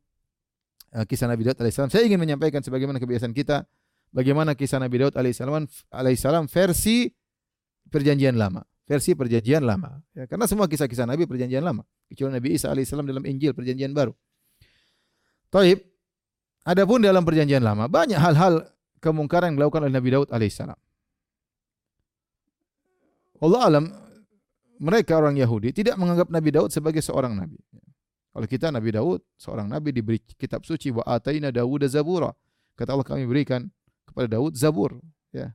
eh, 0.92 1.04
kisah 1.08 1.28
Nabi 1.28 1.48
Daud 1.48 1.56
alaihissalam 1.56 1.88
saya 1.88 2.04
ingin 2.04 2.20
menyampaikan 2.20 2.60
sebagaimana 2.60 3.00
kebiasaan 3.00 3.32
kita 3.32 3.64
bagaimana 4.16 4.56
kisah 4.56 4.80
Nabi 4.80 5.04
Daud 5.04 5.12
alaihissalam 5.12 5.68
alaihissalam 5.92 6.48
versi 6.48 7.12
perjanjian 7.92 8.40
lama, 8.40 8.64
versi 8.88 9.12
perjanjian 9.12 9.60
lama. 9.60 10.00
Ya, 10.16 10.24
karena 10.24 10.48
semua 10.48 10.64
kisah-kisah 10.64 11.04
Nabi 11.04 11.28
perjanjian 11.28 11.60
lama, 11.60 11.84
kecuali 12.08 12.40
Nabi 12.40 12.56
Isa 12.56 12.72
alaihissalam 12.72 13.04
dalam 13.04 13.28
Injil 13.28 13.52
perjanjian 13.52 13.92
baru. 13.92 14.16
Taib, 15.52 15.84
adapun 16.64 17.04
dalam 17.04 17.20
perjanjian 17.28 17.60
lama 17.60 17.84
banyak 17.92 18.16
hal-hal 18.16 18.64
kemungkaran 19.04 19.52
yang 19.52 19.60
dilakukan 19.60 19.84
oleh 19.84 19.94
Nabi 19.94 20.08
Daud 20.16 20.28
alaihissalam. 20.32 20.80
Allah 23.36 23.60
alam 23.68 23.84
mereka 24.80 25.20
orang 25.20 25.36
Yahudi 25.36 25.72
tidak 25.76 26.00
menganggap 26.00 26.32
Nabi 26.32 26.50
Daud 26.52 26.72
sebagai 26.72 27.04
seorang 27.04 27.36
nabi. 27.36 27.60
Kalau 28.32 28.48
kita 28.48 28.68
Nabi 28.68 28.92
Daud 28.92 29.24
seorang 29.40 29.68
nabi 29.68 29.92
diberi 29.96 30.20
kitab 30.20 30.64
suci 30.64 30.92
wa 30.92 31.04
ataina 31.04 31.48
Dawud 31.48 31.84
zabura. 31.88 32.32
Kata 32.76 32.92
Allah 32.92 33.08
kami 33.08 33.24
berikan 33.24 33.64
kepada 34.06 34.38
Daud 34.38 34.54
Zabur 34.54 34.96
ya. 35.34 35.52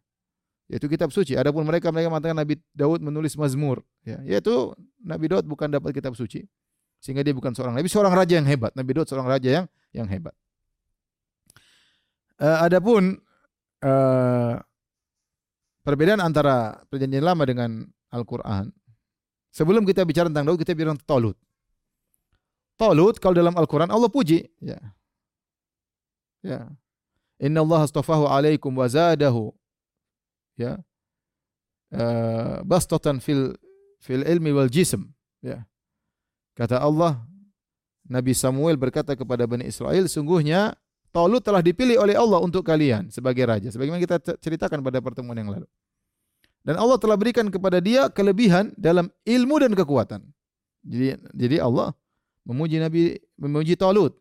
Yaitu 0.72 0.88
kitab 0.88 1.12
suci. 1.12 1.36
Adapun 1.36 1.68
mereka 1.68 1.92
mereka 1.92 2.08
mengatakan 2.08 2.38
Nabi 2.38 2.56
Daud 2.72 3.04
menulis 3.04 3.36
Mazmur 3.36 3.84
ya. 4.08 4.20
Yaitu 4.24 4.72
Nabi 5.04 5.32
Daud 5.32 5.44
bukan 5.48 5.68
dapat 5.68 5.92
kitab 5.92 6.16
suci 6.16 6.48
sehingga 7.02 7.26
dia 7.26 7.34
bukan 7.34 7.50
seorang 7.52 7.74
nabi 7.74 7.90
seorang 7.90 8.14
raja 8.14 8.38
yang 8.38 8.46
hebat. 8.46 8.72
Nabi 8.78 8.92
Daud 8.94 9.08
seorang 9.10 9.28
raja 9.28 9.50
yang 9.50 9.66
yang 9.92 10.08
hebat. 10.08 10.38
Uh, 12.38 12.58
adapun 12.62 13.18
uh, 13.82 14.56
perbedaan 15.82 16.22
antara 16.22 16.86
perjanjian 16.90 17.26
lama 17.26 17.44
dengan 17.46 17.86
Al-Qur'an. 18.14 18.70
Sebelum 19.52 19.84
kita 19.84 20.08
bicara 20.08 20.32
tentang 20.32 20.48
Daud 20.48 20.62
kita 20.62 20.72
bicara 20.72 20.96
tentang 20.96 21.10
Tolut 21.10 21.38
Tolut 22.80 23.20
kalau 23.20 23.36
dalam 23.36 23.54
Al-Qur'an 23.58 23.92
Allah 23.92 24.08
puji 24.08 24.48
ya. 24.64 24.80
Ya 26.42 26.72
Inna 27.42 27.66
Allah 27.66 27.90
astafahu 27.90 28.30
alaikum 28.30 28.70
wa 28.70 28.86
zadahu 28.86 29.50
ya. 30.56 30.78
Uh, 31.92 32.64
bastatan 32.64 33.20
fil 33.20 33.58
fil 34.00 34.24
ilmi 34.24 34.54
wal 34.54 34.70
jism. 34.70 35.10
Ya. 35.42 35.66
Kata 36.54 36.78
Allah 36.80 37.20
Nabi 38.06 38.38
Samuel 38.38 38.78
berkata 38.78 39.18
kepada 39.18 39.50
Bani 39.50 39.66
Israel 39.66 40.06
sungguhnya 40.06 40.78
Talut 41.12 41.44
telah 41.44 41.60
dipilih 41.60 42.00
oleh 42.00 42.16
Allah 42.16 42.40
untuk 42.40 42.64
kalian 42.64 43.12
sebagai 43.12 43.44
raja. 43.44 43.68
Sebagaimana 43.68 44.00
kita 44.00 44.40
ceritakan 44.40 44.80
pada 44.80 45.04
pertemuan 45.04 45.36
yang 45.36 45.52
lalu. 45.52 45.68
Dan 46.64 46.80
Allah 46.80 46.96
telah 46.96 47.20
berikan 47.20 47.52
kepada 47.52 47.84
dia 47.84 48.08
kelebihan 48.08 48.72
dalam 48.80 49.12
ilmu 49.28 49.56
dan 49.60 49.76
kekuatan. 49.76 50.24
Jadi 50.88 51.20
jadi 51.36 51.68
Allah 51.68 51.92
memuji 52.48 52.80
Nabi 52.80 53.20
memuji 53.36 53.76
Talut 53.76 54.16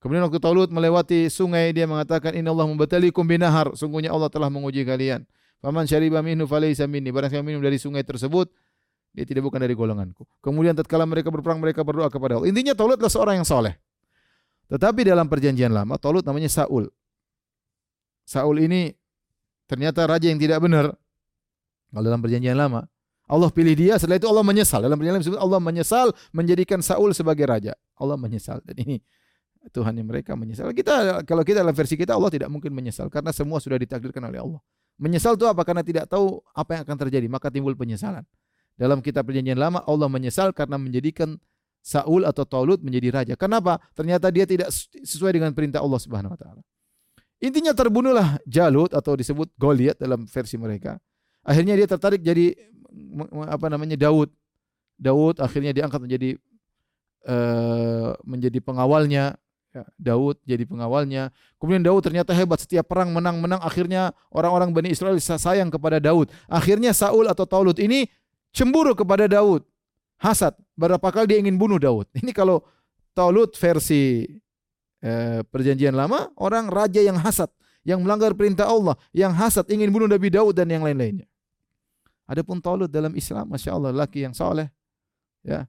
Kemudian 0.00 0.24
waktu 0.24 0.40
Talut 0.40 0.72
melewati 0.72 1.28
sungai 1.28 1.76
dia 1.76 1.84
mengatakan 1.84 2.32
Inna 2.32 2.56
Allah 2.56 2.64
membatalikum 2.72 3.20
binahar. 3.20 3.76
Sungguhnya 3.76 4.08
Allah 4.08 4.32
telah 4.32 4.48
menguji 4.48 4.80
kalian. 4.88 5.28
Faman 5.60 5.84
syariba 5.84 6.24
minhu 6.24 6.48
falaysa 6.48 6.88
minni. 6.88 7.12
Barang 7.12 7.28
siapa 7.28 7.44
minum 7.44 7.60
dari 7.60 7.76
sungai 7.76 8.00
tersebut 8.00 8.48
dia 9.12 9.28
tidak 9.28 9.44
bukan 9.44 9.60
dari 9.60 9.76
golonganku. 9.76 10.24
Kemudian 10.40 10.72
tatkala 10.72 11.04
mereka 11.04 11.28
berperang 11.28 11.60
mereka 11.60 11.84
berdoa 11.84 12.08
kepada 12.08 12.40
Allah. 12.40 12.48
Intinya 12.48 12.72
Talut 12.72 12.96
adalah 12.96 13.12
seorang 13.12 13.44
yang 13.44 13.48
soleh. 13.48 13.76
Tetapi 14.72 15.04
dalam 15.04 15.28
perjanjian 15.28 15.68
lama 15.68 16.00
Talut 16.00 16.24
namanya 16.24 16.48
Saul. 16.48 16.88
Saul 18.24 18.56
ini 18.62 18.96
ternyata 19.68 20.08
raja 20.08 20.32
yang 20.32 20.40
tidak 20.40 20.64
benar. 20.64 20.96
Kalau 21.92 22.02
dalam 22.06 22.24
perjanjian 22.24 22.56
lama 22.56 22.88
Allah 23.30 23.50
pilih 23.52 23.76
dia, 23.78 23.94
setelah 24.00 24.16
itu 24.16 24.26
Allah 24.32 24.42
menyesal. 24.42 24.80
Dalam 24.80 24.96
perjanjian 24.96 25.28
lama 25.28 25.44
Allah 25.44 25.60
menyesal 25.60 26.06
menjadikan 26.32 26.80
Saul 26.80 27.12
sebagai 27.12 27.44
raja. 27.44 27.76
Allah 28.00 28.16
menyesal. 28.16 28.64
Dan 28.64 28.80
ini 28.80 28.96
Tuhan 29.68 29.92
yang 29.92 30.08
mereka 30.08 30.32
menyesal. 30.32 30.72
Kita 30.72 31.20
kalau 31.28 31.44
kita 31.44 31.60
dalam 31.60 31.76
versi 31.76 32.00
kita 32.00 32.16
Allah 32.16 32.32
tidak 32.32 32.48
mungkin 32.48 32.72
menyesal 32.72 33.12
karena 33.12 33.28
semua 33.28 33.60
sudah 33.60 33.76
ditakdirkan 33.76 34.24
oleh 34.24 34.40
Allah. 34.40 34.60
Menyesal 34.96 35.36
itu 35.36 35.44
apa? 35.44 35.60
Karena 35.64 35.84
tidak 35.84 36.08
tahu 36.08 36.40
apa 36.56 36.80
yang 36.80 36.82
akan 36.88 36.96
terjadi, 36.96 37.26
maka 37.28 37.52
timbul 37.52 37.76
penyesalan. 37.76 38.24
Dalam 38.80 39.04
kitab 39.04 39.28
perjanjian 39.28 39.60
lama 39.60 39.84
Allah 39.84 40.08
menyesal 40.08 40.56
karena 40.56 40.80
menjadikan 40.80 41.36
Saul 41.80 42.28
atau 42.28 42.44
Talut 42.44 42.80
menjadi 42.80 43.08
raja. 43.12 43.34
Kenapa? 43.36 43.80
Ternyata 43.96 44.28
dia 44.28 44.44
tidak 44.44 44.72
sesuai 45.04 45.36
dengan 45.36 45.52
perintah 45.52 45.80
Allah 45.80 46.00
Subhanahu 46.00 46.32
wa 46.32 46.40
taala. 46.40 46.60
Intinya 47.40 47.72
terbunuhlah 47.72 48.40
Jalut 48.44 48.92
atau 48.92 49.16
disebut 49.16 49.48
Goliat 49.56 49.96
dalam 49.96 50.28
versi 50.28 50.60
mereka. 50.60 51.00
Akhirnya 51.40 51.72
dia 51.76 51.88
tertarik 51.88 52.20
jadi 52.20 52.52
apa 53.48 53.66
namanya 53.72 53.96
Daud. 53.96 54.28
Daud 55.00 55.40
akhirnya 55.40 55.72
diangkat 55.72 56.00
menjadi 56.04 56.30
uh, 57.24 58.12
menjadi 58.28 58.60
pengawalnya 58.60 59.40
Ya, 59.70 59.86
Daud 59.94 60.42
jadi 60.42 60.66
pengawalnya. 60.66 61.30
Kemudian 61.62 61.86
Daud 61.86 62.02
ternyata 62.02 62.34
hebat 62.34 62.58
setiap 62.58 62.90
perang 62.90 63.14
menang-menang 63.14 63.62
akhirnya 63.62 64.10
orang-orang 64.34 64.74
Bani 64.74 64.90
Israel 64.90 65.14
sayang 65.22 65.70
kepada 65.70 66.02
Daud. 66.02 66.26
Akhirnya 66.50 66.90
Saul 66.90 67.30
atau 67.30 67.46
Taulut 67.46 67.78
ini 67.78 68.10
cemburu 68.50 68.98
kepada 68.98 69.30
Daud. 69.30 69.62
Hasad. 70.18 70.58
Berapa 70.74 71.14
kali 71.14 71.30
dia 71.30 71.38
ingin 71.38 71.54
bunuh 71.54 71.78
Daud. 71.80 72.10
Ini 72.20 72.34
kalau 72.36 72.60
Taulut 73.16 73.56
versi 73.56 74.28
eh, 75.00 75.40
perjanjian 75.48 75.96
lama, 75.96 76.28
orang 76.36 76.68
raja 76.68 77.00
yang 77.00 77.16
hasad, 77.16 77.48
yang 77.84 78.04
melanggar 78.04 78.36
perintah 78.36 78.68
Allah, 78.68 78.96
yang 79.16 79.32
hasad 79.32 79.64
ingin 79.72 79.88
bunuh 79.88 80.08
Nabi 80.08 80.28
Daud 80.28 80.52
dan 80.52 80.68
yang 80.68 80.84
lain-lainnya. 80.84 81.24
Adapun 82.28 82.62
Taulut 82.62 82.92
dalam 82.92 83.16
Islam, 83.16 83.48
masya 83.50 83.74
Allah, 83.74 83.90
laki 83.90 84.22
yang 84.22 84.36
soleh, 84.36 84.70
ya, 85.42 85.66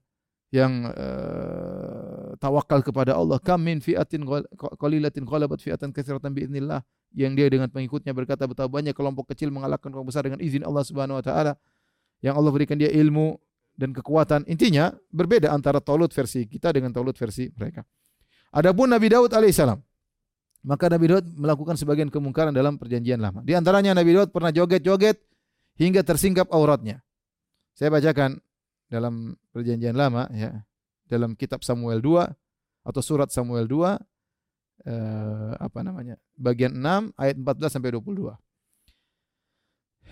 yang 0.51 0.91
uh, 0.91 2.35
tawakal 2.37 2.83
kepada 2.83 3.15
Allah. 3.15 3.39
Kam 3.39 3.63
fi'atin 3.63 4.27
qalilatin 4.75 5.23
qalabat 5.23 5.63
fi'atan 5.63 5.95
katsiratan 5.95 6.35
biidznillah. 6.35 6.83
Yang 7.11 7.31
dia 7.35 7.47
dengan 7.51 7.67
pengikutnya 7.67 8.15
berkata 8.15 8.47
betapa 8.47 8.71
banyak 8.71 8.95
kelompok 8.95 9.35
kecil 9.35 9.51
mengalahkan 9.51 9.91
kelompok 9.91 10.15
besar 10.15 10.27
dengan 10.27 10.39
izin 10.39 10.63
Allah 10.63 10.83
Subhanahu 10.83 11.19
wa 11.19 11.23
taala. 11.23 11.53
Yang 12.23 12.35
Allah 12.39 12.51
berikan 12.51 12.77
dia 12.79 12.91
ilmu 12.91 13.35
dan 13.75 13.95
kekuatan. 13.95 14.47
Intinya 14.47 14.91
berbeda 15.11 15.51
antara 15.51 15.79
Talut 15.79 16.11
versi 16.11 16.47
kita 16.47 16.71
dengan 16.75 16.91
Talut 16.91 17.15
versi 17.15 17.47
mereka. 17.55 17.83
Adapun 18.51 18.91
Nabi 18.91 19.07
Daud 19.07 19.31
alaihissalam, 19.31 19.79
maka 20.67 20.85
Nabi 20.91 21.05
Daud 21.07 21.25
melakukan 21.35 21.79
sebagian 21.79 22.11
kemungkaran 22.11 22.51
dalam 22.51 22.75
perjanjian 22.75 23.19
lama. 23.19 23.39
Di 23.47 23.55
antaranya 23.55 23.95
Nabi 23.95 24.11
Daud 24.11 24.29
pernah 24.35 24.51
joget-joget 24.51 25.19
hingga 25.79 26.03
tersingkap 26.03 26.51
auratnya. 26.51 26.99
Saya 27.71 27.87
bacakan 27.89 28.43
dalam 28.91 29.39
perjanjian 29.55 29.95
lama 29.95 30.27
ya 30.35 30.67
dalam 31.07 31.31
kitab 31.39 31.63
Samuel 31.63 32.03
2 32.03 32.27
atau 32.83 33.01
surat 33.01 33.31
Samuel 33.31 33.71
2 33.71 33.95
eh, 34.83 35.51
apa 35.55 35.79
namanya 35.79 36.19
bagian 36.35 36.75
6 36.75 37.15
ayat 37.15 37.35
14 37.39 37.71
sampai 37.71 37.95
22. 37.95 38.35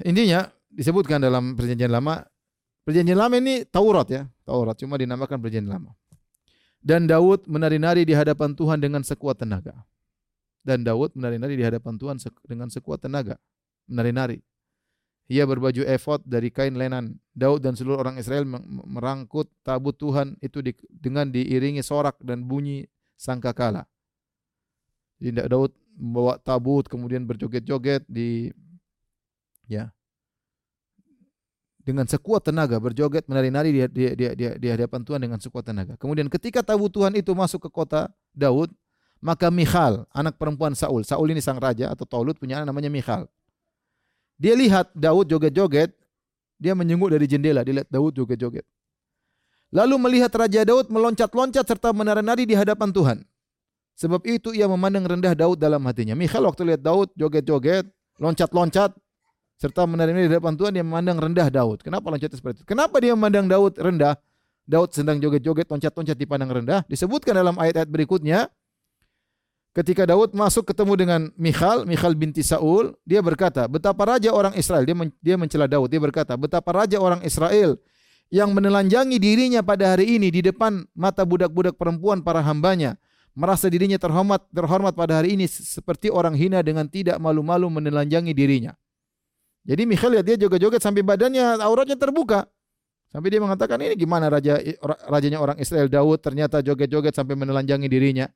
Intinya 0.07 0.47
disebutkan 0.71 1.19
dalam 1.19 1.59
perjanjian 1.59 1.91
lama 1.91 2.23
perjanjian 2.87 3.19
lama 3.19 3.35
ini 3.35 3.67
Taurat 3.67 4.07
ya, 4.07 4.23
Taurat 4.47 4.79
cuma 4.79 4.95
dinamakan 4.95 5.43
perjanjian 5.43 5.67
lama. 5.67 5.91
Dan 6.79 7.11
Daud 7.11 7.43
menari-nari 7.43 8.07
di 8.07 8.15
hadapan 8.15 8.55
Tuhan 8.55 8.79
dengan 8.79 9.03
sekuat 9.03 9.43
tenaga. 9.43 9.83
Dan 10.63 10.87
Daud 10.87 11.11
menari-nari 11.11 11.59
di 11.59 11.65
hadapan 11.67 11.99
Tuhan 11.99 12.15
dengan 12.47 12.71
sekuat 12.71 13.03
tenaga. 13.03 13.35
Menari-nari. 13.91 14.39
Ia 15.29 15.45
berbaju 15.45 15.85
efod 15.85 16.25
dari 16.25 16.49
kain 16.49 16.73
lenan. 16.73 17.21
Daud 17.37 17.61
dan 17.61 17.77
seluruh 17.77 18.01
orang 18.01 18.17
Israel 18.17 18.49
merangkut 18.89 19.45
tabut 19.61 19.93
Tuhan 19.93 20.33
itu 20.41 20.59
dengan 20.89 21.29
diiringi 21.29 21.85
sorak 21.85 22.17
dan 22.25 22.41
bunyi 22.41 22.89
sangkakala. 23.13 23.85
Jadi 25.21 25.45
Daud 25.45 25.71
membawa 25.93 26.41
tabut 26.41 26.89
kemudian 26.89 27.29
berjoget-joget 27.29 28.09
di 28.09 28.49
ya 29.69 29.93
dengan 31.85 32.09
sekuat 32.09 32.49
tenaga 32.49 32.81
berjoget 32.81 33.29
menari-nari 33.29 33.69
di, 33.69 33.79
di, 33.89 34.03
di, 34.17 34.25
di, 34.33 34.45
di 34.57 34.67
hadapan 34.69 35.01
Tuhan 35.05 35.21
dengan 35.21 35.37
sekuat 35.37 35.65
tenaga. 35.69 35.93
Kemudian 36.01 36.25
ketika 36.25 36.65
tabut 36.65 36.89
Tuhan 36.89 37.13
itu 37.13 37.33
masuk 37.37 37.65
ke 37.65 37.69
kota 37.69 38.09
Daud, 38.33 38.73
maka 39.19 39.51
Michal, 39.51 40.07
anak 40.15 40.39
perempuan 40.39 40.73
Saul, 40.73 41.03
Saul 41.03 41.33
ini 41.35 41.43
sang 41.43 41.59
raja 41.59 41.91
atau 41.91 42.07
Taulut 42.07 42.39
punya 42.39 42.61
anak 42.61 42.71
namanya 42.71 42.89
Michal. 42.89 43.27
Dia 44.39 44.55
lihat 44.55 44.95
Daud 44.95 45.27
joget-joget, 45.27 45.91
dia 46.55 46.71
menyenguk 46.71 47.11
dari 47.11 47.27
jendela, 47.27 47.59
dia 47.67 47.83
lihat 47.83 47.91
Daud 47.91 48.15
joget-joget. 48.15 48.63
Lalu 49.69 49.95
melihat 49.99 50.31
Raja 50.31 50.63
Daud 50.65 50.87
meloncat-loncat 50.89 51.61
serta 51.67 51.91
menari-nari 51.93 52.47
di 52.47 52.55
hadapan 52.55 52.89
Tuhan. 52.89 53.17
Sebab 53.99 54.23
itu 54.23 54.55
ia 54.55 54.65
memandang 54.65 55.03
rendah 55.03 55.35
Daud 55.35 55.59
dalam 55.59 55.83
hatinya. 55.83 56.15
Michal 56.15 56.47
waktu 56.47 56.73
lihat 56.73 56.81
Daud 56.81 57.11
joget-joget, 57.19 57.83
loncat-loncat, 58.17 58.95
serta 59.59 59.83
menari-nari 59.83 60.31
di 60.31 60.39
hadapan 60.39 60.55
Tuhan, 60.55 60.71
dia 60.71 60.87
memandang 60.87 61.19
rendah 61.19 61.47
Daud. 61.51 61.83
Kenapa 61.83 62.07
loncat 62.07 62.31
seperti 62.31 62.63
itu? 62.63 62.65
Kenapa 62.65 62.95
dia 63.03 63.11
memandang 63.11 63.45
Daud 63.45 63.75
rendah? 63.75 64.15
Daud 64.63 64.95
sedang 64.95 65.19
joget-joget, 65.19 65.67
loncat-loncat 65.67 66.15
dipandang 66.15 66.63
rendah. 66.63 66.87
Disebutkan 66.87 67.35
dalam 67.35 67.59
ayat-ayat 67.59 67.91
berikutnya, 67.91 68.47
ketika 69.79 70.03
Daud 70.03 70.35
masuk 70.35 70.67
ketemu 70.67 70.93
dengan 70.99 71.21
Michal, 71.39 71.87
Michal 71.87 72.11
binti 72.11 72.43
Saul, 72.43 72.91
dia 73.07 73.23
berkata, 73.23 73.63
betapa 73.71 74.03
raja 74.03 74.35
orang 74.35 74.51
Israel, 74.59 74.83
dia, 74.83 74.91
men, 74.91 75.07
dia 75.23 75.39
mencela 75.39 75.71
Daud, 75.71 75.87
dia 75.87 76.03
berkata, 76.03 76.35
betapa 76.35 76.67
raja 76.75 76.99
orang 76.99 77.23
Israel 77.23 77.79
yang 78.27 78.51
menelanjangi 78.51 79.15
dirinya 79.15 79.63
pada 79.63 79.95
hari 79.95 80.19
ini 80.19 80.27
di 80.29 80.43
depan 80.43 80.83
mata 80.91 81.23
budak-budak 81.23 81.79
perempuan 81.79 82.19
para 82.19 82.43
hambanya, 82.43 82.99
merasa 83.31 83.71
dirinya 83.71 83.95
terhormat 83.95 84.43
terhormat 84.51 84.93
pada 84.93 85.23
hari 85.23 85.39
ini 85.39 85.47
seperti 85.47 86.11
orang 86.11 86.35
hina 86.35 86.59
dengan 86.59 86.85
tidak 86.91 87.15
malu-malu 87.17 87.71
menelanjangi 87.71 88.35
dirinya. 88.35 88.75
Jadi 89.63 89.87
Michal 89.87 90.19
lihat 90.19 90.25
dia 90.27 90.35
joget-joget 90.35 90.83
sampai 90.83 91.07
badannya 91.07 91.63
auratnya 91.63 91.95
terbuka. 91.95 92.51
Sampai 93.09 93.33
dia 93.33 93.41
mengatakan 93.41 93.81
ini 93.81 93.97
gimana 93.97 94.29
raja 94.29 94.61
rajanya 95.09 95.41
orang 95.41 95.57
Israel 95.57 95.89
Daud 95.89 96.21
ternyata 96.21 96.61
joget-joget 96.61 97.15
sampai 97.15 97.33
menelanjangi 97.33 97.87
dirinya. 97.89 98.29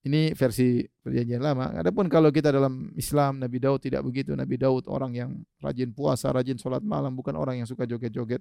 Ini 0.00 0.32
versi 0.32 0.80
perjanjian 1.04 1.44
lama. 1.44 1.76
Adapun 1.76 2.08
kalau 2.08 2.32
kita 2.32 2.48
dalam 2.48 2.88
Islam 2.96 3.36
Nabi 3.36 3.60
Daud 3.60 3.84
tidak 3.84 4.00
begitu. 4.00 4.32
Nabi 4.32 4.56
Daud 4.56 4.88
orang 4.88 5.12
yang 5.12 5.30
rajin 5.60 5.92
puasa, 5.92 6.32
rajin 6.32 6.56
sholat 6.56 6.80
malam, 6.80 7.12
bukan 7.12 7.36
orang 7.36 7.60
yang 7.60 7.68
suka 7.68 7.84
joget-joget 7.84 8.40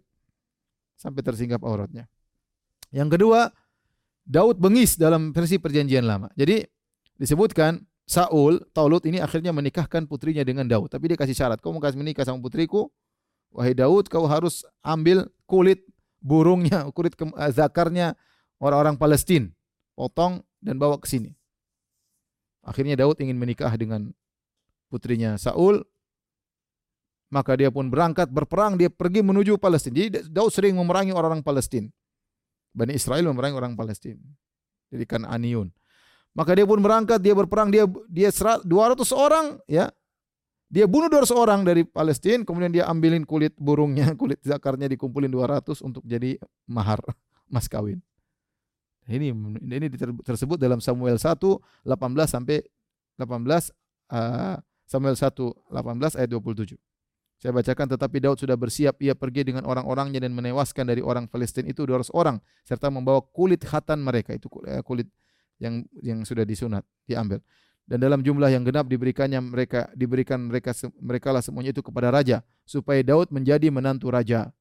sampai 0.95 1.19
tersingkap 1.19 1.59
auratnya. 1.59 2.07
Yang 2.95 3.19
kedua, 3.19 3.51
Daud 4.23 4.55
bengis 4.55 4.95
dalam 4.95 5.35
versi 5.35 5.59
perjanjian 5.59 6.07
lama. 6.07 6.31
Jadi 6.39 6.63
disebutkan 7.19 7.83
Saul, 8.09 8.63
Taulut 8.71 9.03
ini 9.05 9.19
akhirnya 9.19 9.51
menikahkan 9.51 10.07
putrinya 10.09 10.41
dengan 10.47 10.63
Daud. 10.65 10.89
Tapi 10.89 11.13
dia 11.13 11.17
kasih 11.19 11.35
syarat, 11.35 11.59
kau 11.61 11.75
mau 11.75 11.83
kasih 11.83 11.99
menikah 11.99 12.23
sama 12.23 12.39
putriku, 12.41 12.87
wahai 13.53 13.75
Daud, 13.75 14.07
kau 14.07 14.25
harus 14.25 14.65
ambil 14.81 15.27
kulit 15.43 15.83
burungnya, 16.23 16.87
kulit 16.95 17.13
zakarnya 17.53 18.15
orang-orang 18.57 18.95
Palestina, 18.95 19.51
potong 19.93 20.41
dan 20.57 20.75
bawa 20.81 20.99
ke 20.99 21.07
sini. 21.07 21.38
Akhirnya 22.69 22.93
Daud 22.93 23.17
ingin 23.17 23.33
menikah 23.33 23.73
dengan 23.73 24.13
putrinya 24.93 25.33
Saul. 25.41 25.81
Maka 27.29 27.57
dia 27.57 27.69
pun 27.69 27.89
berangkat 27.89 28.29
berperang, 28.29 28.77
dia 28.77 28.89
pergi 28.89 29.21
menuju 29.21 29.57
Palestina. 29.57 29.93
Jadi 29.97 30.29
Daud 30.29 30.53
sering 30.53 30.77
memerangi 30.77 31.13
orang-orang 31.13 31.45
Palestina. 31.45 31.89
Bani 32.73 32.93
Israel 32.93 33.25
memerangi 33.25 33.57
orang 33.57 33.73
Palestina. 33.73 34.21
Jadi 34.89 35.05
kan 35.05 35.25
Aniun. 35.25 35.69
Maka 36.33 36.53
dia 36.53 36.65
pun 36.65 36.81
berangkat, 36.81 37.21
dia 37.21 37.33
berperang, 37.33 37.73
dia 37.73 37.85
dia 38.09 38.29
200 38.29 38.65
orang 39.13 39.61
ya. 39.65 39.89
Dia 40.69 40.85
bunuh 40.85 41.09
200 41.09 41.33
orang 41.33 41.65
dari 41.65 41.81
Palestina, 41.81 42.45
kemudian 42.45 42.69
dia 42.69 42.85
ambilin 42.85 43.25
kulit 43.25 43.57
burungnya, 43.57 44.13
kulit 44.21 44.37
zakarnya 44.45 44.85
dikumpulin 44.89 45.29
200 45.29 45.81
untuk 45.81 46.05
jadi 46.05 46.37
mahar, 46.69 47.01
mas 47.53 47.65
kawin. 47.65 47.97
Ini 49.09 49.33
ini 49.57 49.87
tersebut 50.21 50.61
dalam 50.61 50.77
Samuel 50.77 51.17
1 51.17 51.41
18 51.41 51.89
sampai 52.29 52.61
18 53.17 53.25
uh, 54.13 54.55
Samuel 54.85 55.15
1 55.17 55.33
18 55.73 56.19
ayat 56.21 56.29
27. 56.29 56.77
Saya 57.39 57.55
bacakan 57.55 57.87
tetapi 57.95 58.17
Daud 58.19 58.37
sudah 58.37 58.59
bersiap 58.59 58.99
ia 58.99 59.15
pergi 59.15 59.47
dengan 59.47 59.63
orang-orangnya 59.63 60.19
dan 60.27 60.35
menewaskan 60.35 60.91
dari 60.91 60.99
orang 60.99 61.25
Palestina 61.25 61.71
itu 61.71 61.87
200 61.87 62.11
orang 62.11 62.37
serta 62.67 62.91
membawa 62.91 63.23
kulit 63.23 63.63
khatan 63.63 64.03
mereka. 64.03 64.35
Itu 64.35 64.51
eh, 64.67 64.83
kulit 64.83 65.07
yang 65.57 65.87
yang 66.03 66.27
sudah 66.27 66.43
disunat 66.43 66.83
diambil. 67.07 67.39
Dan 67.89 68.03
dalam 68.03 68.21
jumlah 68.21 68.53
yang 68.53 68.61
genap 68.61 68.85
diberikannya 68.85 69.39
mereka 69.41 69.89
diberikan 69.97 70.51
mereka 70.51 70.75
mereka 71.01 71.33
lah 71.33 71.41
semuanya 71.41 71.73
itu 71.73 71.81
kepada 71.81 72.13
raja 72.13 72.45
supaya 72.67 73.01
Daud 73.01 73.33
menjadi 73.33 73.71
menantu 73.73 74.13
raja 74.13 74.53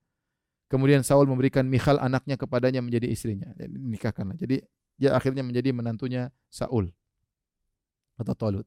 Kemudian 0.68 1.00
Saul 1.00 1.24
memberikan 1.24 1.64
Michal 1.64 1.96
anaknya 1.96 2.36
kepadanya 2.36 2.84
menjadi 2.84 3.08
istrinya. 3.08 3.48
Jadi 3.56 3.72
nikahkanlah. 3.72 4.36
Jadi 4.36 4.60
dia 5.00 5.16
akhirnya 5.16 5.40
menjadi 5.40 5.72
menantunya 5.72 6.28
Saul 6.52 6.92
atau 8.20 8.34
Talut. 8.36 8.66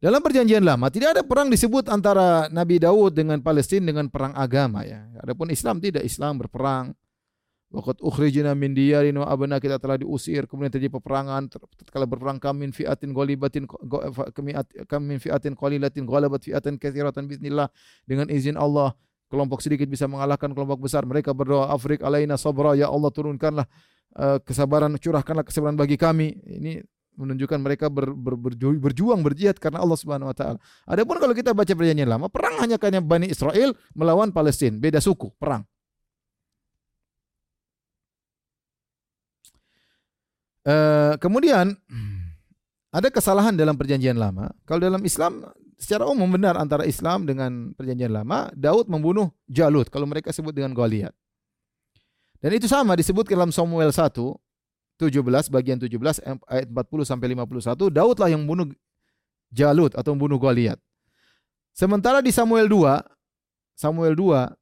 Dalam 0.00 0.20
perjanjian 0.24 0.64
lama 0.64 0.88
tidak 0.88 1.16
ada 1.16 1.22
perang 1.24 1.52
disebut 1.52 1.92
antara 1.92 2.48
Nabi 2.48 2.80
Daud 2.80 3.12
dengan 3.12 3.40
Palestina 3.40 3.92
dengan 3.92 4.08
perang 4.08 4.32
agama 4.32 4.80
ya. 4.84 5.08
Adapun 5.20 5.52
Islam 5.52 5.80
tidak 5.80 6.04
Islam 6.04 6.40
berperang. 6.40 6.92
Waqat 7.70 8.02
ukhrijna 8.02 8.50
min 8.58 8.74
diyarin 8.74 9.14
wa 9.14 9.30
abna 9.30 9.62
kita 9.62 9.78
telah 9.78 9.94
diusir 9.94 10.42
kemudian 10.50 10.74
terjadi 10.74 10.90
peperangan 10.98 11.46
tatkala 11.54 12.02
berperang 12.02 12.42
kami 12.42 12.74
fiatin 12.74 13.14
ghalibatin 13.14 13.62
kami 14.90 15.22
fiatin 15.22 15.54
qalilatin 15.54 16.02
ghalabat 16.02 16.42
fiatin 16.42 16.74
katsiratan 16.74 17.30
bismillah 17.30 17.70
dengan 18.10 18.26
izin 18.26 18.58
Allah 18.58 18.90
kelompok 19.30 19.62
sedikit 19.62 19.86
bisa 19.86 20.10
mengalahkan 20.10 20.50
kelompok 20.50 20.82
besar. 20.82 21.06
Mereka 21.06 21.30
berdoa, 21.30 21.70
Afrik 21.70 22.02
alaina 22.02 22.34
sabra, 22.34 22.74
ya 22.74 22.90
Allah 22.90 23.10
turunkanlah 23.14 23.66
uh, 24.18 24.42
kesabaran, 24.42 24.98
curahkanlah 24.98 25.46
kesabaran 25.46 25.78
bagi 25.78 25.94
kami. 25.94 26.34
Ini 26.42 26.82
menunjukkan 27.14 27.58
mereka 27.62 27.86
ber, 27.86 28.10
ber, 28.10 28.34
berju, 28.34 28.74
berjuang 28.80 29.22
berjihad 29.22 29.62
karena 29.62 29.78
Allah 29.78 29.98
Subhanahu 29.98 30.32
wa 30.32 30.36
taala. 30.36 30.58
Adapun 30.88 31.22
kalau 31.22 31.34
kita 31.36 31.54
baca 31.54 31.70
perjanjian 31.70 32.10
lama, 32.10 32.26
perang 32.26 32.58
hanya 32.58 32.80
karena 32.80 32.98
Bani 32.98 33.30
Israel 33.30 33.76
melawan 33.94 34.34
Palestina, 34.34 34.74
beda 34.74 34.98
suku, 34.98 35.30
perang. 35.38 35.62
Uh, 40.60 41.16
kemudian 41.16 41.72
ada 42.92 43.08
kesalahan 43.08 43.56
dalam 43.56 43.78
perjanjian 43.78 44.18
lama. 44.18 44.50
Kalau 44.66 44.82
dalam 44.82 45.00
Islam 45.06 45.46
secara 45.80 46.04
umum 46.04 46.28
benar 46.28 46.60
antara 46.60 46.84
Islam 46.84 47.24
dengan 47.24 47.72
perjanjian 47.72 48.12
lama, 48.12 48.52
Daud 48.52 48.92
membunuh 48.92 49.32
Jalut 49.48 49.88
kalau 49.88 50.04
mereka 50.04 50.28
sebut 50.30 50.52
dengan 50.52 50.76
Goliat. 50.76 51.16
Dan 52.40 52.52
itu 52.52 52.68
sama 52.68 52.92
disebut 52.96 53.28
dalam 53.28 53.48
Samuel 53.48 53.92
1 53.92 54.12
17 55.00 55.48
bagian 55.48 55.80
17 55.80 55.96
ayat 56.44 56.68
40 56.68 57.08
sampai 57.08 57.32
51 57.32 57.88
Daudlah 57.88 58.28
yang 58.28 58.44
membunuh 58.44 58.68
Jalut 59.48 59.96
atau 59.96 60.12
membunuh 60.12 60.36
Goliat. 60.36 60.76
Sementara 61.72 62.20
di 62.20 62.28
Samuel 62.28 62.68
2 62.68 63.00
Samuel 63.80 64.12
2 64.12 64.52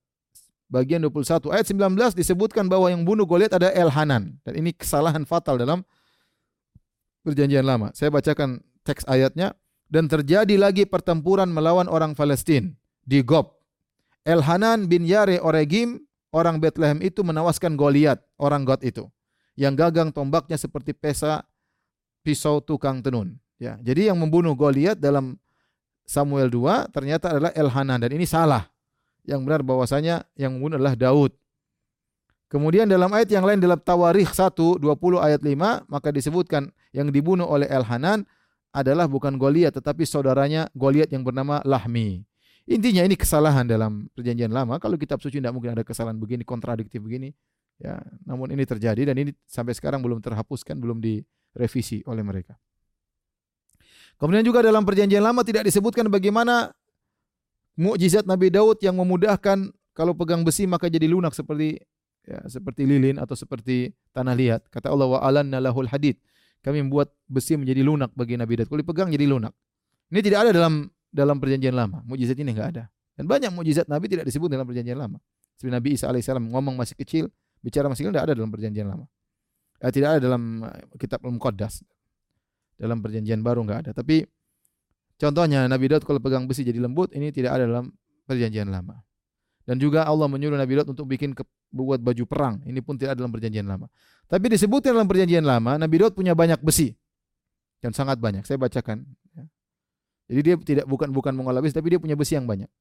bagian 0.70 1.02
21 1.02 1.50
ayat 1.50 1.66
19 1.66 2.14
disebutkan 2.14 2.70
bahwa 2.70 2.86
yang 2.86 3.02
bunuh 3.02 3.26
Goliat 3.26 3.50
ada 3.58 3.74
Elhanan 3.74 4.38
dan 4.46 4.54
ini 4.54 4.70
kesalahan 4.70 5.26
fatal 5.26 5.58
dalam 5.58 5.82
perjanjian 7.26 7.66
lama. 7.66 7.90
Saya 7.98 8.14
bacakan 8.14 8.62
teks 8.86 9.02
ayatnya 9.10 9.58
dan 9.88 10.06
terjadi 10.06 10.54
lagi 10.60 10.84
pertempuran 10.84 11.48
melawan 11.48 11.88
orang 11.88 12.12
Palestina 12.12 12.72
di 13.02 13.24
Gob. 13.24 13.56
Elhanan 14.28 14.84
bin 14.86 15.08
Yare 15.08 15.40
Oregim 15.40 16.04
orang 16.30 16.60
Bethlehem 16.60 17.00
itu 17.00 17.24
menewaskan 17.24 17.74
Goliat, 17.74 18.20
orang 18.36 18.68
God 18.68 18.84
itu 18.84 19.08
yang 19.58 19.74
gagang 19.74 20.14
tombaknya 20.14 20.54
seperti 20.54 20.94
pesa 20.94 21.42
pisau 22.22 22.62
tukang 22.62 23.02
tenun. 23.02 23.34
Ya, 23.58 23.74
jadi 23.82 24.14
yang 24.14 24.22
membunuh 24.22 24.54
Goliat 24.54 25.02
dalam 25.02 25.34
Samuel 26.06 26.46
2 26.46 26.94
ternyata 26.94 27.34
adalah 27.34 27.50
Elhanan 27.52 27.98
dan 27.98 28.10
ini 28.14 28.22
salah 28.22 28.70
yang 29.26 29.42
benar 29.42 29.66
bahwasanya 29.66 30.22
yang 30.38 30.54
membunuh 30.56 30.78
adalah 30.78 30.94
Daud. 30.94 31.34
Kemudian 32.48 32.88
dalam 32.88 33.12
ayat 33.12 33.28
yang 33.28 33.44
lain 33.44 33.60
dalam 33.60 33.76
Tawarikh 33.76 34.32
1 34.32 34.56
20 34.56 34.80
ayat 35.20 35.42
5 35.42 35.90
maka 35.90 36.08
disebutkan 36.08 36.72
yang 36.96 37.12
dibunuh 37.12 37.44
oleh 37.44 37.68
Elhanan 37.68 38.24
adalah 38.78 39.10
bukan 39.10 39.34
Goliat 39.34 39.74
tetapi 39.74 40.06
saudaranya 40.06 40.70
Goliat 40.78 41.10
yang 41.10 41.26
bernama 41.26 41.58
Lahmi. 41.66 42.22
Intinya 42.68 43.02
ini 43.02 43.16
kesalahan 43.16 43.64
dalam 43.64 44.12
perjanjian 44.12 44.52
lama. 44.52 44.76
Kalau 44.76 45.00
kitab 45.00 45.18
suci 45.24 45.40
tidak 45.40 45.56
mungkin 45.56 45.72
ada 45.72 45.82
kesalahan 45.82 46.20
begini, 46.20 46.44
kontradiktif 46.44 47.00
begini. 47.00 47.32
Ya, 47.80 47.96
namun 48.26 48.52
ini 48.52 48.66
terjadi 48.66 49.08
dan 49.08 49.16
ini 49.16 49.30
sampai 49.48 49.72
sekarang 49.72 50.04
belum 50.04 50.20
terhapuskan, 50.20 50.76
belum 50.76 51.00
direvisi 51.00 52.04
oleh 52.04 52.20
mereka. 52.20 52.58
Kemudian 54.18 54.42
juga 54.42 54.66
dalam 54.66 54.82
perjanjian 54.82 55.22
lama 55.22 55.46
tidak 55.46 55.64
disebutkan 55.64 56.10
bagaimana 56.10 56.74
mukjizat 57.78 58.26
Nabi 58.26 58.50
Daud 58.50 58.82
yang 58.82 58.98
memudahkan 58.98 59.70
kalau 59.94 60.12
pegang 60.12 60.42
besi 60.42 60.66
maka 60.66 60.90
jadi 60.90 61.06
lunak 61.06 61.32
seperti 61.32 61.78
ya, 62.26 62.42
seperti 62.50 62.82
lilin 62.84 63.16
atau 63.16 63.38
seperti 63.38 63.94
tanah 64.10 64.34
liat. 64.34 64.66
Kata 64.68 64.90
Allah 64.90 65.08
wa 65.08 65.18
alanna 65.22 65.62
lahul 65.62 65.88
hadid. 65.88 66.18
Kami 66.64 66.82
membuat 66.84 67.14
besi 67.30 67.54
menjadi 67.54 67.80
lunak 67.86 68.10
bagi 68.12 68.34
Nabi 68.34 68.58
Daud. 68.58 68.68
Kalau 68.68 68.80
dipegang 68.82 69.08
jadi 69.08 69.24
lunak. 69.24 69.54
Ini 70.10 70.20
tidak 70.24 70.38
ada 70.48 70.50
dalam 70.54 70.90
dalam 71.08 71.36
perjanjian 71.38 71.74
lama. 71.76 72.02
Mukjizat 72.04 72.36
ini 72.40 72.50
enggak 72.52 72.68
ada. 72.76 72.84
Dan 73.14 73.26
banyak 73.26 73.50
mukjizat 73.54 73.86
Nabi 73.86 74.06
tidak 74.10 74.24
disebut 74.26 74.50
dalam 74.50 74.66
perjanjian 74.66 74.98
lama. 74.98 75.18
Seperti 75.58 75.72
Nabi 75.74 75.88
Isa 75.94 76.06
alaihissalam 76.10 76.44
ngomong 76.50 76.78
masih 76.78 76.94
kecil, 76.94 77.24
bicara 77.62 77.90
masih 77.90 78.06
kecil 78.06 78.12
tidak 78.14 78.30
ada 78.30 78.34
dalam 78.38 78.50
perjanjian 78.50 78.86
lama. 78.86 79.06
Eh, 79.78 79.90
tidak 79.94 80.18
ada 80.18 80.20
dalam 80.22 80.66
eh, 80.66 80.98
kitab 80.98 81.22
Al-Muqaddas. 81.22 81.82
Dalam 82.78 83.02
perjanjian 83.02 83.42
baru 83.42 83.66
enggak 83.66 83.78
ada. 83.86 83.90
Tapi 83.94 84.22
Contohnya 85.18 85.66
Nabi 85.66 85.90
Daud 85.90 86.06
kalau 86.06 86.22
pegang 86.22 86.46
besi 86.46 86.62
jadi 86.62 86.78
lembut, 86.78 87.10
ini 87.10 87.34
tidak 87.34 87.58
ada 87.58 87.66
dalam 87.66 87.90
perjanjian 88.30 88.70
lama. 88.70 89.02
Dan 89.68 89.76
juga 89.76 90.08
Allah 90.08 90.24
menyuruh 90.32 90.56
Nabi 90.56 90.80
Daud 90.80 90.96
untuk 90.96 91.04
bikin 91.04 91.36
ke, 91.36 91.44
buat 91.68 92.00
baju 92.00 92.24
perang. 92.24 92.56
Ini 92.64 92.80
pun 92.80 92.96
tidak 92.96 93.20
dalam 93.20 93.28
perjanjian 93.28 93.68
lama. 93.68 93.84
Tapi 94.24 94.56
disebutkan 94.56 94.96
dalam 94.96 95.04
perjanjian 95.04 95.44
lama, 95.44 95.76
Nabi 95.76 96.00
Daud 96.00 96.16
punya 96.16 96.32
banyak 96.32 96.56
besi. 96.64 96.96
Dan 97.84 97.92
sangat 97.92 98.16
banyak. 98.16 98.48
Saya 98.48 98.56
bacakan. 98.56 99.04
Ya. 99.36 99.44
Jadi 100.32 100.40
dia 100.40 100.54
tidak 100.56 100.84
bukan 100.88 101.12
bukan 101.12 101.36
mengolah 101.36 101.60
besi, 101.60 101.76
tapi 101.76 101.92
dia 101.92 102.00
punya 102.00 102.16
besi 102.16 102.32
yang 102.40 102.48
banyak. 102.48 102.72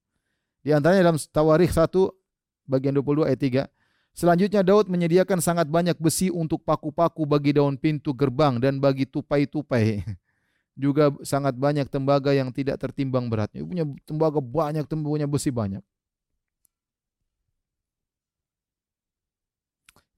Di 0.64 0.72
antaranya 0.72 1.12
dalam 1.12 1.20
Tawarikh 1.20 1.76
1 1.76 1.92
bagian 2.72 2.96
22 2.96 3.28
ayat 3.28 3.68
3. 3.68 4.16
Selanjutnya 4.16 4.64
Daud 4.64 4.88
menyediakan 4.88 5.44
sangat 5.44 5.68
banyak 5.68 6.00
besi 6.00 6.32
untuk 6.32 6.64
paku-paku 6.64 7.28
bagi 7.28 7.52
daun 7.52 7.76
pintu 7.76 8.16
gerbang 8.16 8.64
dan 8.64 8.80
bagi 8.80 9.04
tupai-tupai. 9.04 10.08
juga 10.78 11.12
sangat 11.26 11.58
banyak 11.58 11.92
tembaga 11.92 12.32
yang 12.32 12.54
tidak 12.56 12.80
tertimbang 12.80 13.28
beratnya. 13.28 13.66
Punya 13.66 13.84
tembaga 14.08 14.40
banyak, 14.40 14.88
punya 14.88 15.28
besi 15.28 15.52
banyak. 15.52 15.84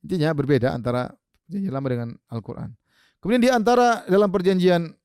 Intinya 0.05 0.31
berbeda 0.31 0.71
antara 0.71 1.11
perjanjian 1.47 1.73
lama 1.73 1.87
dengan 1.89 2.09
Al-Quran. 2.31 2.69
Kemudian 3.19 3.43
di 3.43 3.51
antara 3.51 4.07
dalam 4.07 4.31
perjanjian 4.31 4.95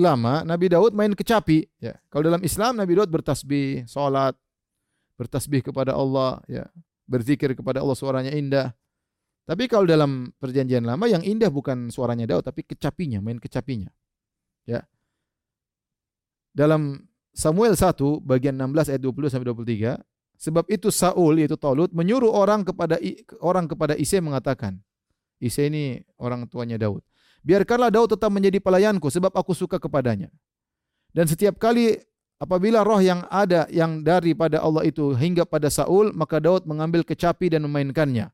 lama, 0.00 0.46
Nabi 0.46 0.72
Daud 0.72 0.96
main 0.96 1.12
kecapi. 1.12 1.68
Ya. 1.76 1.98
Kalau 2.08 2.24
dalam 2.24 2.40
Islam, 2.40 2.80
Nabi 2.80 2.96
Daud 2.96 3.12
bertasbih, 3.12 3.84
sholat, 3.84 4.32
bertasbih 5.20 5.60
kepada 5.60 5.92
Allah, 5.92 6.40
ya, 6.48 6.64
berzikir 7.04 7.52
kepada 7.52 7.84
Allah 7.84 7.96
suaranya 7.98 8.32
indah. 8.32 8.72
Tapi 9.44 9.66
kalau 9.66 9.84
dalam 9.84 10.30
perjanjian 10.38 10.86
lama 10.86 11.10
yang 11.10 11.20
indah 11.20 11.50
bukan 11.50 11.90
suaranya 11.92 12.24
Daud, 12.24 12.46
tapi 12.46 12.64
kecapinya, 12.64 13.20
main 13.20 13.36
kecapinya. 13.36 13.92
Ya. 14.64 14.86
Dalam 16.56 17.10
Samuel 17.34 17.76
1 17.76 18.22
bagian 18.22 18.56
16 18.56 18.94
ayat 18.94 19.02
20 19.02 19.30
sampai 19.30 19.46
23, 19.52 19.98
sebab 20.40 20.64
itu 20.72 20.88
Saul 20.88 21.44
yaitu 21.44 21.60
Talut 21.60 21.92
menyuruh 21.92 22.32
orang 22.32 22.64
kepada 22.64 22.96
orang 23.44 23.68
kepada 23.68 23.92
Ise 24.00 24.24
mengatakan, 24.24 24.80
Ise 25.36 25.68
ini 25.68 26.00
orang 26.16 26.48
tuanya 26.48 26.80
Daud. 26.80 27.04
Biarkanlah 27.44 27.92
Daud 27.92 28.16
tetap 28.16 28.32
menjadi 28.32 28.56
pelayanku 28.56 29.12
sebab 29.12 29.36
aku 29.36 29.52
suka 29.52 29.76
kepadanya. 29.76 30.32
Dan 31.12 31.28
setiap 31.28 31.60
kali 31.60 32.00
apabila 32.40 32.80
roh 32.80 33.00
yang 33.04 33.28
ada 33.28 33.68
yang 33.68 34.00
daripada 34.00 34.64
Allah 34.64 34.88
itu 34.88 35.12
hingga 35.12 35.44
pada 35.44 35.68
Saul, 35.68 36.16
maka 36.16 36.40
Daud 36.40 36.64
mengambil 36.64 37.04
kecapi 37.04 37.52
dan 37.52 37.68
memainkannya. 37.68 38.32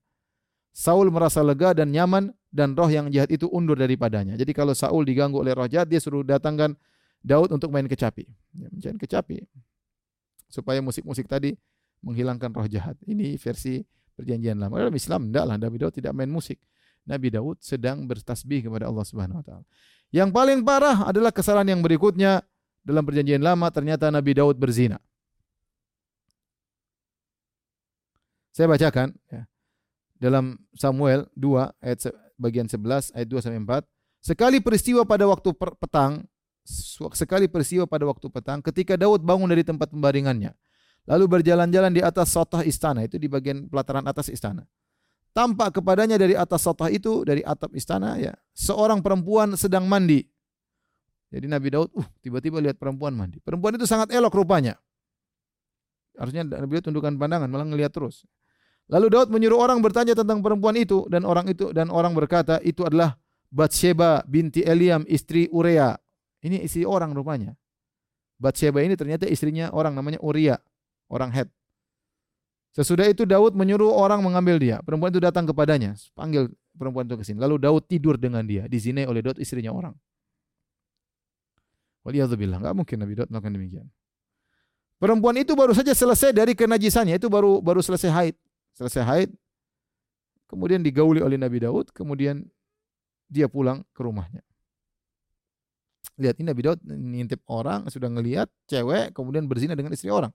Saul 0.76 1.09
merasa 1.09 1.40
lega 1.40 1.72
dan 1.72 1.90
nyaman 1.90 2.30
dan 2.52 2.76
roh 2.76 2.86
yang 2.86 3.11
jahat 3.11 3.32
itu 3.32 3.48
undur 3.50 3.74
daripadanya. 3.74 4.38
Jadi 4.38 4.52
kalau 4.54 4.76
Saul 4.76 5.02
diganggu 5.09 5.40
oleh 5.40 5.57
roh 5.57 5.66
jahat, 5.66 5.88
dia 5.88 5.98
suruh 5.98 6.22
datangkan 6.22 6.76
Daud 7.24 7.50
untuk 7.50 7.72
main 7.72 7.88
kecapi. 7.88 8.28
Ya, 8.54 8.68
main 8.70 9.00
kecapi. 9.00 9.42
Supaya 10.52 10.78
musik-musik 10.84 11.26
tadi 11.26 11.57
menghilangkan 12.07 12.54
roh 12.54 12.70
jahat. 12.70 12.94
Ini 13.02 13.34
versi 13.34 13.82
perjanjian 14.14 14.54
lama. 14.62 14.78
Dalam 14.78 14.94
Islam 14.94 15.28
tidaklah 15.28 15.59
Nabi 15.59 15.76
Daud 15.82 15.94
tidak 15.98 16.12
main 16.14 16.30
musik. 16.30 16.62
Nabi 17.02 17.34
Daud 17.34 17.59
sedang 17.59 18.07
bertasbih 18.07 18.70
kepada 18.70 18.86
Allah 18.86 19.02
Subhanahu 19.02 19.42
wa 19.42 19.44
taala. 19.44 19.66
Yang 20.14 20.30
paling 20.30 20.62
parah 20.62 21.11
adalah 21.11 21.34
kesalahan 21.34 21.74
yang 21.74 21.82
berikutnya 21.82 22.46
dalam 22.86 23.02
perjanjian 23.02 23.42
lama 23.42 23.66
ternyata 23.74 24.07
Nabi 24.14 24.38
Daud 24.38 24.54
berzina. 24.54 25.02
Saya 28.54 28.70
bacakan 28.70 29.12
ya. 29.28 29.42
Dalam 30.16 30.57
Samuel 30.72 31.28
2 31.36 31.76
ayat 31.84 32.09
bagian 32.40 32.64
11 32.64 33.12
ayat 33.12 33.28
2 33.28 33.44
sampai 33.44 33.61
4. 33.61 33.84
Sekali 34.24 34.59
peristiwa 34.64 35.04
pada 35.04 35.28
waktu 35.28 35.52
petang 35.52 36.24
sekali 37.14 37.46
peristiwa 37.46 37.86
pada 37.86 38.02
waktu 38.11 38.26
petang 38.26 38.59
ketika 38.59 38.98
Daud 38.98 39.22
bangun 39.22 39.46
dari 39.46 39.62
tempat 39.62 39.86
pembaringannya 39.94 40.50
lalu 41.07 41.24
berjalan-jalan 41.38 41.94
di 41.94 42.02
atas 42.02 42.34
sotah 42.34 42.66
istana. 42.66 43.07
Itu 43.07 43.16
di 43.16 43.30
bagian 43.30 43.70
pelataran 43.70 44.04
atas 44.04 44.28
istana. 44.28 44.66
Tampak 45.32 45.80
kepadanya 45.80 46.16
dari 46.16 46.32
atas 46.32 46.64
sotah 46.64 46.88
itu 46.88 47.22
dari 47.22 47.44
atap 47.44 47.72
istana 47.76 48.16
ya 48.16 48.32
seorang 48.57 49.00
perempuan 49.00 49.54
sedang 49.54 49.84
mandi. 49.84 50.24
Jadi 51.28 51.46
Nabi 51.50 51.68
Daud 51.74 51.90
uh 51.92 52.07
tiba-tiba 52.24 52.59
lihat 52.59 52.80
perempuan 52.80 53.12
mandi. 53.12 53.38
Perempuan 53.44 53.76
itu 53.76 53.84
sangat 53.84 54.11
elok 54.12 54.32
rupanya. 54.32 54.80
Harusnya 56.16 56.46
Nabi 56.46 56.80
Daud 56.80 56.88
tundukkan 56.88 57.20
pandangan 57.20 57.48
malah 57.52 57.68
ngelihat 57.68 57.92
terus. 57.92 58.24
Lalu 58.86 59.12
Daud 59.12 59.28
menyuruh 59.28 59.59
orang 59.59 59.82
bertanya 59.82 60.14
tentang 60.14 60.40
perempuan 60.40 60.78
itu 60.78 61.04
dan 61.11 61.26
orang 61.26 61.50
itu 61.50 61.74
dan 61.74 61.90
orang 61.90 62.14
berkata 62.14 62.62
itu 62.62 62.86
adalah 62.86 63.18
Batsheba 63.52 64.24
binti 64.24 64.64
Eliam 64.64 65.04
istri 65.04 65.50
Urea. 65.52 65.94
Ini 66.40 66.64
istri 66.64 66.86
orang 66.86 67.12
rupanya. 67.12 67.52
Batsheba 68.40 68.80
ini 68.80 68.96
ternyata 68.96 69.28
istrinya 69.28 69.68
orang 69.72 69.92
namanya 69.92 70.20
Uria, 70.22 70.57
orang 71.11 71.30
Het. 71.32 71.48
Sesudah 72.76 73.09
itu 73.09 73.24
Daud 73.24 73.57
menyuruh 73.57 73.88
orang 73.88 74.20
mengambil 74.20 74.61
dia. 74.61 74.84
Perempuan 74.84 75.09
itu 75.09 75.22
datang 75.22 75.48
kepadanya, 75.48 75.96
panggil 76.12 76.52
perempuan 76.76 77.09
itu 77.09 77.16
ke 77.16 77.24
sini. 77.24 77.40
Lalu 77.40 77.57
Daud 77.57 77.88
tidur 77.88 78.20
dengan 78.20 78.44
dia, 78.44 78.68
dizinai 78.68 79.09
oleh 79.09 79.24
Daud 79.24 79.40
istrinya 79.40 79.72
orang. 79.72 79.96
Waliyadzubillah, 82.04 82.61
enggak 82.61 82.76
mungkin 82.76 82.96
Nabi 83.00 83.14
Daud 83.16 83.28
melakukan 83.32 83.54
demikian. 83.57 83.86
Perempuan 85.00 85.36
itu 85.40 85.57
baru 85.57 85.72
saja 85.72 85.96
selesai 85.96 86.36
dari 86.36 86.52
kenajisannya, 86.52 87.16
itu 87.16 87.32
baru 87.32 87.64
baru 87.64 87.80
selesai 87.80 88.12
haid. 88.12 88.36
Selesai 88.76 89.02
haid, 89.09 89.30
kemudian 90.46 90.84
digauli 90.84 91.24
oleh 91.24 91.40
Nabi 91.40 91.64
Daud, 91.64 91.90
kemudian 91.96 92.44
dia 93.26 93.48
pulang 93.48 93.82
ke 93.96 94.00
rumahnya. 94.04 94.44
Lihat 96.16 96.40
ini 96.40 96.48
Nabi 96.48 96.62
Daud 96.64 96.80
ngintip 96.84 97.40
orang, 97.48 97.88
sudah 97.88 98.09
ngelihat 98.09 98.48
cewek 98.68 99.12
kemudian 99.16 99.44
berzina 99.48 99.72
dengan 99.72 99.92
istri 99.92 100.12
orang. 100.12 100.30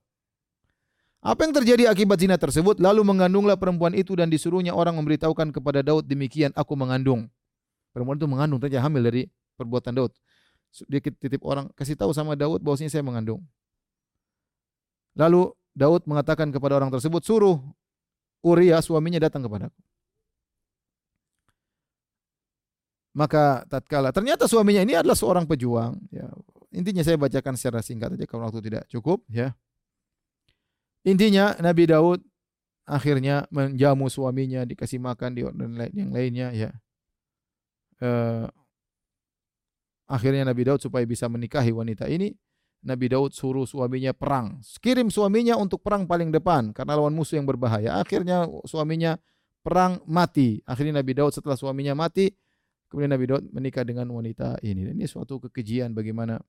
Apa 1.22 1.46
yang 1.46 1.54
terjadi 1.54 1.86
akibat 1.86 2.18
zina 2.18 2.34
tersebut? 2.34 2.82
Lalu 2.82 3.06
mengandunglah 3.06 3.54
perempuan 3.54 3.94
itu 3.94 4.18
dan 4.18 4.26
disuruhnya 4.34 4.74
orang 4.74 4.98
memberitahukan 4.98 5.54
kepada 5.54 5.86
Daud 5.86 6.10
demikian, 6.10 6.50
aku 6.58 6.74
mengandung. 6.74 7.30
Perempuan 7.94 8.18
itu 8.18 8.26
mengandung, 8.26 8.58
ternyata 8.58 8.90
hamil 8.90 9.06
dari 9.06 9.22
perbuatan 9.54 9.94
Daud. 9.94 10.12
Dia 10.90 10.98
titip 10.98 11.46
orang, 11.46 11.70
kasih 11.78 11.94
tahu 11.94 12.10
sama 12.10 12.34
Daud 12.34 12.66
bahwasanya 12.66 12.90
saya 12.90 13.06
mengandung. 13.06 13.46
Lalu 15.14 15.54
Daud 15.78 16.10
mengatakan 16.10 16.50
kepada 16.50 16.82
orang 16.82 16.90
tersebut, 16.90 17.22
suruh 17.22 17.62
Uria 18.42 18.82
suaminya 18.82 19.22
datang 19.22 19.46
kepadaku. 19.46 19.78
Maka 23.14 23.68
tatkala 23.70 24.10
ternyata 24.10 24.50
suaminya 24.50 24.82
ini 24.82 24.98
adalah 24.98 25.14
seorang 25.14 25.46
pejuang, 25.46 26.00
ya. 26.10 26.32
Intinya 26.72 27.04
saya 27.06 27.20
bacakan 27.20 27.60
secara 27.60 27.84
singkat 27.84 28.16
saja 28.16 28.26
kalau 28.26 28.48
waktu 28.50 28.64
tidak 28.64 28.90
cukup, 28.90 29.22
ya. 29.30 29.54
Intinya 31.02 31.58
Nabi 31.58 31.90
Daud 31.90 32.22
akhirnya 32.86 33.48
menjamu 33.50 34.12
suaminya, 34.12 34.62
dikasih 34.68 35.02
makan 35.02 35.30
di 35.34 35.42
dan 35.46 35.72
lain 35.78 35.94
yang 35.96 36.12
lainnya 36.14 36.48
ya. 36.54 36.70
Uh, 38.02 38.50
akhirnya 40.10 40.46
Nabi 40.46 40.66
Daud 40.68 40.82
supaya 40.82 41.06
bisa 41.06 41.26
menikahi 41.30 41.72
wanita 41.74 42.10
ini, 42.10 42.34
Nabi 42.82 43.14
Daud 43.14 43.34
suruh 43.34 43.66
suaminya 43.70 44.14
perang. 44.14 44.62
Kirim 44.82 45.14
suaminya 45.14 45.58
untuk 45.58 45.86
perang 45.86 46.10
paling 46.10 46.34
depan 46.34 46.74
karena 46.74 46.98
lawan 46.98 47.14
musuh 47.14 47.38
yang 47.38 47.46
berbahaya. 47.46 48.02
Akhirnya 48.02 48.50
suaminya 48.66 49.22
perang 49.62 50.02
mati. 50.10 50.62
Akhirnya 50.66 51.02
Nabi 51.02 51.14
Daud 51.14 51.34
setelah 51.34 51.54
suaminya 51.54 51.94
mati, 51.94 52.34
kemudian 52.90 53.14
Nabi 53.14 53.26
Daud 53.30 53.44
menikah 53.54 53.86
dengan 53.86 54.10
wanita 54.10 54.58
ini. 54.66 54.98
Ini 54.98 55.06
suatu 55.06 55.38
kekejian 55.38 55.94
bagaimana 55.94 56.42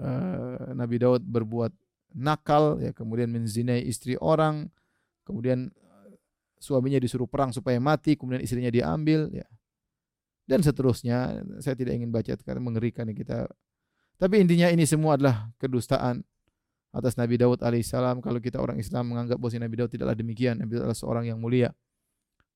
uh, 0.00 0.72
Nabi 0.72 0.96
Daud 0.96 1.20
berbuat 1.22 1.72
nakal 2.16 2.80
ya 2.80 2.96
kemudian 2.96 3.28
menzinai 3.28 3.84
istri 3.84 4.16
orang, 4.16 4.72
kemudian 5.28 5.68
eh, 5.68 6.16
suaminya 6.56 6.96
disuruh 6.96 7.28
perang 7.28 7.52
supaya 7.52 7.76
mati, 7.76 8.16
kemudian 8.16 8.40
istrinya 8.40 8.72
diambil 8.72 9.28
ya. 9.30 9.46
Dan 10.46 10.62
seterusnya, 10.62 11.42
saya 11.58 11.74
tidak 11.74 11.98
ingin 11.98 12.14
baca 12.14 12.38
karena 12.38 12.62
mengerikan 12.62 13.10
kita 13.10 13.50
tapi 14.16 14.40
intinya 14.40 14.72
ini 14.72 14.88
semua 14.88 15.20
adalah 15.20 15.52
kedustaan 15.60 16.24
atas 16.96 17.20
Nabi 17.20 17.36
Daud 17.36 17.60
alaihissalam. 17.60 18.24
Kalau 18.24 18.40
kita 18.40 18.56
orang 18.56 18.80
Islam 18.80 19.12
menganggap 19.12 19.36
bahwa 19.36 19.60
Nabi 19.60 19.74
Daud 19.76 19.90
tidaklah 19.92 20.16
demikian. 20.16 20.56
Nabi 20.56 20.80
Daud 20.80 20.88
adalah 20.88 20.98
seorang 20.98 21.24
yang 21.28 21.36
mulia. 21.36 21.68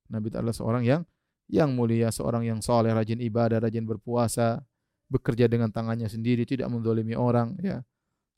Nabi 0.08 0.32
Daud 0.32 0.40
adalah 0.40 0.56
seorang 0.56 0.82
yang 0.88 1.02
yang 1.50 1.76
mulia, 1.76 2.08
seorang 2.08 2.48
yang 2.48 2.64
soleh, 2.64 2.94
rajin 2.96 3.20
ibadah, 3.20 3.60
rajin 3.60 3.84
berpuasa, 3.84 4.64
bekerja 5.10 5.50
dengan 5.50 5.68
tangannya 5.68 6.06
sendiri, 6.06 6.46
tidak 6.46 6.70
mendolimi 6.70 7.18
orang, 7.18 7.58
ya 7.60 7.82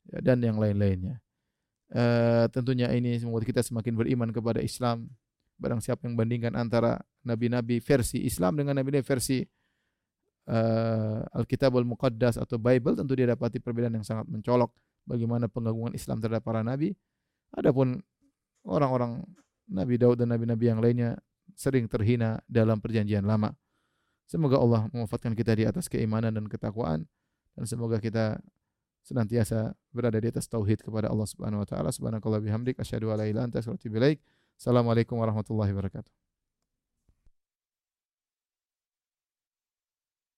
dan 0.09 0.43
yang 0.43 0.59
lain-lainnya. 0.59 1.19
Uh, 1.93 2.49
tentunya 2.49 2.89
ini 2.89 3.21
membuat 3.21 3.45
kita 3.45 3.61
semakin 3.61 3.93
beriman 3.93 4.29
kepada 4.33 4.59
Islam. 4.59 5.07
Barang 5.61 5.79
siapa 5.79 6.09
yang 6.09 6.17
bandingkan 6.17 6.57
antara 6.57 6.97
nabi-nabi 7.21 7.77
versi 7.77 8.25
Islam 8.25 8.57
dengan 8.57 8.75
nabi-nabi 8.81 9.05
versi 9.05 9.45
uh, 10.49 11.21
Alkitabul 11.37 11.85
Muqaddas 11.85 12.41
atau 12.41 12.57
Bible 12.57 12.97
tentu 12.97 13.13
dia 13.13 13.29
dapati 13.29 13.61
perbedaan 13.61 14.01
yang 14.01 14.07
sangat 14.07 14.25
mencolok 14.27 14.73
bagaimana 15.05 15.45
pengagungan 15.47 15.93
Islam 15.93 16.19
terhadap 16.19 16.43
para 16.43 16.65
nabi. 16.65 16.97
Adapun 17.53 18.01
orang-orang 18.65 19.21
Nabi 19.69 19.95
Daud 20.01 20.19
dan 20.19 20.33
nabi-nabi 20.33 20.65
yang 20.67 20.81
lainnya 20.81 21.21
sering 21.53 21.85
terhina 21.85 22.41
dalam 22.49 22.81
perjanjian 22.81 23.23
lama. 23.23 23.53
Semoga 24.25 24.57
Allah 24.57 24.89
mewafatkan 24.89 25.37
kita 25.37 25.53
di 25.53 25.63
atas 25.69 25.85
keimanan 25.85 26.33
dan 26.33 26.49
ketakwaan 26.49 27.05
dan 27.53 27.63
semoga 27.69 28.01
kita 28.01 28.41
senantiasa 29.03 29.75
berada 29.91 30.17
di 30.17 30.31
atas 30.31 30.47
tauhid 30.47 30.81
kepada 30.81 31.11
Allah 31.11 31.27
Subhanahu 31.27 31.61
wa 31.61 31.67
taala. 31.67 31.91
Subhanakallah 31.91 32.39
bihamdik 32.39 32.79
asyhadu 32.79 33.11
an 33.11 33.19
la 33.19 33.27
ilaha 33.27 33.31
illa 33.31 33.41
anta 33.45 33.59
astaghfiruka 33.59 33.75
wa 33.75 33.83
atubu 33.83 33.97
ilaik. 33.99 34.19
Assalamualaikum 34.55 35.15
warahmatullahi 35.19 35.71
wabarakatuh. 35.75 36.22